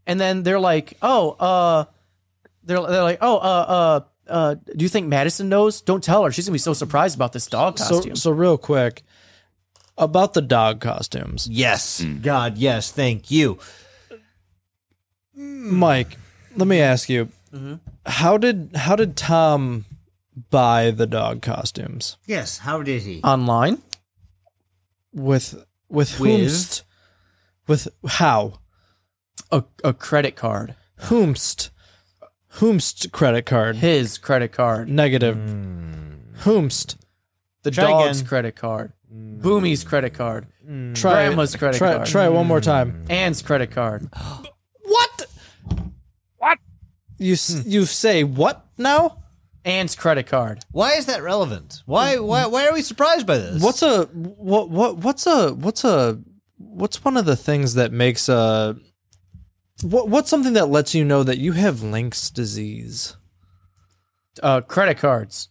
[0.07, 1.85] And then they're like, oh, uh,
[2.62, 4.01] they're, they're like, oh, uh, uh,
[4.32, 5.81] uh, do you think Madison knows?
[5.81, 6.31] Don't tell her.
[6.31, 8.15] She's gonna be so surprised about this dog So, costume.
[8.15, 9.03] so real quick
[9.98, 12.05] about the dog costumes, Yes.
[12.23, 12.93] God, yes.
[12.93, 13.59] Thank you.
[15.35, 16.19] Mike.
[16.57, 17.28] Let me ask you,
[18.07, 19.85] how did how did Tom
[20.51, 22.16] buy the dog costumes?
[22.27, 22.59] Yes.
[22.59, 23.20] How did he?
[23.23, 23.82] Online,
[25.16, 26.30] With with With?
[26.30, 26.82] whomst?
[27.66, 28.60] With how?
[29.51, 30.74] a, a credit card,
[31.05, 31.70] Whomst?
[32.55, 33.76] Whomst credit card?
[33.76, 35.36] his credit card, Negative.
[35.36, 36.12] Hmm.
[36.44, 36.97] Whomst?
[37.62, 38.28] the Try dog's again.
[38.28, 40.93] credit card, Boomy's credit card, hmm.
[40.93, 42.06] Try Grandma's credit try, card.
[42.06, 42.90] Try it one more time.
[43.06, 43.12] Hmm.
[43.12, 44.09] Ann's credit card.
[44.82, 45.26] What?
[46.38, 46.59] What?
[47.18, 49.18] You you say what now?
[49.66, 50.60] Ann's credit card.
[50.70, 51.82] Why is that relevant?
[51.86, 52.18] Why?
[52.18, 52.47] Why?
[52.47, 53.60] Why are we surprised by this?
[53.62, 56.20] What's a what what what's a what's a
[56.56, 58.76] what's one of the things that makes a
[59.82, 63.16] what what's something that lets you know that you have Link's disease?
[64.43, 65.48] Uh, credit cards.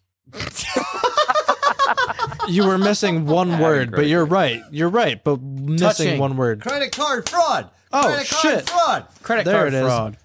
[2.47, 4.61] You were missing one word, but you're right.
[4.71, 6.19] You're right, but missing Touching.
[6.19, 6.61] one word.
[6.61, 7.71] credit card fraud?
[7.91, 8.69] Oh, credit card shit.
[8.69, 9.07] fraud.
[9.23, 9.81] Credit There card it is.
[9.83, 10.17] fraud.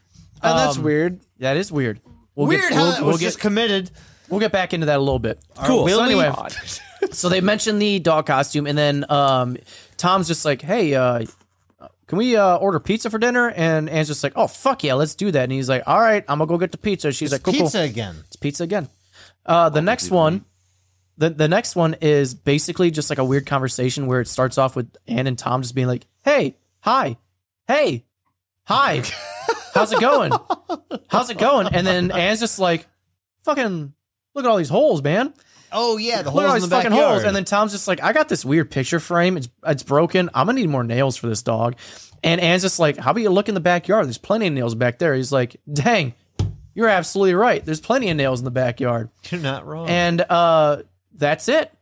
[0.42, 1.20] And that's Um, weird.
[1.38, 2.00] That is weird.
[2.34, 3.90] We'll Weird get, how we'll, that we'll was get, just committed.
[4.28, 5.38] we'll get back into that a little bit.
[5.56, 5.78] Cool.
[5.78, 6.32] So Will anyway,
[7.12, 9.56] so they mentioned the dog costume, and then um,
[9.96, 11.24] Tom's just like, "Hey, uh,
[12.06, 15.14] can we uh, order pizza for dinner?" And Anne's just like, "Oh fuck yeah, let's
[15.14, 17.42] do that." And he's like, "All right, I'm gonna go get the pizza." She's like,
[17.42, 18.16] "Cool, Pizza cool." again.
[18.26, 18.88] It's pizza again.
[19.44, 20.44] Uh, the next one,
[21.18, 24.76] the the next one is basically just like a weird conversation where it starts off
[24.76, 27.16] with Anne and Tom just being like, "Hey, hi,
[27.66, 28.04] hey,
[28.64, 29.02] hi,
[29.74, 30.32] how's it going?
[31.08, 32.86] How's it going?" And then Anne's just like,
[33.44, 33.92] "Fucking
[34.34, 35.32] look at all these holes, man."
[35.72, 37.10] Oh yeah, the Look at all holes these in the fucking backyard.
[37.12, 37.24] holes.
[37.24, 39.36] And then Tom's just like, I got this weird picture frame.
[39.36, 40.28] It's it's broken.
[40.34, 41.76] I'm gonna need more nails for this dog.
[42.24, 44.06] And Anne's just like, How about you look in the backyard?
[44.06, 45.14] There's plenty of nails back there.
[45.14, 46.14] He's like, Dang,
[46.74, 47.64] you're absolutely right.
[47.64, 49.10] There's plenty of nails in the backyard.
[49.30, 49.88] You're not wrong.
[49.88, 50.82] And uh
[51.14, 51.72] that's it.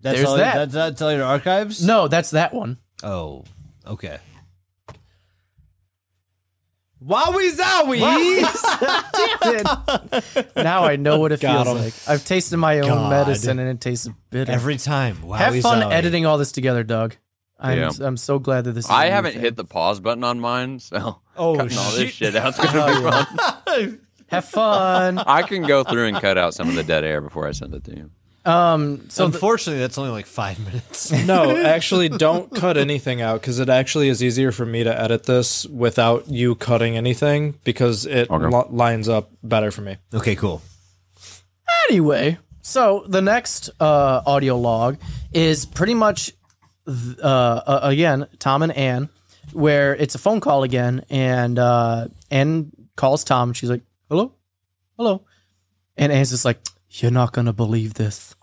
[0.00, 0.54] that's there's all, that.
[0.54, 1.84] That's, that's all your archives.
[1.84, 2.78] No, that's that one.
[3.02, 3.44] Oh,
[3.86, 4.18] okay.
[7.04, 8.02] Wowie zowie!
[10.56, 11.84] Now I know what it Got feels him.
[11.84, 11.94] like.
[12.08, 13.10] I've tasted my own God.
[13.10, 14.50] medicine and it tastes bitter.
[14.52, 15.22] Every time.
[15.22, 15.36] Wow.
[15.36, 17.16] Have fun editing all this together, Doug.
[17.60, 17.90] I'm Yeah.
[18.00, 19.40] I'm so glad that this is a I new haven't thing.
[19.42, 22.32] hit the pause button on mine, so Oh, cutting all this shit.
[22.34, 23.24] shit out's gonna be oh,
[23.64, 24.00] fun.
[24.28, 25.18] Have fun.
[25.26, 27.74] I can go through and cut out some of the dead air before I send
[27.74, 28.10] it to you.
[28.48, 31.12] Um so the- Unfortunately, that's only like five minutes.
[31.26, 35.24] no, actually, don't cut anything out because it actually is easier for me to edit
[35.24, 38.46] this without you cutting anything because it Okay.
[38.56, 39.96] li- lines up better for me.
[40.14, 40.62] okay, cool.
[41.90, 44.96] Anyway, so the next uh, audio log
[45.32, 46.32] is pretty much
[46.86, 49.08] th- uh, uh, again Tom and Anne,
[49.52, 53.50] where it's a phone call again, and uh, Ann calls Tom.
[53.50, 54.32] And she's like, "Hello,
[54.96, 55.22] hello,"
[55.96, 56.58] and Anne's just like,
[56.90, 58.34] "You're not gonna believe this."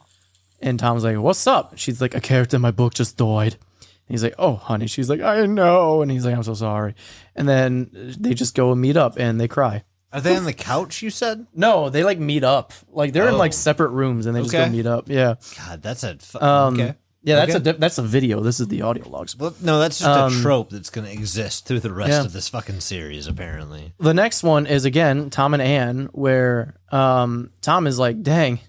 [0.66, 4.14] And Tom's like, "What's up?" She's like, "A character in my book just died." And
[4.14, 6.96] he's like, "Oh, honey." She's like, "I know," and he's like, "I'm so sorry."
[7.36, 7.90] And then
[8.20, 9.84] they just go and meet up, and they cry.
[10.12, 11.02] Are they on the couch?
[11.02, 11.46] You said.
[11.54, 12.74] No, they like meet up.
[12.90, 13.38] Like they're in Oh.
[13.38, 15.10] like separate rooms and they just go meet up.
[15.10, 15.36] Yeah.
[15.58, 16.16] God, that's a.
[16.18, 16.96] Fu- Um, okay.
[17.22, 18.40] Yeah, that's a di- that's a video.
[18.40, 19.36] This is the audio logs.
[19.36, 22.22] Well, no, that's just Um, a trope that's going to exist through the rest yeah.
[22.24, 23.94] of this fucking series, apparently.
[24.00, 28.60] The next one is again Tom and Anne, where um, Tom is like, "Dang,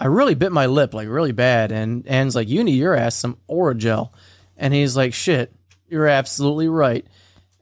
[0.00, 3.14] I really bit my lip like really bad," and Ann's like, "You need your ass
[3.14, 4.10] some Orajel,"
[4.56, 5.54] and he's like, "Shit,
[5.88, 7.06] you're absolutely right,"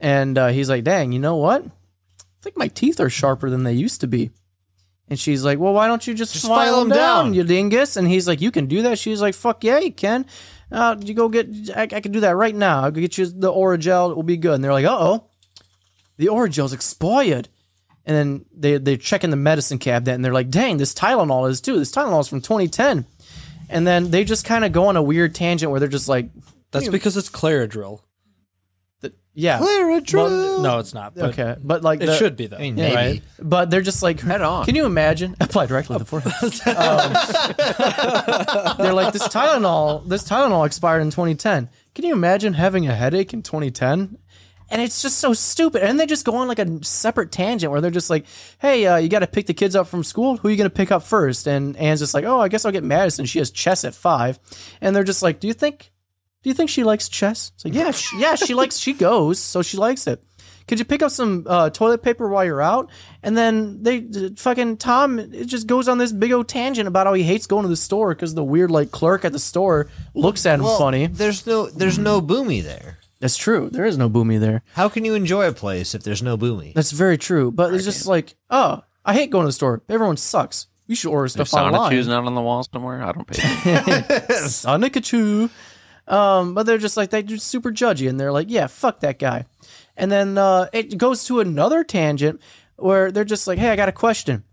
[0.00, 1.64] and uh, he's like, "Dang, you know what?
[1.64, 4.30] I think my teeth are sharper than they used to be."
[5.10, 7.42] And she's like, "Well, why don't you just, Just file, them 'em down, down." you
[7.42, 10.24] dingus?" And he's like, "You can do that." She's like, "Fuck yeah, you can."
[10.70, 11.48] Uh, you go get.
[11.74, 12.82] I, I can do that right now.
[12.82, 14.10] I'll get you the Orajel.
[14.12, 14.54] It will be good.
[14.54, 15.24] And they're like, "Uh oh,
[16.18, 17.48] the Orajel's expired."
[18.08, 21.48] And then they they check in the medicine cabinet and they're like, "Dang, this Tylenol
[21.50, 21.78] is too.
[21.78, 23.04] This Tylenol is from 2010."
[23.70, 26.30] And then they just kind of go on a weird tangent where they're just like,
[26.70, 28.00] That's because it's Claradrill.
[29.02, 29.58] The- yeah.
[29.58, 31.14] Clara Well, No, it's not.
[31.14, 32.56] But Okay, but like It the- should be though.
[32.56, 32.94] I mean, maybe.
[32.96, 33.22] Right.
[33.42, 34.64] But they're just like Head on.
[34.64, 35.36] Can you imagine?
[35.40, 36.32] Apply directly to the forehead.
[36.66, 37.12] Um,
[38.78, 40.08] they're like this Tylenol.
[40.08, 41.68] This Tylenol expired in 2010.
[41.94, 44.16] Can you imagine having a headache in 2010?
[44.70, 45.82] And it's just so stupid.
[45.82, 48.26] And they just go on like a separate tangent where they're just like,
[48.58, 50.36] "Hey, uh, you got to pick the kids up from school.
[50.36, 51.46] Who are you going to pick up first?
[51.46, 53.24] And Anne's just like, "Oh, I guess I'll get Madison.
[53.24, 54.38] She has chess at five.
[54.80, 55.90] And they're just like, "Do you think?
[56.42, 58.78] Do you think she likes chess?" It's like, "Yeah, she, yeah, she likes.
[58.78, 60.22] She goes, so she likes it."
[60.68, 62.90] Could you pick up some uh, toilet paper while you're out?
[63.22, 67.06] And then they uh, fucking Tom it just goes on this big old tangent about
[67.06, 69.88] how he hates going to the store because the weird like clerk at the store
[70.12, 71.06] looks at him Well, funny.
[71.06, 72.98] There's no there's no boomy there.
[73.20, 73.68] That's true.
[73.70, 74.62] There is no boomy there.
[74.74, 76.74] How can you enjoy a place if there's no boomy?
[76.74, 77.50] That's very true.
[77.50, 79.82] But it's just like, oh, I hate going to the store.
[79.88, 80.68] Everyone sucks.
[80.86, 81.90] You should order There's stuff online.
[81.90, 83.02] Sonic not on the wall somewhere.
[83.02, 83.42] I don't pay.
[83.72, 84.38] attention.
[84.48, 85.50] Sonic-a-choo.
[86.06, 89.18] Um, but they're just like they're just super judgy, and they're like, yeah, fuck that
[89.18, 89.44] guy.
[89.96, 92.40] And then uh, it goes to another tangent
[92.76, 94.44] where they're just like, hey, I got a question,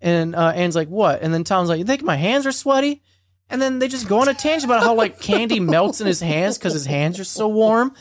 [0.00, 1.20] and uh, Anne's like, what?
[1.22, 3.02] And then Tom's like, you think my hands are sweaty?
[3.50, 6.20] And then they just go on a tangent about how like candy melts in his
[6.20, 7.94] hands because his hands are so warm.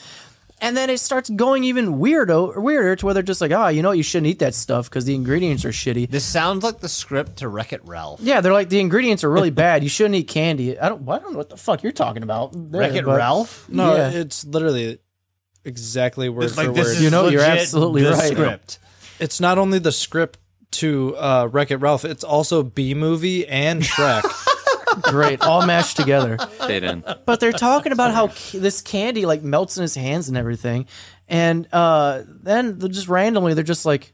[0.61, 3.81] And then it starts going even weirdo, weirder to where they're just like, ah, you
[3.81, 3.97] know, what?
[3.97, 6.09] you shouldn't eat that stuff because the ingredients are shitty.
[6.09, 8.19] This sounds like the script to Wreck It Ralph.
[8.21, 9.83] Yeah, they're like the ingredients are really bad.
[9.83, 10.77] You shouldn't eat candy.
[10.77, 11.07] I don't.
[11.07, 12.51] I don't know what the fuck you're talking about.
[12.53, 13.67] there, Wreck It but- Ralph.
[13.69, 14.09] no, Yeah.
[14.09, 14.99] it's literally
[15.63, 16.95] exactly word It's for like this word.
[16.97, 18.31] is You know, you're legit absolutely the right.
[18.33, 18.79] Script.
[19.19, 20.37] it's not only the script
[20.71, 24.23] to uh, Wreck It Ralph, it's also B movie and Shrek.
[25.01, 26.37] Great, all mashed together.
[26.69, 27.03] In.
[27.25, 30.87] But they're talking about how ca- this candy like melts in his hands and everything,
[31.27, 34.13] and uh, then they're just randomly they're just like,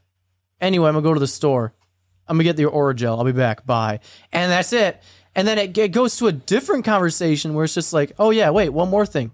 [0.60, 1.74] anyway, I'm gonna go to the store.
[2.28, 3.18] I'm gonna get the Orajel.
[3.18, 3.66] I'll be back.
[3.66, 4.00] Bye.
[4.32, 5.00] And that's it.
[5.34, 8.50] And then it, it goes to a different conversation where it's just like, oh yeah,
[8.50, 9.32] wait, one more thing.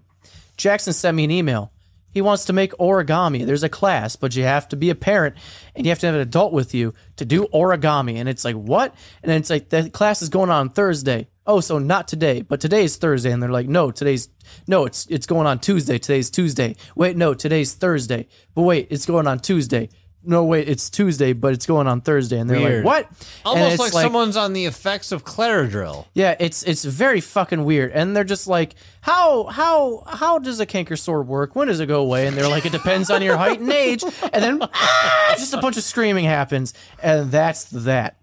[0.57, 1.71] Jackson sent me an email.
[2.11, 3.45] He wants to make origami.
[3.45, 5.35] There's a class, but you have to be a parent
[5.75, 8.17] and you have to have an adult with you to do origami.
[8.17, 8.93] And it's like, what?
[9.23, 11.27] And then it's like, the class is going on Thursday.
[11.45, 13.31] Oh, so not today, but today is Thursday.
[13.31, 14.29] And they're like, no, today's,
[14.67, 15.97] no, it's, it's going on Tuesday.
[15.97, 16.75] Today's Tuesday.
[16.95, 18.27] Wait, no, today's Thursday.
[18.55, 19.89] But wait, it's going on Tuesday.
[20.25, 22.39] No, wait, it's Tuesday, but it's going on Thursday.
[22.39, 22.85] And they're Weird.
[22.85, 23.09] like, what?
[23.09, 23.17] And
[23.59, 26.05] Almost it's like, someone's on the effects of Claradrill.
[26.13, 30.65] yeah, it's it's very fucking weird, and they're just like, how how how does a
[30.65, 31.57] canker sore work?
[31.57, 32.25] When does it go away?
[32.25, 35.57] And they're like, it depends on your height and age, and then ah, just a
[35.57, 38.15] bunch of screaming happens, and that's that.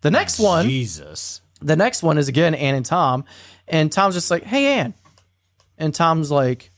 [0.00, 1.42] The next one, Jesus.
[1.60, 3.24] The next one is again Ann and Tom,
[3.68, 4.94] and Tom's just like, hey Ann,
[5.78, 6.70] and Tom's like,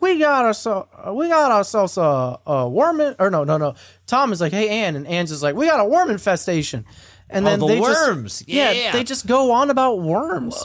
[0.00, 3.74] we got ourselves uh, we got ourselves a, a worm in, or no no no.
[4.06, 6.84] Tom is like, hey Ann, and Ann's just like, we got a worm infestation,
[7.30, 8.44] and oh, then oh, the they just- worms.
[8.46, 10.64] yeah, yeah, they just go on about worms.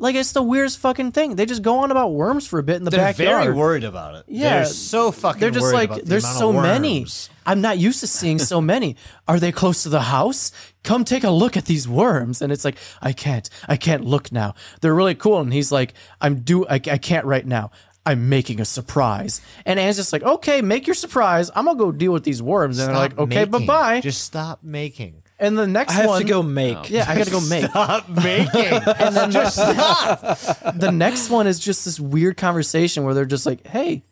[0.00, 1.34] Like it's the weirdest fucking thing.
[1.34, 3.16] They just go on about worms for a bit in the backyard.
[3.16, 3.44] They're backyard.
[3.44, 4.24] very worried about it.
[4.28, 5.40] Yeah, they're so fucking.
[5.40, 7.04] They're just like the there's so many.
[7.44, 8.96] I'm not used to seeing so many.
[9.26, 10.52] Are they close to the house?
[10.84, 12.42] Come take a look at these worms.
[12.42, 13.50] And it's like I can't.
[13.66, 14.54] I can't look now.
[14.80, 15.40] They're really cool.
[15.40, 16.64] And he's like, I'm do.
[16.66, 17.72] I, I can't right now.
[18.06, 19.42] I'm making a surprise.
[19.66, 21.50] And Anne's just like, okay, make your surprise.
[21.54, 22.78] I'm gonna go deal with these worms.
[22.78, 24.00] And they're like, okay, bye bye.
[24.00, 25.22] Just stop making.
[25.40, 26.90] And the next one I have one, to go make.
[26.90, 27.64] Yeah, I gotta go make.
[27.70, 28.72] Stop making.
[28.98, 30.74] And then just stop.
[30.74, 34.02] the next one is just this weird conversation where they're just like, "Hey,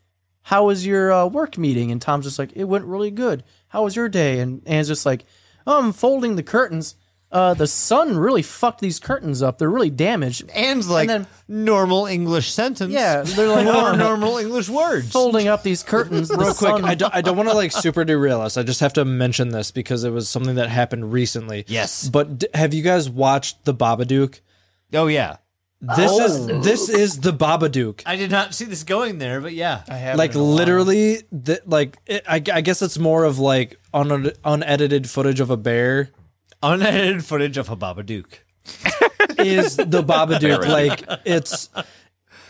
[0.43, 3.43] how was your uh, work meeting?" And Tom's just like, "It went really good.
[3.69, 5.25] How was your day?" And Anne's just like,
[5.67, 6.95] oh, "I'm folding the curtains.
[7.33, 9.59] Uh, the sun really fucked these curtains up.
[9.59, 12.93] They're really damaged." And like then- normal English sentence.
[12.93, 15.11] Yeah, they're like, Or "Oh, normal English words.
[15.11, 16.31] folding up these curtains.
[16.31, 18.57] Real quick, I don't, I don't want to like super derail us.
[18.57, 21.65] I just have to mention this because it was something that happened recently.
[21.67, 22.09] Yes.
[22.09, 24.41] But d- have you guys watched The Babadook?
[24.95, 25.37] Oh yeah.
[25.83, 28.03] This is this is the Babadook.
[28.07, 29.83] I did not see this going there, but yeah.
[29.91, 34.31] I have like literally, the, like it, I, I guess it's more of like un,
[34.43, 36.11] unedited footage of a bear
[36.73, 38.27] Unedited footage of a Babadook.
[39.39, 40.67] is the Babadook.
[40.69, 41.69] like it's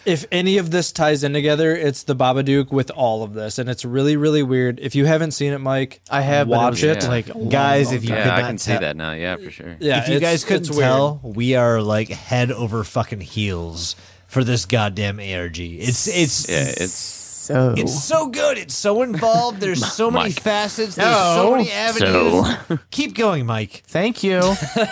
[0.06, 3.68] if any of this ties in together, it's the Babadook with all of this, and
[3.68, 4.78] it's really really weird.
[4.80, 7.02] If you haven't seen it, Mike, I have but watch it.
[7.02, 7.08] Yeah.
[7.08, 8.18] Like long, Guys, long if you time.
[8.18, 9.12] could Yeah, I not can see tell- that now.
[9.12, 9.76] Yeah, for sure.
[9.80, 10.80] Yeah, if you guys couldn't it's weird.
[10.82, 13.96] tell, we are like head over fucking heels
[14.28, 15.58] for this goddamn ARG.
[15.58, 18.58] It's it's Yeah, it's so it's so good.
[18.58, 19.60] It's so involved.
[19.60, 20.40] There's so many Mike.
[20.40, 20.96] facets.
[20.96, 22.56] There's so many avenues.
[22.68, 22.78] so.
[22.90, 23.82] Keep going, Mike.
[23.86, 24.42] thank you.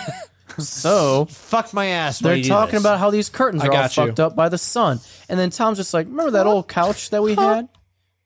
[0.57, 2.19] so Fuck my ass.
[2.19, 2.81] They're you do talking this.
[2.81, 4.05] about how these curtains I are all got you.
[4.05, 4.99] fucked up by the sun.
[5.29, 7.67] And then Tom's just like, remember that old couch that we had?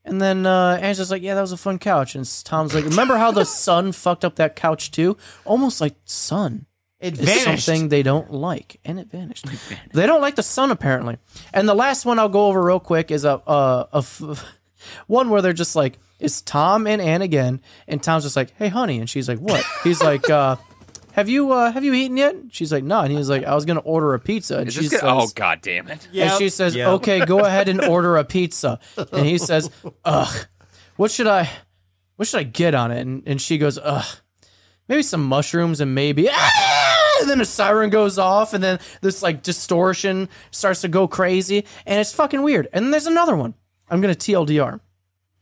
[0.06, 2.16] And then uh, just like, yeah, that was a fun couch.
[2.16, 5.18] And Tom's like, remember how the sun fucked up that couch too?
[5.46, 6.66] Almost like sun.
[7.00, 7.66] It It's vanished.
[7.66, 9.46] something they don't like, and it vanished.
[9.94, 11.18] They don't like the sun apparently.
[11.54, 14.22] And the last one I'll go over real quick is a a, a f-
[15.08, 18.70] One where they're just like, it's Tom and Ann again, and Tom's just like, "Hey,
[18.70, 20.56] honey," and she's like, "What?" He's like, uh,
[21.14, 23.66] "Have you uh, have you eaten yet?" She's like, "No," and he's like, "I was
[23.66, 25.02] gonna order a pizza," and Is she says.
[25.04, 26.08] Oh god damn it!
[26.14, 26.88] and she says, Yep.
[26.96, 28.80] "Okay, go ahead and order a pizza."
[29.12, 29.70] And he says,
[30.06, 30.46] "Ugh,
[30.96, 31.50] what should I,
[32.16, 34.06] what should I get on it?" And, and she goes, "Ugh,
[34.88, 36.69] maybe some mushrooms and maybe." Ah!
[37.20, 41.66] And then a siren goes off, and then this like distortion starts to go crazy,
[41.86, 42.68] and it's fucking weird.
[42.74, 43.54] And then there's another one.
[43.90, 44.80] I'm gonna TLDR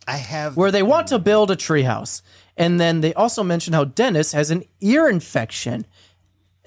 [0.07, 2.21] I have where they want to build a treehouse,
[2.55, 5.85] and then they also mention how Dennis has an ear infection.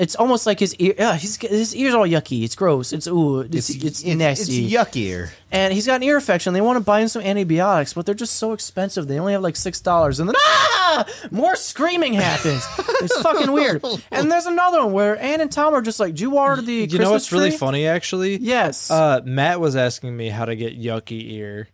[0.01, 0.95] It's almost like his ear.
[0.99, 2.43] Uh, his, his ears all yucky.
[2.43, 2.95] It's gross.
[2.95, 3.41] It's ooh.
[3.41, 4.65] It's it's, nasty.
[4.65, 5.29] It's yuckier.
[5.53, 6.55] and he's got an ear infection.
[6.55, 9.09] They want to buy him some antibiotics, but they're just so expensive.
[9.09, 12.67] They only have like six dollars, and then ah, more screaming happens.
[12.79, 13.85] it's fucking weird.
[14.11, 16.73] And there's another one where Ann and Tom are just like, "Do you order the
[16.73, 18.39] You Christmas know what's really tree?" funny, actually?
[18.39, 18.91] Yes.
[18.91, 21.69] Uh, Matt was asking me how to get yucky ear.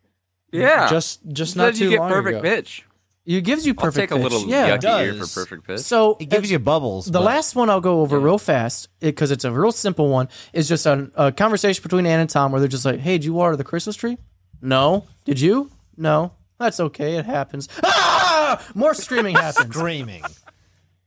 [0.51, 2.43] Yeah, Just just Said not you too get long perfect ago.
[2.43, 2.85] pitch.
[3.27, 4.11] It gives you I'll perfect.
[4.11, 4.33] take a pitch.
[4.33, 4.77] little yeah.
[4.77, 5.35] yucky ear does.
[5.35, 5.81] for perfect pitch.
[5.81, 7.07] So It gives you bubbles.
[7.07, 10.29] The but- last one I'll go over real fast because it's a real simple one.
[10.53, 13.25] Is just a, a conversation between Ann and Tom where they're just like, "Hey, did
[13.25, 14.17] you water the Christmas tree?
[14.63, 15.05] No.
[15.25, 15.71] Did you?
[15.97, 16.33] No.
[16.59, 17.17] That's okay.
[17.17, 17.69] It happens.
[18.49, 18.63] Ah!
[18.75, 19.75] More screaming happens.
[19.75, 20.23] screaming.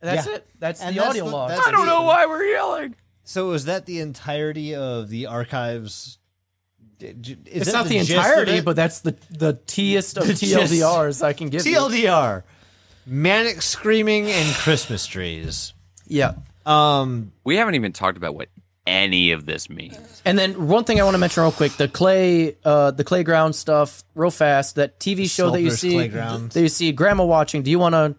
[0.01, 0.33] That's Yeah.
[0.35, 0.47] it.
[0.59, 1.51] That's And the that's audio the- log.
[1.51, 2.95] I don't know why we're yelling.
[3.23, 6.18] So is that the entirety of the archives?
[6.99, 8.65] Did you- Is it's not the, gist of entirety, it?
[8.65, 10.71] but that's the the T-est of The gist.
[10.73, 11.75] TLDRs I can give you.
[11.75, 12.43] TLDR,
[13.07, 15.73] manic screaming and Christmas trees.
[16.07, 16.33] Yeah.
[16.65, 18.49] Um, We haven't even talked about what
[18.85, 20.21] any of this means.
[20.25, 23.53] And then one thing I want to mention real quick: the clay, uh, the playground
[23.53, 24.75] stuff, real fast.
[24.75, 26.51] That TV show that you see, Playground.
[26.51, 27.63] that you see grandma watching.
[27.63, 28.15] Do you want to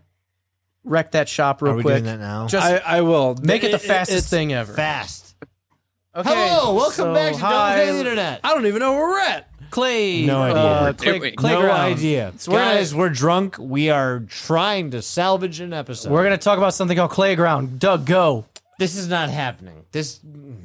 [0.84, 1.94] wreck that shop real are we quick?
[1.96, 2.46] doing that now?
[2.46, 4.72] Just I, I will make it the fastest it's- thing ever.
[4.72, 5.19] Fast.
[6.12, 8.40] Okay, Hello, welcome so back to hi, Don't Pay the Internet.
[8.42, 9.46] I don't even know where we're at.
[9.70, 10.26] Clay.
[10.26, 10.56] No idea.
[11.12, 12.32] Uh, Wait, clay, No idea.
[12.36, 13.56] So we're gonna- Guys, we're drunk.
[13.60, 16.10] We are trying to salvage an episode.
[16.10, 17.78] We're gonna talk about something called Playground.
[17.78, 18.44] Doug, go.
[18.80, 19.84] this is not happening.
[19.92, 20.18] This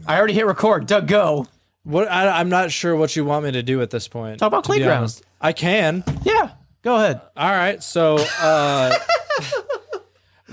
[0.08, 0.88] I already hit record.
[0.88, 1.46] Doug, go.
[1.84, 4.40] What I, I'm not sure what you want me to do at this point.
[4.40, 4.98] Talk about to be Playground.
[4.98, 5.24] honest.
[5.40, 6.04] I can.
[6.24, 6.50] Yeah,
[6.82, 7.22] go ahead.
[7.38, 7.84] All right.
[7.84, 8.98] So, uh,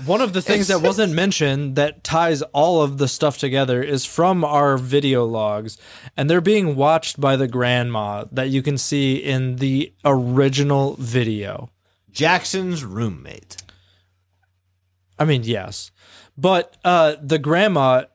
[0.05, 4.05] one of the things that wasn't mentioned that ties all of the stuff together is
[4.05, 5.77] from our video logs,
[6.15, 11.69] and they're being watched by the grandma that you can see in the original video.
[12.11, 13.57] Jackson's roommate.
[15.17, 15.91] I mean, yes.
[16.37, 18.05] But uh, the grandma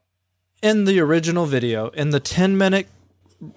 [0.62, 2.88] in the original video, in the 10 minute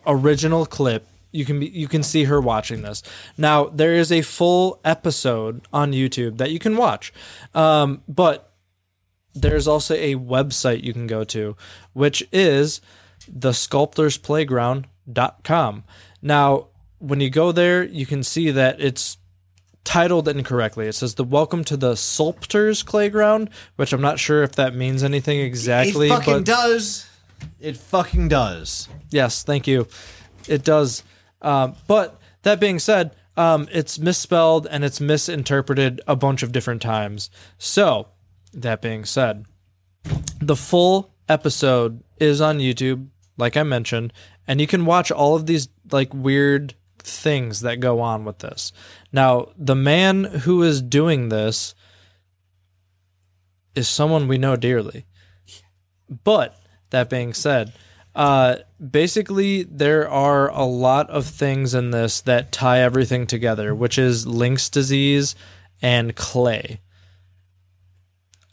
[0.06, 3.04] original clip, you can be, you can see her watching this.
[3.38, 7.14] Now there is a full episode on YouTube that you can watch,
[7.54, 8.52] um, but
[9.34, 11.58] there's also a website you can go to,
[11.94, 12.82] which is
[13.28, 15.84] the sculptorsplayground.com.
[16.22, 16.68] Now,
[17.00, 19.18] when you go there, you can see that it's
[19.84, 20.88] titled incorrectly.
[20.88, 25.04] It says the welcome to the Sculptors Playground, which I'm not sure if that means
[25.04, 26.08] anything exactly.
[26.08, 27.08] it fucking but does.
[27.60, 28.88] It fucking does.
[29.10, 29.88] yes, thank you.
[30.48, 31.04] It does.
[31.42, 36.82] Um, but that being said, um, it's misspelled and it's misinterpreted a bunch of different
[36.82, 37.30] times.
[37.58, 38.10] So,
[38.54, 39.46] that being said,
[40.42, 43.08] the full episode is on YouTube,
[43.38, 44.14] like I mentioned,
[44.48, 48.72] and you can watch all of these like weird things that go on with this.
[49.12, 51.74] Now, the man who is doing this
[53.76, 55.06] is someone we know dearly.
[56.24, 56.60] But
[56.90, 57.74] that being said,
[58.16, 63.98] uh, basically there are a lot of things in this that tie everything together, which
[63.98, 65.36] is Link's disease
[65.82, 66.82] and clay.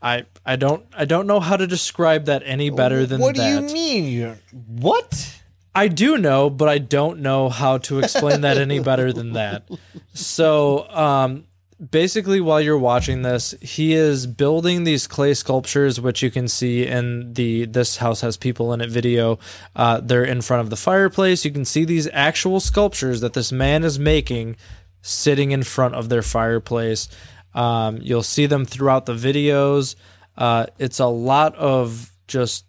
[0.00, 3.40] I I don't I don't know how to describe that any better than what do
[3.40, 3.62] that.
[3.62, 4.04] you mean?
[4.04, 5.34] You what?
[5.74, 9.68] I do know, but I don't know how to explain that any better than that.
[10.12, 11.44] So, um,
[11.78, 16.86] basically, while you're watching this, he is building these clay sculptures, which you can see
[16.86, 19.38] in the "This House Has People in It" video.
[19.76, 21.44] Uh, they're in front of the fireplace.
[21.44, 24.56] You can see these actual sculptures that this man is making,
[25.02, 27.08] sitting in front of their fireplace.
[27.54, 29.94] Um, you'll see them throughout the videos.
[30.36, 32.64] Uh, it's a lot of just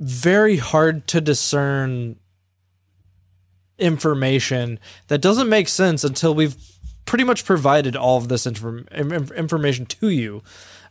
[0.00, 2.16] very hard to discern
[3.78, 6.56] information that doesn't make sense until we've
[7.08, 10.42] pretty much provided all of this inform- information to you.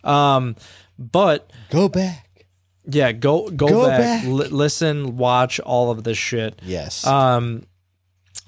[0.04, 0.56] Um,
[1.00, 2.46] but Go back.
[2.86, 4.26] yeah, go go, Go back, back.
[4.26, 6.60] Li- listen, watch all of this shit.
[6.64, 7.06] Yes.
[7.06, 7.66] Um,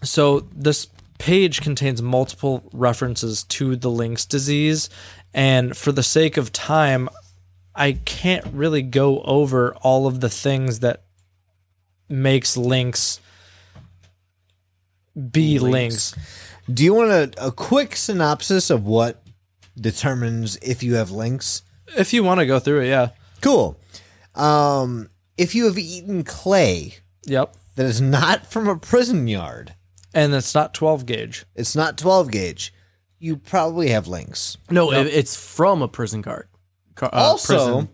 [0.03, 0.87] so this
[1.19, 4.89] page contains multiple references to the Link's disease,
[5.33, 7.07] and for the sake of time,
[7.75, 11.03] I can't really go over all of the things that
[12.09, 13.19] makes Link's
[15.31, 16.15] be links.
[16.71, 19.23] Do you want a, a quick synopsis of what
[19.79, 21.63] determines if you have links?
[21.97, 23.09] If you want to go through it, yeah.
[23.41, 23.79] Cool.
[24.35, 27.55] Um, if you have eaten clay Yep.
[27.75, 29.73] that is not from a prison yard,
[30.13, 31.45] And it's not 12 gauge.
[31.55, 32.73] it's not 12 gauge,
[33.17, 34.57] you probably have links.
[34.69, 36.47] No, it- it's from a prison guard.
[36.95, 37.89] Car- uh, also, prison.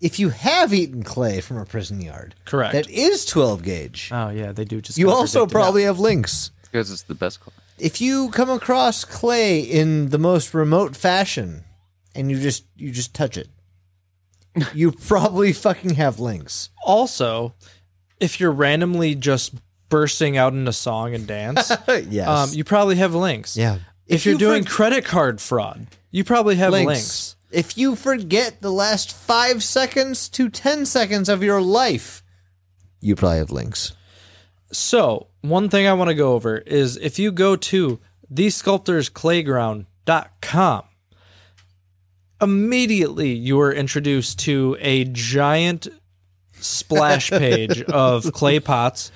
[0.00, 2.72] if you have eaten clay from a prison yard Correct.
[2.72, 4.96] that is 12 gauge, Oh yeah, they do just.
[4.98, 5.52] you also contradict it.
[5.52, 6.50] probably have links.
[6.62, 7.40] because it's the best.
[7.40, 11.64] Cl- If you come across clay in the most remote fashion
[12.14, 13.48] and you just you just touch it,
[14.74, 16.70] you probably fucking have links.
[16.84, 17.54] also,
[18.20, 19.54] if you're randomly just
[19.88, 21.70] bursting out into song and dance,
[22.08, 22.28] yes.
[22.28, 23.56] um, you probably have links.
[23.56, 23.78] yeah.
[24.06, 27.36] If, you're you doing for- credit card fraud, you probably have links.
[27.50, 32.22] If you forget the last five seconds to 10 seconds of your life,
[33.00, 33.92] you probably have links.
[34.72, 37.98] So, one thing I want to go over is if you go to
[38.32, 40.82] thesculptorsclayground.com,
[42.40, 45.88] immediately you are introduced to a giant
[46.52, 49.10] splash page of clay pots.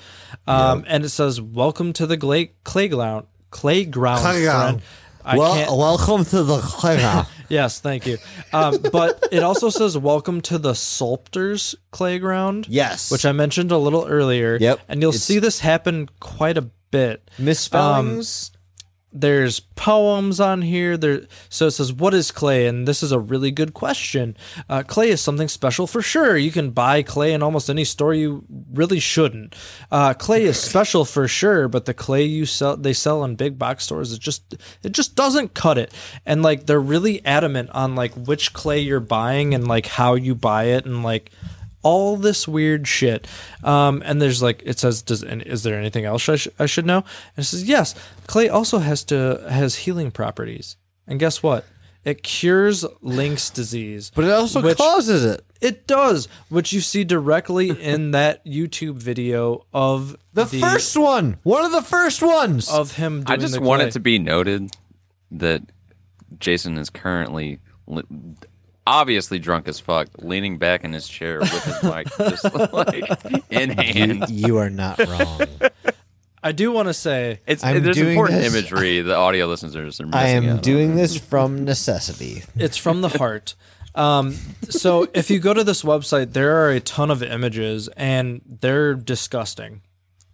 [0.46, 3.26] Um, And it says, Welcome to the clay, playground.
[3.50, 4.20] Playground.
[4.80, 4.82] friend."
[5.24, 7.26] I can't, welcome to the playground.
[7.48, 8.18] yes, thank you.
[8.52, 12.66] Um, but it also says, Welcome to the Sculptors Playground.
[12.68, 13.10] yes.
[13.10, 14.56] Which I mentioned a little earlier.
[14.60, 14.80] Yep.
[14.88, 17.30] And you'll see this happen quite a bit.
[17.38, 18.52] misspellings.
[19.12, 20.96] There's poems on here.
[20.96, 24.36] There, so it says, "What is clay?" And this is a really good question.
[24.68, 26.36] Uh, clay is something special for sure.
[26.36, 28.14] You can buy clay in almost any store.
[28.14, 29.56] You really shouldn't.
[29.90, 33.58] Uh, clay is special for sure, but the clay you sell, they sell in big
[33.58, 35.92] box stores, it just it just doesn't cut it.
[36.24, 40.34] And like they're really adamant on like which clay you're buying and like how you
[40.34, 41.32] buy it and like
[41.82, 43.26] all this weird shit.
[43.64, 46.66] Um, and there's like it says, does and is there anything else I, sh- I
[46.66, 46.98] should know?
[47.36, 47.94] And it says yes.
[48.26, 50.76] Clay also has to has healing properties.
[51.06, 51.64] And guess what?
[52.04, 54.10] It cures Link's disease.
[54.14, 55.44] but it also which- causes it.
[55.60, 61.36] It does, which you see directly in that YouTube video of The, first one.
[61.42, 62.70] One of the first ones.
[62.70, 63.24] of him.
[63.26, 64.70] I just the want it to be noted
[65.32, 65.60] that
[66.38, 68.04] Jason is currently li-
[68.90, 73.04] obviously drunk as fuck, leaning back in his chair with his mic just like
[73.50, 74.28] in hand.
[74.30, 75.40] you are not wrong.
[76.42, 80.00] I do want to say It's I'm there's doing important this- imagery the audio listeners
[80.00, 80.58] are missing I am out on.
[80.60, 82.42] doing this from necessity.
[82.56, 83.54] It's from the heart.
[83.94, 84.36] Um,
[84.68, 88.94] so if you go to this website, there are a ton of images, and they're
[88.94, 89.82] disgusting.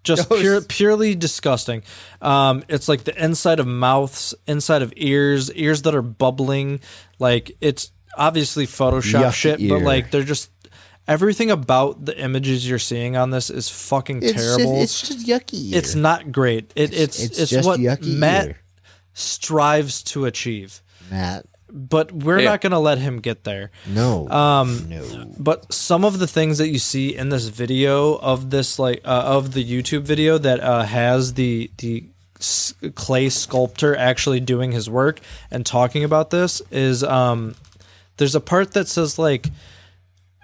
[0.05, 1.83] Just pure, purely disgusting.
[2.23, 6.79] Um, it's like the inside of mouths, inside of ears, ears that are bubbling.
[7.19, 9.71] Like it's obviously Photoshop Yuck shit, ear.
[9.79, 10.51] but like they're just
[11.09, 14.81] everything about the images you're seeing on this is fucking terrible.
[14.83, 15.73] It's just, it's just yucky.
[15.73, 16.73] It's not great.
[16.75, 18.57] It, it's it's it's, just what yucky Matt ear.
[19.15, 21.47] strives to achieve, Matt.
[21.71, 22.51] but we're Yeah.
[22.51, 23.71] not going to let him get there.
[23.87, 24.29] No.
[24.29, 25.33] Um, no.
[25.39, 29.23] But some of the things that you see in this video of this like uh,
[29.27, 32.05] of the YouTube video that uh, has the the
[32.41, 35.21] s- clay sculptor actually doing his work
[35.51, 37.55] and talking about this is um
[38.17, 39.47] there's a part that says like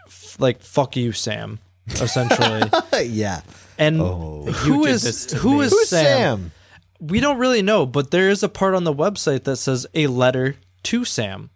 [0.07, 1.59] f- like fuck you Sam
[1.89, 2.63] essentially
[3.09, 3.41] yeah.
[3.79, 4.45] and Oh.
[4.45, 5.65] who did is this to who me.
[5.67, 6.03] is Who's Sam?
[6.07, 6.53] Sam?
[7.01, 10.07] We don't really know, but there is a part on the website that says a
[10.07, 10.55] letter
[10.85, 11.51] to Sam.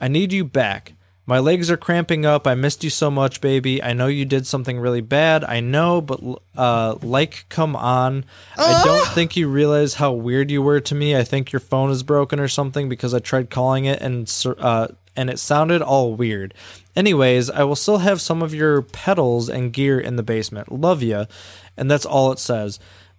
[0.00, 0.94] I need you back.
[1.28, 2.46] My legs are cramping up.
[2.46, 3.82] I missed you so much, baby.
[3.82, 5.42] I know you did something really bad.
[5.44, 6.20] I know, but
[6.56, 8.24] uh, like, come on.
[8.56, 11.16] I don't think you realize how weird you were to me.
[11.16, 14.54] I think your phone is broken or something because I tried calling it and sur-
[14.58, 14.86] uh,
[15.16, 16.54] and it sounded all weird.
[16.94, 20.72] Anyways, I will still have some of your pedals and gear in the basement.
[20.72, 21.26] Love ya,
[21.76, 22.78] and that's all it says.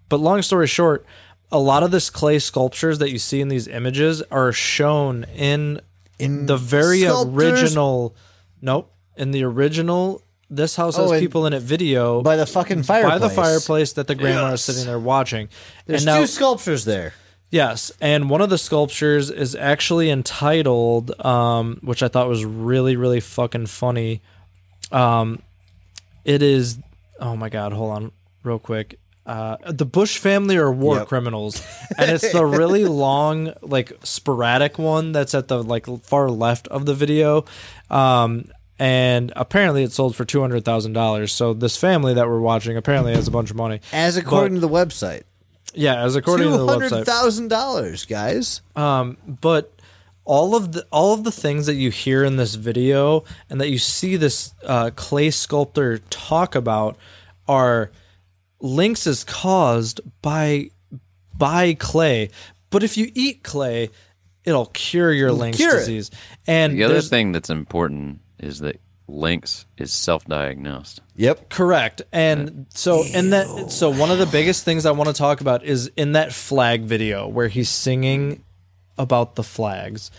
[0.10, 1.06] But long story short,
[1.52, 5.82] a lot of this clay sculptures that you see in these images are shown in
[6.20, 8.16] In the very sculptors- original.
[8.62, 10.22] Nope, in the original.
[10.50, 13.20] This house has Oh, people in it video By the fucking fireplace.
[13.20, 15.50] by the fireplace that the grandma is sitting there watching.
[15.86, 17.14] There's and now, two sculptures there.
[17.50, 22.96] Yes, and one of the sculptures is actually entitled, um, which I thought was really,
[22.98, 24.22] really fucking funny.
[24.92, 25.42] Um,
[26.26, 26.78] it is,
[27.20, 28.12] oh my god, hold on,
[28.44, 29.00] real quick.
[29.26, 31.08] Uh, the Bush family are war Yep.
[31.08, 31.62] criminals,
[31.98, 36.86] and it's the really long, like sporadic one that's at the like far left of
[36.86, 37.46] the video.
[37.90, 38.46] Um,
[38.80, 41.32] and apparently it sold for two hundred thousand dollars.
[41.34, 43.80] So this family that we're watching apparently has a bunch of money.
[43.92, 45.24] As according to the website.
[45.74, 47.06] Yeah, as according to Two the website.
[47.06, 48.62] thousand dollars, guys.
[48.76, 49.74] Um, but
[50.26, 53.70] all of the all of the things that you hear in this video and that
[53.70, 56.98] you see this uh, clay sculptor talk about
[57.48, 57.92] are
[58.60, 60.70] links is caused by
[61.38, 62.30] by clay,
[62.72, 63.90] but if you eat clay,
[64.44, 65.80] it'll cure your Lynx cure it.
[65.80, 66.10] disease.
[66.48, 71.02] And The other thing that's important is that Lynx is self-diagnosed.
[71.16, 71.50] Yep.
[71.50, 72.02] Correct.
[72.12, 75.64] And so in that so one of the biggest things I want to talk about
[75.64, 78.44] is in that flag video where he's singing
[78.98, 80.12] about the flags.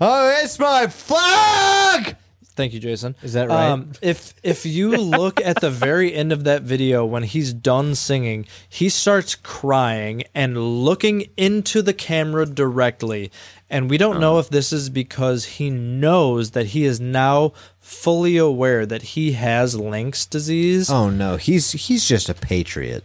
[0.00, 2.16] Oh, it's my flag.
[2.56, 3.16] Thank you, Jason.
[3.22, 3.70] Is that right?
[3.70, 7.96] Um, if if you look at the very end of that video when he's done
[7.96, 13.32] singing, he starts crying and looking into the camera directly.
[13.68, 18.36] And we don't know if this is because he knows that he is now fully
[18.36, 20.88] aware that he has Lynx disease.
[20.88, 23.02] Oh no, he's he's just a patriot.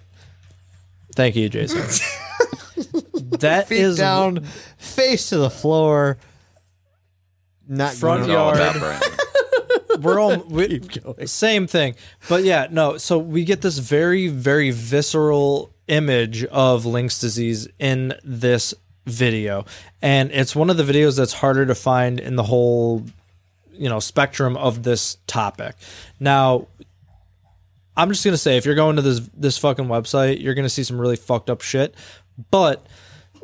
[1.15, 1.79] Thank you, Jason.
[3.39, 4.43] that Feet is down,
[4.77, 6.19] face to the floor.
[7.67, 9.15] Not Front Yard.
[10.01, 10.81] We're all we,
[11.25, 11.95] same thing.
[12.27, 18.13] But yeah no so we get this very very visceral image of lynx disease in
[18.23, 18.73] this
[19.05, 19.65] video.
[20.01, 23.03] And it's one of the videos that's harder to find in the whole
[23.71, 25.75] you know spectrum of this topic.
[26.19, 26.67] Now
[27.97, 30.83] i'm just gonna say if you're going to this this fucking website you're gonna see
[30.83, 31.95] some really fucked up shit.
[32.51, 32.85] But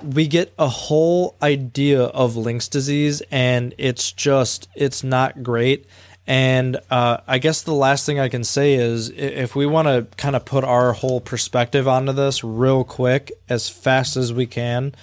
[0.01, 5.85] we get a whole idea of Lynx disease, and it's just it's not great.
[6.27, 10.07] And uh, I guess the last thing I can say is if we want to
[10.17, 14.95] kind of put our whole perspective onto this real quick, as fast as we can,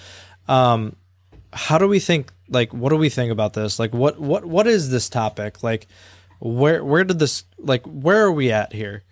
[0.49, 0.95] um,
[1.53, 2.31] how do we think?
[2.49, 3.79] Like, what do we think about this?
[3.79, 5.63] Like, what what what is this topic?
[5.63, 5.87] Like,
[6.39, 9.03] where where did this like where are we at here?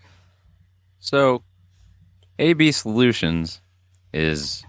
[0.99, 1.43] So,
[2.39, 3.61] AB Solutions
[4.13, 4.63] is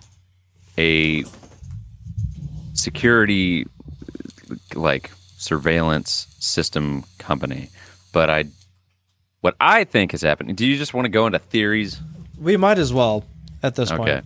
[0.79, 1.25] a
[2.75, 3.67] security
[4.75, 7.69] like surveillance system company.
[8.13, 8.45] But I
[9.41, 10.55] what I think is happening.
[10.55, 12.01] Do you just want to go into theories?
[12.39, 13.25] We might as well
[13.63, 14.21] at this Okay.
[14.21, 14.25] point.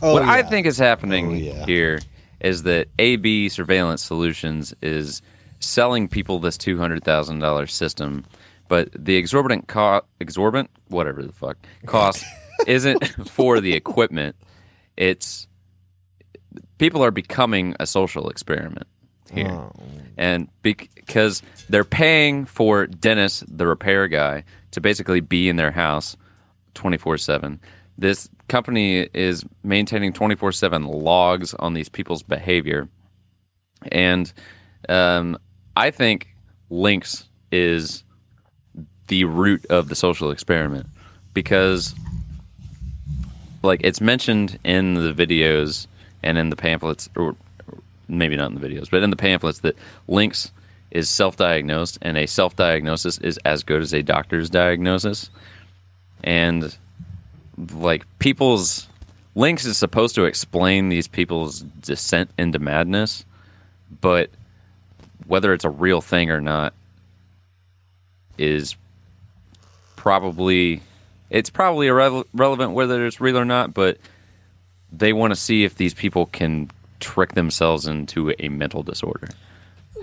[0.00, 1.66] what I think is happening Oh, yeah.
[1.66, 2.00] here
[2.40, 5.22] is that AB Surveillance Solutions is
[5.60, 8.24] selling people this two hundred thousand dollars system,
[8.68, 11.56] but the exorbitant co- exorbitant whatever the fuck
[11.86, 12.24] cost
[12.66, 14.34] isn't for the equipment.
[14.96, 15.46] It's
[16.78, 18.86] people are becoming a social experiment
[19.30, 19.72] here, Oh.
[20.16, 26.16] and because they're paying for Dennis, the repair guy, to basically be in their house
[26.74, 27.60] 24 7.
[27.98, 32.88] This company is maintaining 24 7 logs on these people's behavior.
[33.90, 34.32] And
[34.88, 35.38] um,
[35.76, 36.28] I think
[36.70, 38.04] Lynx is
[39.08, 40.86] the root of the social experiment
[41.34, 41.94] because,
[43.62, 45.86] like, it's mentioned in the videos
[46.22, 47.36] and in the pamphlets, or
[48.12, 49.76] maybe not in the videos, but in the pamphlets that
[50.08, 50.52] Lynx
[50.90, 55.30] is self diagnosed and a self diagnosis is as good as a doctor's diagnosis.
[56.22, 56.76] And
[57.72, 58.88] like people's
[59.34, 63.24] Lynx is supposed to explain these people's descent into madness,
[64.00, 64.30] but
[65.26, 66.74] whether it's a real thing or not
[68.36, 68.76] is
[69.96, 70.82] probably
[71.30, 73.96] it's probably irrele- relevant whether it's real or not, but
[74.92, 76.70] they want to see if these people can
[77.02, 79.28] trick themselves into a mental disorder.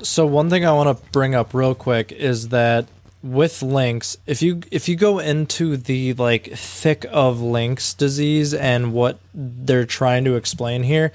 [0.03, 2.85] So one thing I want to bring up real quick is that
[3.21, 8.93] with Lynx, if you if you go into the like thick of Lynx disease and
[8.93, 11.11] what they're trying to explain here,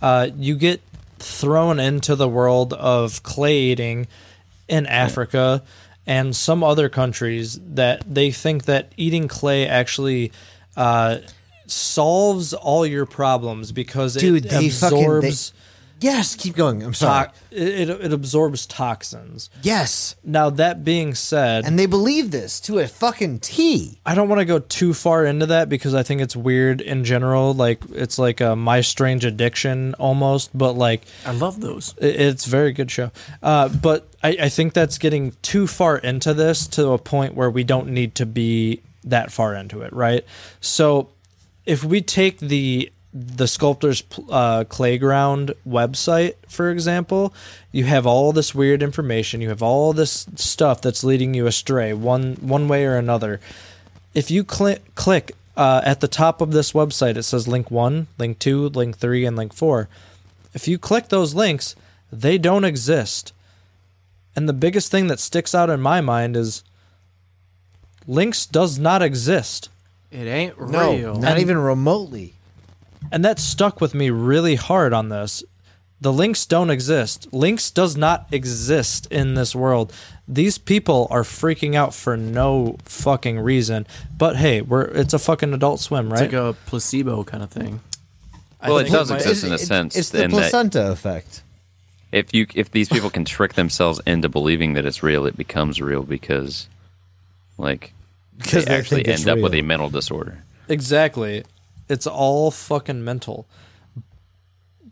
[0.00, 0.80] uh, you get
[1.18, 4.06] thrown into the world of clay eating
[4.68, 5.62] in Africa
[6.06, 10.32] and some other countries that they think that eating clay actually
[10.76, 11.18] uh,
[11.70, 15.52] solves all your problems because Dude, it they fucking- they- absorbs
[16.00, 16.80] Yes, keep going.
[16.84, 17.26] I'm sorry.
[17.50, 19.50] to- it, it absorbs toxins.
[19.62, 20.14] yes.
[20.22, 23.98] Now that being said, And they believe this to a fucking T.
[24.06, 27.02] I don't want to go too far into that because I think it's weird in
[27.02, 27.52] general.
[27.52, 31.94] Like it's like a My Strange Addiction almost, but like I love those.
[32.00, 33.10] it- it's very good show.
[33.42, 37.50] Uh, but I, I think that's getting too far into this to a point where
[37.50, 40.24] we don't need to be that far into it, right?
[40.60, 41.08] So
[41.68, 47.32] if we take the the sculptor's uh, playground website for example
[47.72, 51.92] you have all this weird information you have all this stuff that's leading you astray
[51.92, 53.40] one one way or another.
[54.14, 58.06] If you click click uh, at the top of this website it says link 1
[58.16, 59.88] link 2 link 3 and link 4
[60.54, 61.76] if you click those links
[62.10, 63.32] they don't exist.
[64.34, 66.62] And the biggest thing that sticks out in my mind is
[68.06, 69.68] links does not exist
[70.10, 70.68] It ain't real.
[70.70, 71.14] No, real.
[71.16, 72.34] not even remotely.
[73.12, 75.42] and that stuck with me really hard on this.
[76.00, 77.26] The links don't exist.
[77.32, 79.92] Links does not exist in this world.
[80.28, 83.86] These people are freaking out for no fucking reason.
[84.16, 86.22] But hey, we're it's a fucking adult swim, right?
[86.24, 86.40] It's right?
[86.42, 87.80] like a placebo kind of thing.
[88.62, 91.42] Well, it does exist in a sense It's the in that- placenta effect.
[92.12, 95.80] if you if these people can trick themselves into believing that it's real, it becomes
[95.80, 96.68] real because,
[97.56, 97.92] like,
[98.38, 100.42] Because they they actually think it's end up with a mental disorder.
[100.68, 101.44] Exactly.
[101.88, 103.46] It's all fucking mental.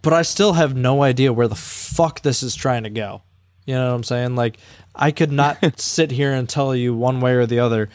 [0.03, 3.23] But I still have no idea where the fuck this is trying to go.
[3.67, 4.37] You know what I'm saying?
[4.37, 4.59] Like,
[4.95, 7.89] I could not sit here and tell you one way or the other.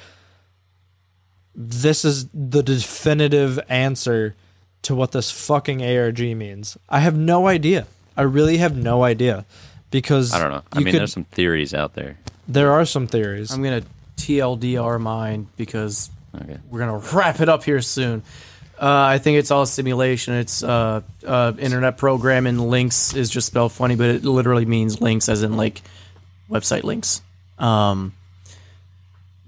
[1.56, 4.36] This is the definitive answer
[4.84, 6.78] to what this fucking ARG means.
[6.90, 7.88] I have no idea.
[8.18, 9.46] I really have no idea.
[9.90, 10.64] Because I don't know.
[10.72, 12.18] I mean, could- there's some theories out there.
[12.48, 13.52] there are some theories.
[13.52, 13.84] I'm gonna
[14.26, 16.58] TLDR mind because Okay.
[16.70, 18.24] we're gonna wrap it up here soon.
[18.80, 20.34] Uh, I think it's all simulation.
[20.34, 22.58] It's uh, uh, internet programming.
[22.58, 25.82] Links is just spelled funny, but it literally means links, as in like
[26.50, 27.22] website links.
[27.60, 28.14] Um,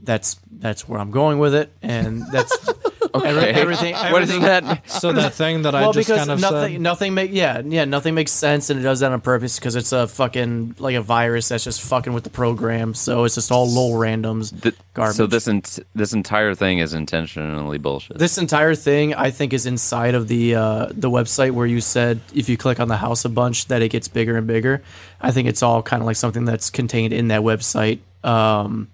[0.04, 2.56] that's that's where I'm going with it, and that's
[3.14, 3.94] every- everything.
[4.12, 4.90] What is everything- that?
[4.90, 6.82] so that thing that I well, just because kind of nothing, said.
[6.82, 9.92] nothing make yeah, yeah, nothing makes sense, and it does that on purpose because it's
[9.92, 12.94] a fucking like a virus that's just fucking with the program.
[12.94, 15.16] So it's just all low randoms, Th- garbage.
[15.18, 18.18] So this ent- this entire thing is intentionally bullshit.
[18.18, 22.20] This entire thing, I think, is inside of the uh, the website where you said
[22.34, 24.82] if you click on the house a bunch that it gets bigger and bigger.
[25.22, 28.90] I think it's all kind of like something that's contained in that website, um,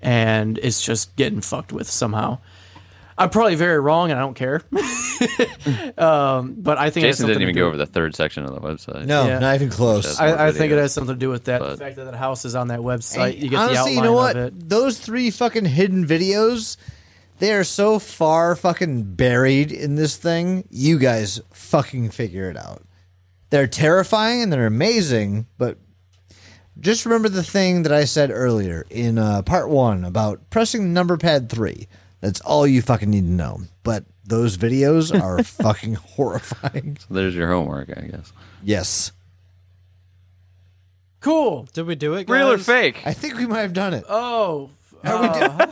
[0.00, 2.38] and it's just getting fucked with somehow.
[3.18, 4.62] I'm probably very wrong, and I don't care.
[5.98, 8.44] um, but I think it has Jason something didn't even go over the third section
[8.44, 9.06] of the website.
[9.06, 9.38] No, Yeah.
[9.40, 10.18] not even close.
[10.20, 11.60] I, I think it has something to do with that.
[11.60, 13.94] but- the fact that the house is on that website, you get honestly, the outline
[13.96, 14.36] you know what?
[14.36, 14.68] of it.
[14.68, 16.76] Those three fucking hidden videos,
[17.40, 20.66] they are so far fucking buried in this thing.
[20.70, 22.82] You guys fucking figure it out.
[23.50, 25.78] They're terrifying and they're amazing, but
[26.78, 30.88] just remember the thing that I said earlier in uh, part one about pressing the
[30.90, 31.88] number pad three.
[32.20, 33.60] That's all you fucking need to know.
[33.82, 36.98] But those videos are fucking horrifying.
[37.00, 38.32] So there's your homework, I guess.
[38.62, 39.12] Yes.
[41.20, 41.68] Cool.
[41.72, 42.28] Did we do it?
[42.28, 43.02] Real or fake?
[43.04, 44.04] I think we might have done it.
[44.08, 44.70] Oh,
[45.04, 45.66] uh,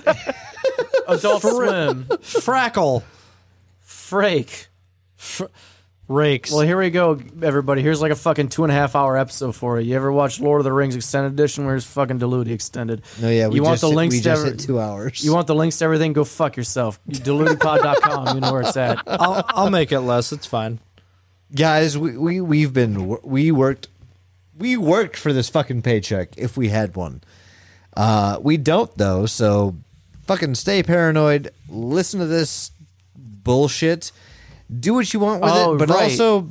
[1.08, 3.02] Adult Swim, Frackle.
[3.86, 4.66] Frake.
[6.08, 6.52] Rakes.
[6.52, 7.82] Well, here we go, everybody.
[7.82, 9.90] Here's like a fucking two and a half hour episode for you.
[9.90, 11.66] You ever watch Lord of the Rings Extended Edition?
[11.66, 13.02] Where's fucking Diluted Extended?
[13.20, 14.78] No, yeah, we you want just, the hit- links we to just every- hit two
[14.78, 15.24] hours.
[15.24, 16.12] You want the links to everything?
[16.12, 17.00] Go fuck yourself.
[17.08, 18.36] Dilutedpod.com.
[18.36, 19.02] You know where it's at.
[19.08, 20.30] I'll, I'll make it less.
[20.32, 20.78] It's fine.
[21.54, 23.88] guys we, we we've been we worked
[24.58, 27.20] we worked for this fucking paycheck if we had one
[27.96, 29.76] uh we don't though so
[30.26, 32.72] fucking stay paranoid listen to this
[33.16, 34.10] bullshit
[34.80, 36.10] do what you want with Oh, it but right.
[36.10, 36.48] also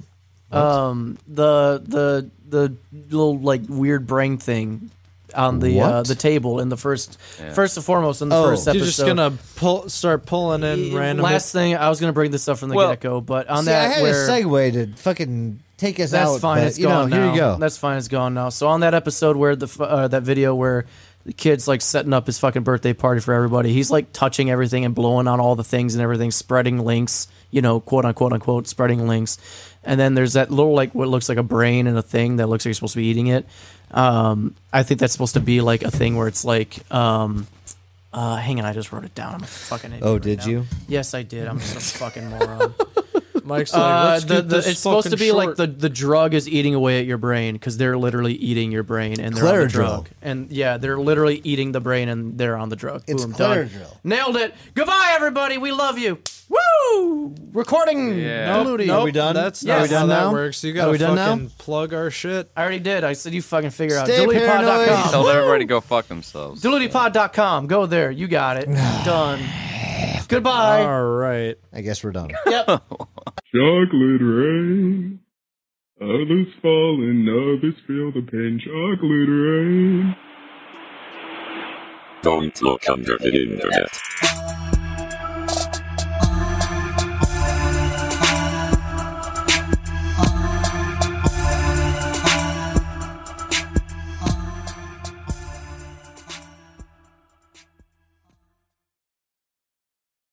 [0.51, 2.73] Um, the the the
[3.09, 4.89] little like weird brain thing
[5.33, 7.19] on the uh, the table in the first
[7.53, 8.43] first and foremost in the Oh.
[8.45, 8.77] first episode.
[8.77, 11.23] You're just gonna pull, start pulling in random.
[11.25, 13.65] Last thing, I was gonna bring this up from the Well- get go, but on
[13.65, 16.59] see, i that had where a segue to fucking take us That's out fine.
[16.59, 17.97] but, It's you know gone here you go That's fine.
[17.97, 18.47] It's gone now.
[18.49, 20.85] So on that episode where the uh, that video where
[21.25, 24.85] the kid's like setting up his fucking birthday party for everybody, he's like touching everything
[24.85, 27.27] and blowing on all the things and everything, spreading links.
[27.55, 29.37] You know, quote unquote unquote, spreading links.
[29.83, 32.47] And then there's that little like what looks like a brain and a thing that
[32.47, 33.45] looks like you're supposed to be eating it.
[33.91, 36.79] Um, I think that's supposed to be like a thing where it's like.
[36.93, 37.47] Um,
[38.11, 39.35] uh, hang on, I just wrote it down.
[39.35, 40.03] I'm a fucking idiot.
[40.05, 40.47] oh right did now.
[40.47, 41.47] you Yes, I did.
[41.47, 42.73] I'm just a fucking moron.
[43.45, 45.67] Mike's like, Uh, let's the, get the, this it's supposed to fucking be like the,
[45.67, 49.35] the drug is eating away at your brain because they're literally eating your brain and
[49.35, 50.09] they're on the drug.
[50.21, 53.03] And yeah, they're literally eating the brain and they're on the drug.
[53.07, 53.69] It's Boom, done.
[54.03, 54.53] Nailed it.
[54.73, 55.57] Goodbye, everybody.
[55.57, 56.19] We love you.
[56.47, 57.33] Woo!
[57.53, 58.17] Recording.
[58.19, 58.63] Yeah.
[58.63, 59.33] Nope, nope, Are we done?
[59.33, 59.67] That's Yes.
[59.67, 60.31] not Are we how done that now?
[60.31, 60.63] works.
[60.63, 61.47] You gotta we done now?
[61.57, 62.51] plug our shit.
[62.55, 63.03] I already did.
[63.03, 64.05] I said you fucking figure out.
[64.07, 64.37] Stay paranoid.
[64.87, 65.11] Dilutedpod.com.
[65.11, 66.61] Tell everybody to go fuck themselves.
[66.63, 67.67] Dilutedpod.com.
[67.67, 68.11] Go there.
[68.11, 68.65] You got it.
[69.05, 69.39] Done.
[70.27, 70.81] Goodbye.
[70.83, 71.55] All right.
[71.73, 72.65] i guess we're done Yep.
[73.55, 75.19] Chocolate rain.
[76.01, 78.59] Others falling, others feel the pain.
[78.59, 80.15] Chocolate rain.
[82.21, 83.89] Don't look under the internet.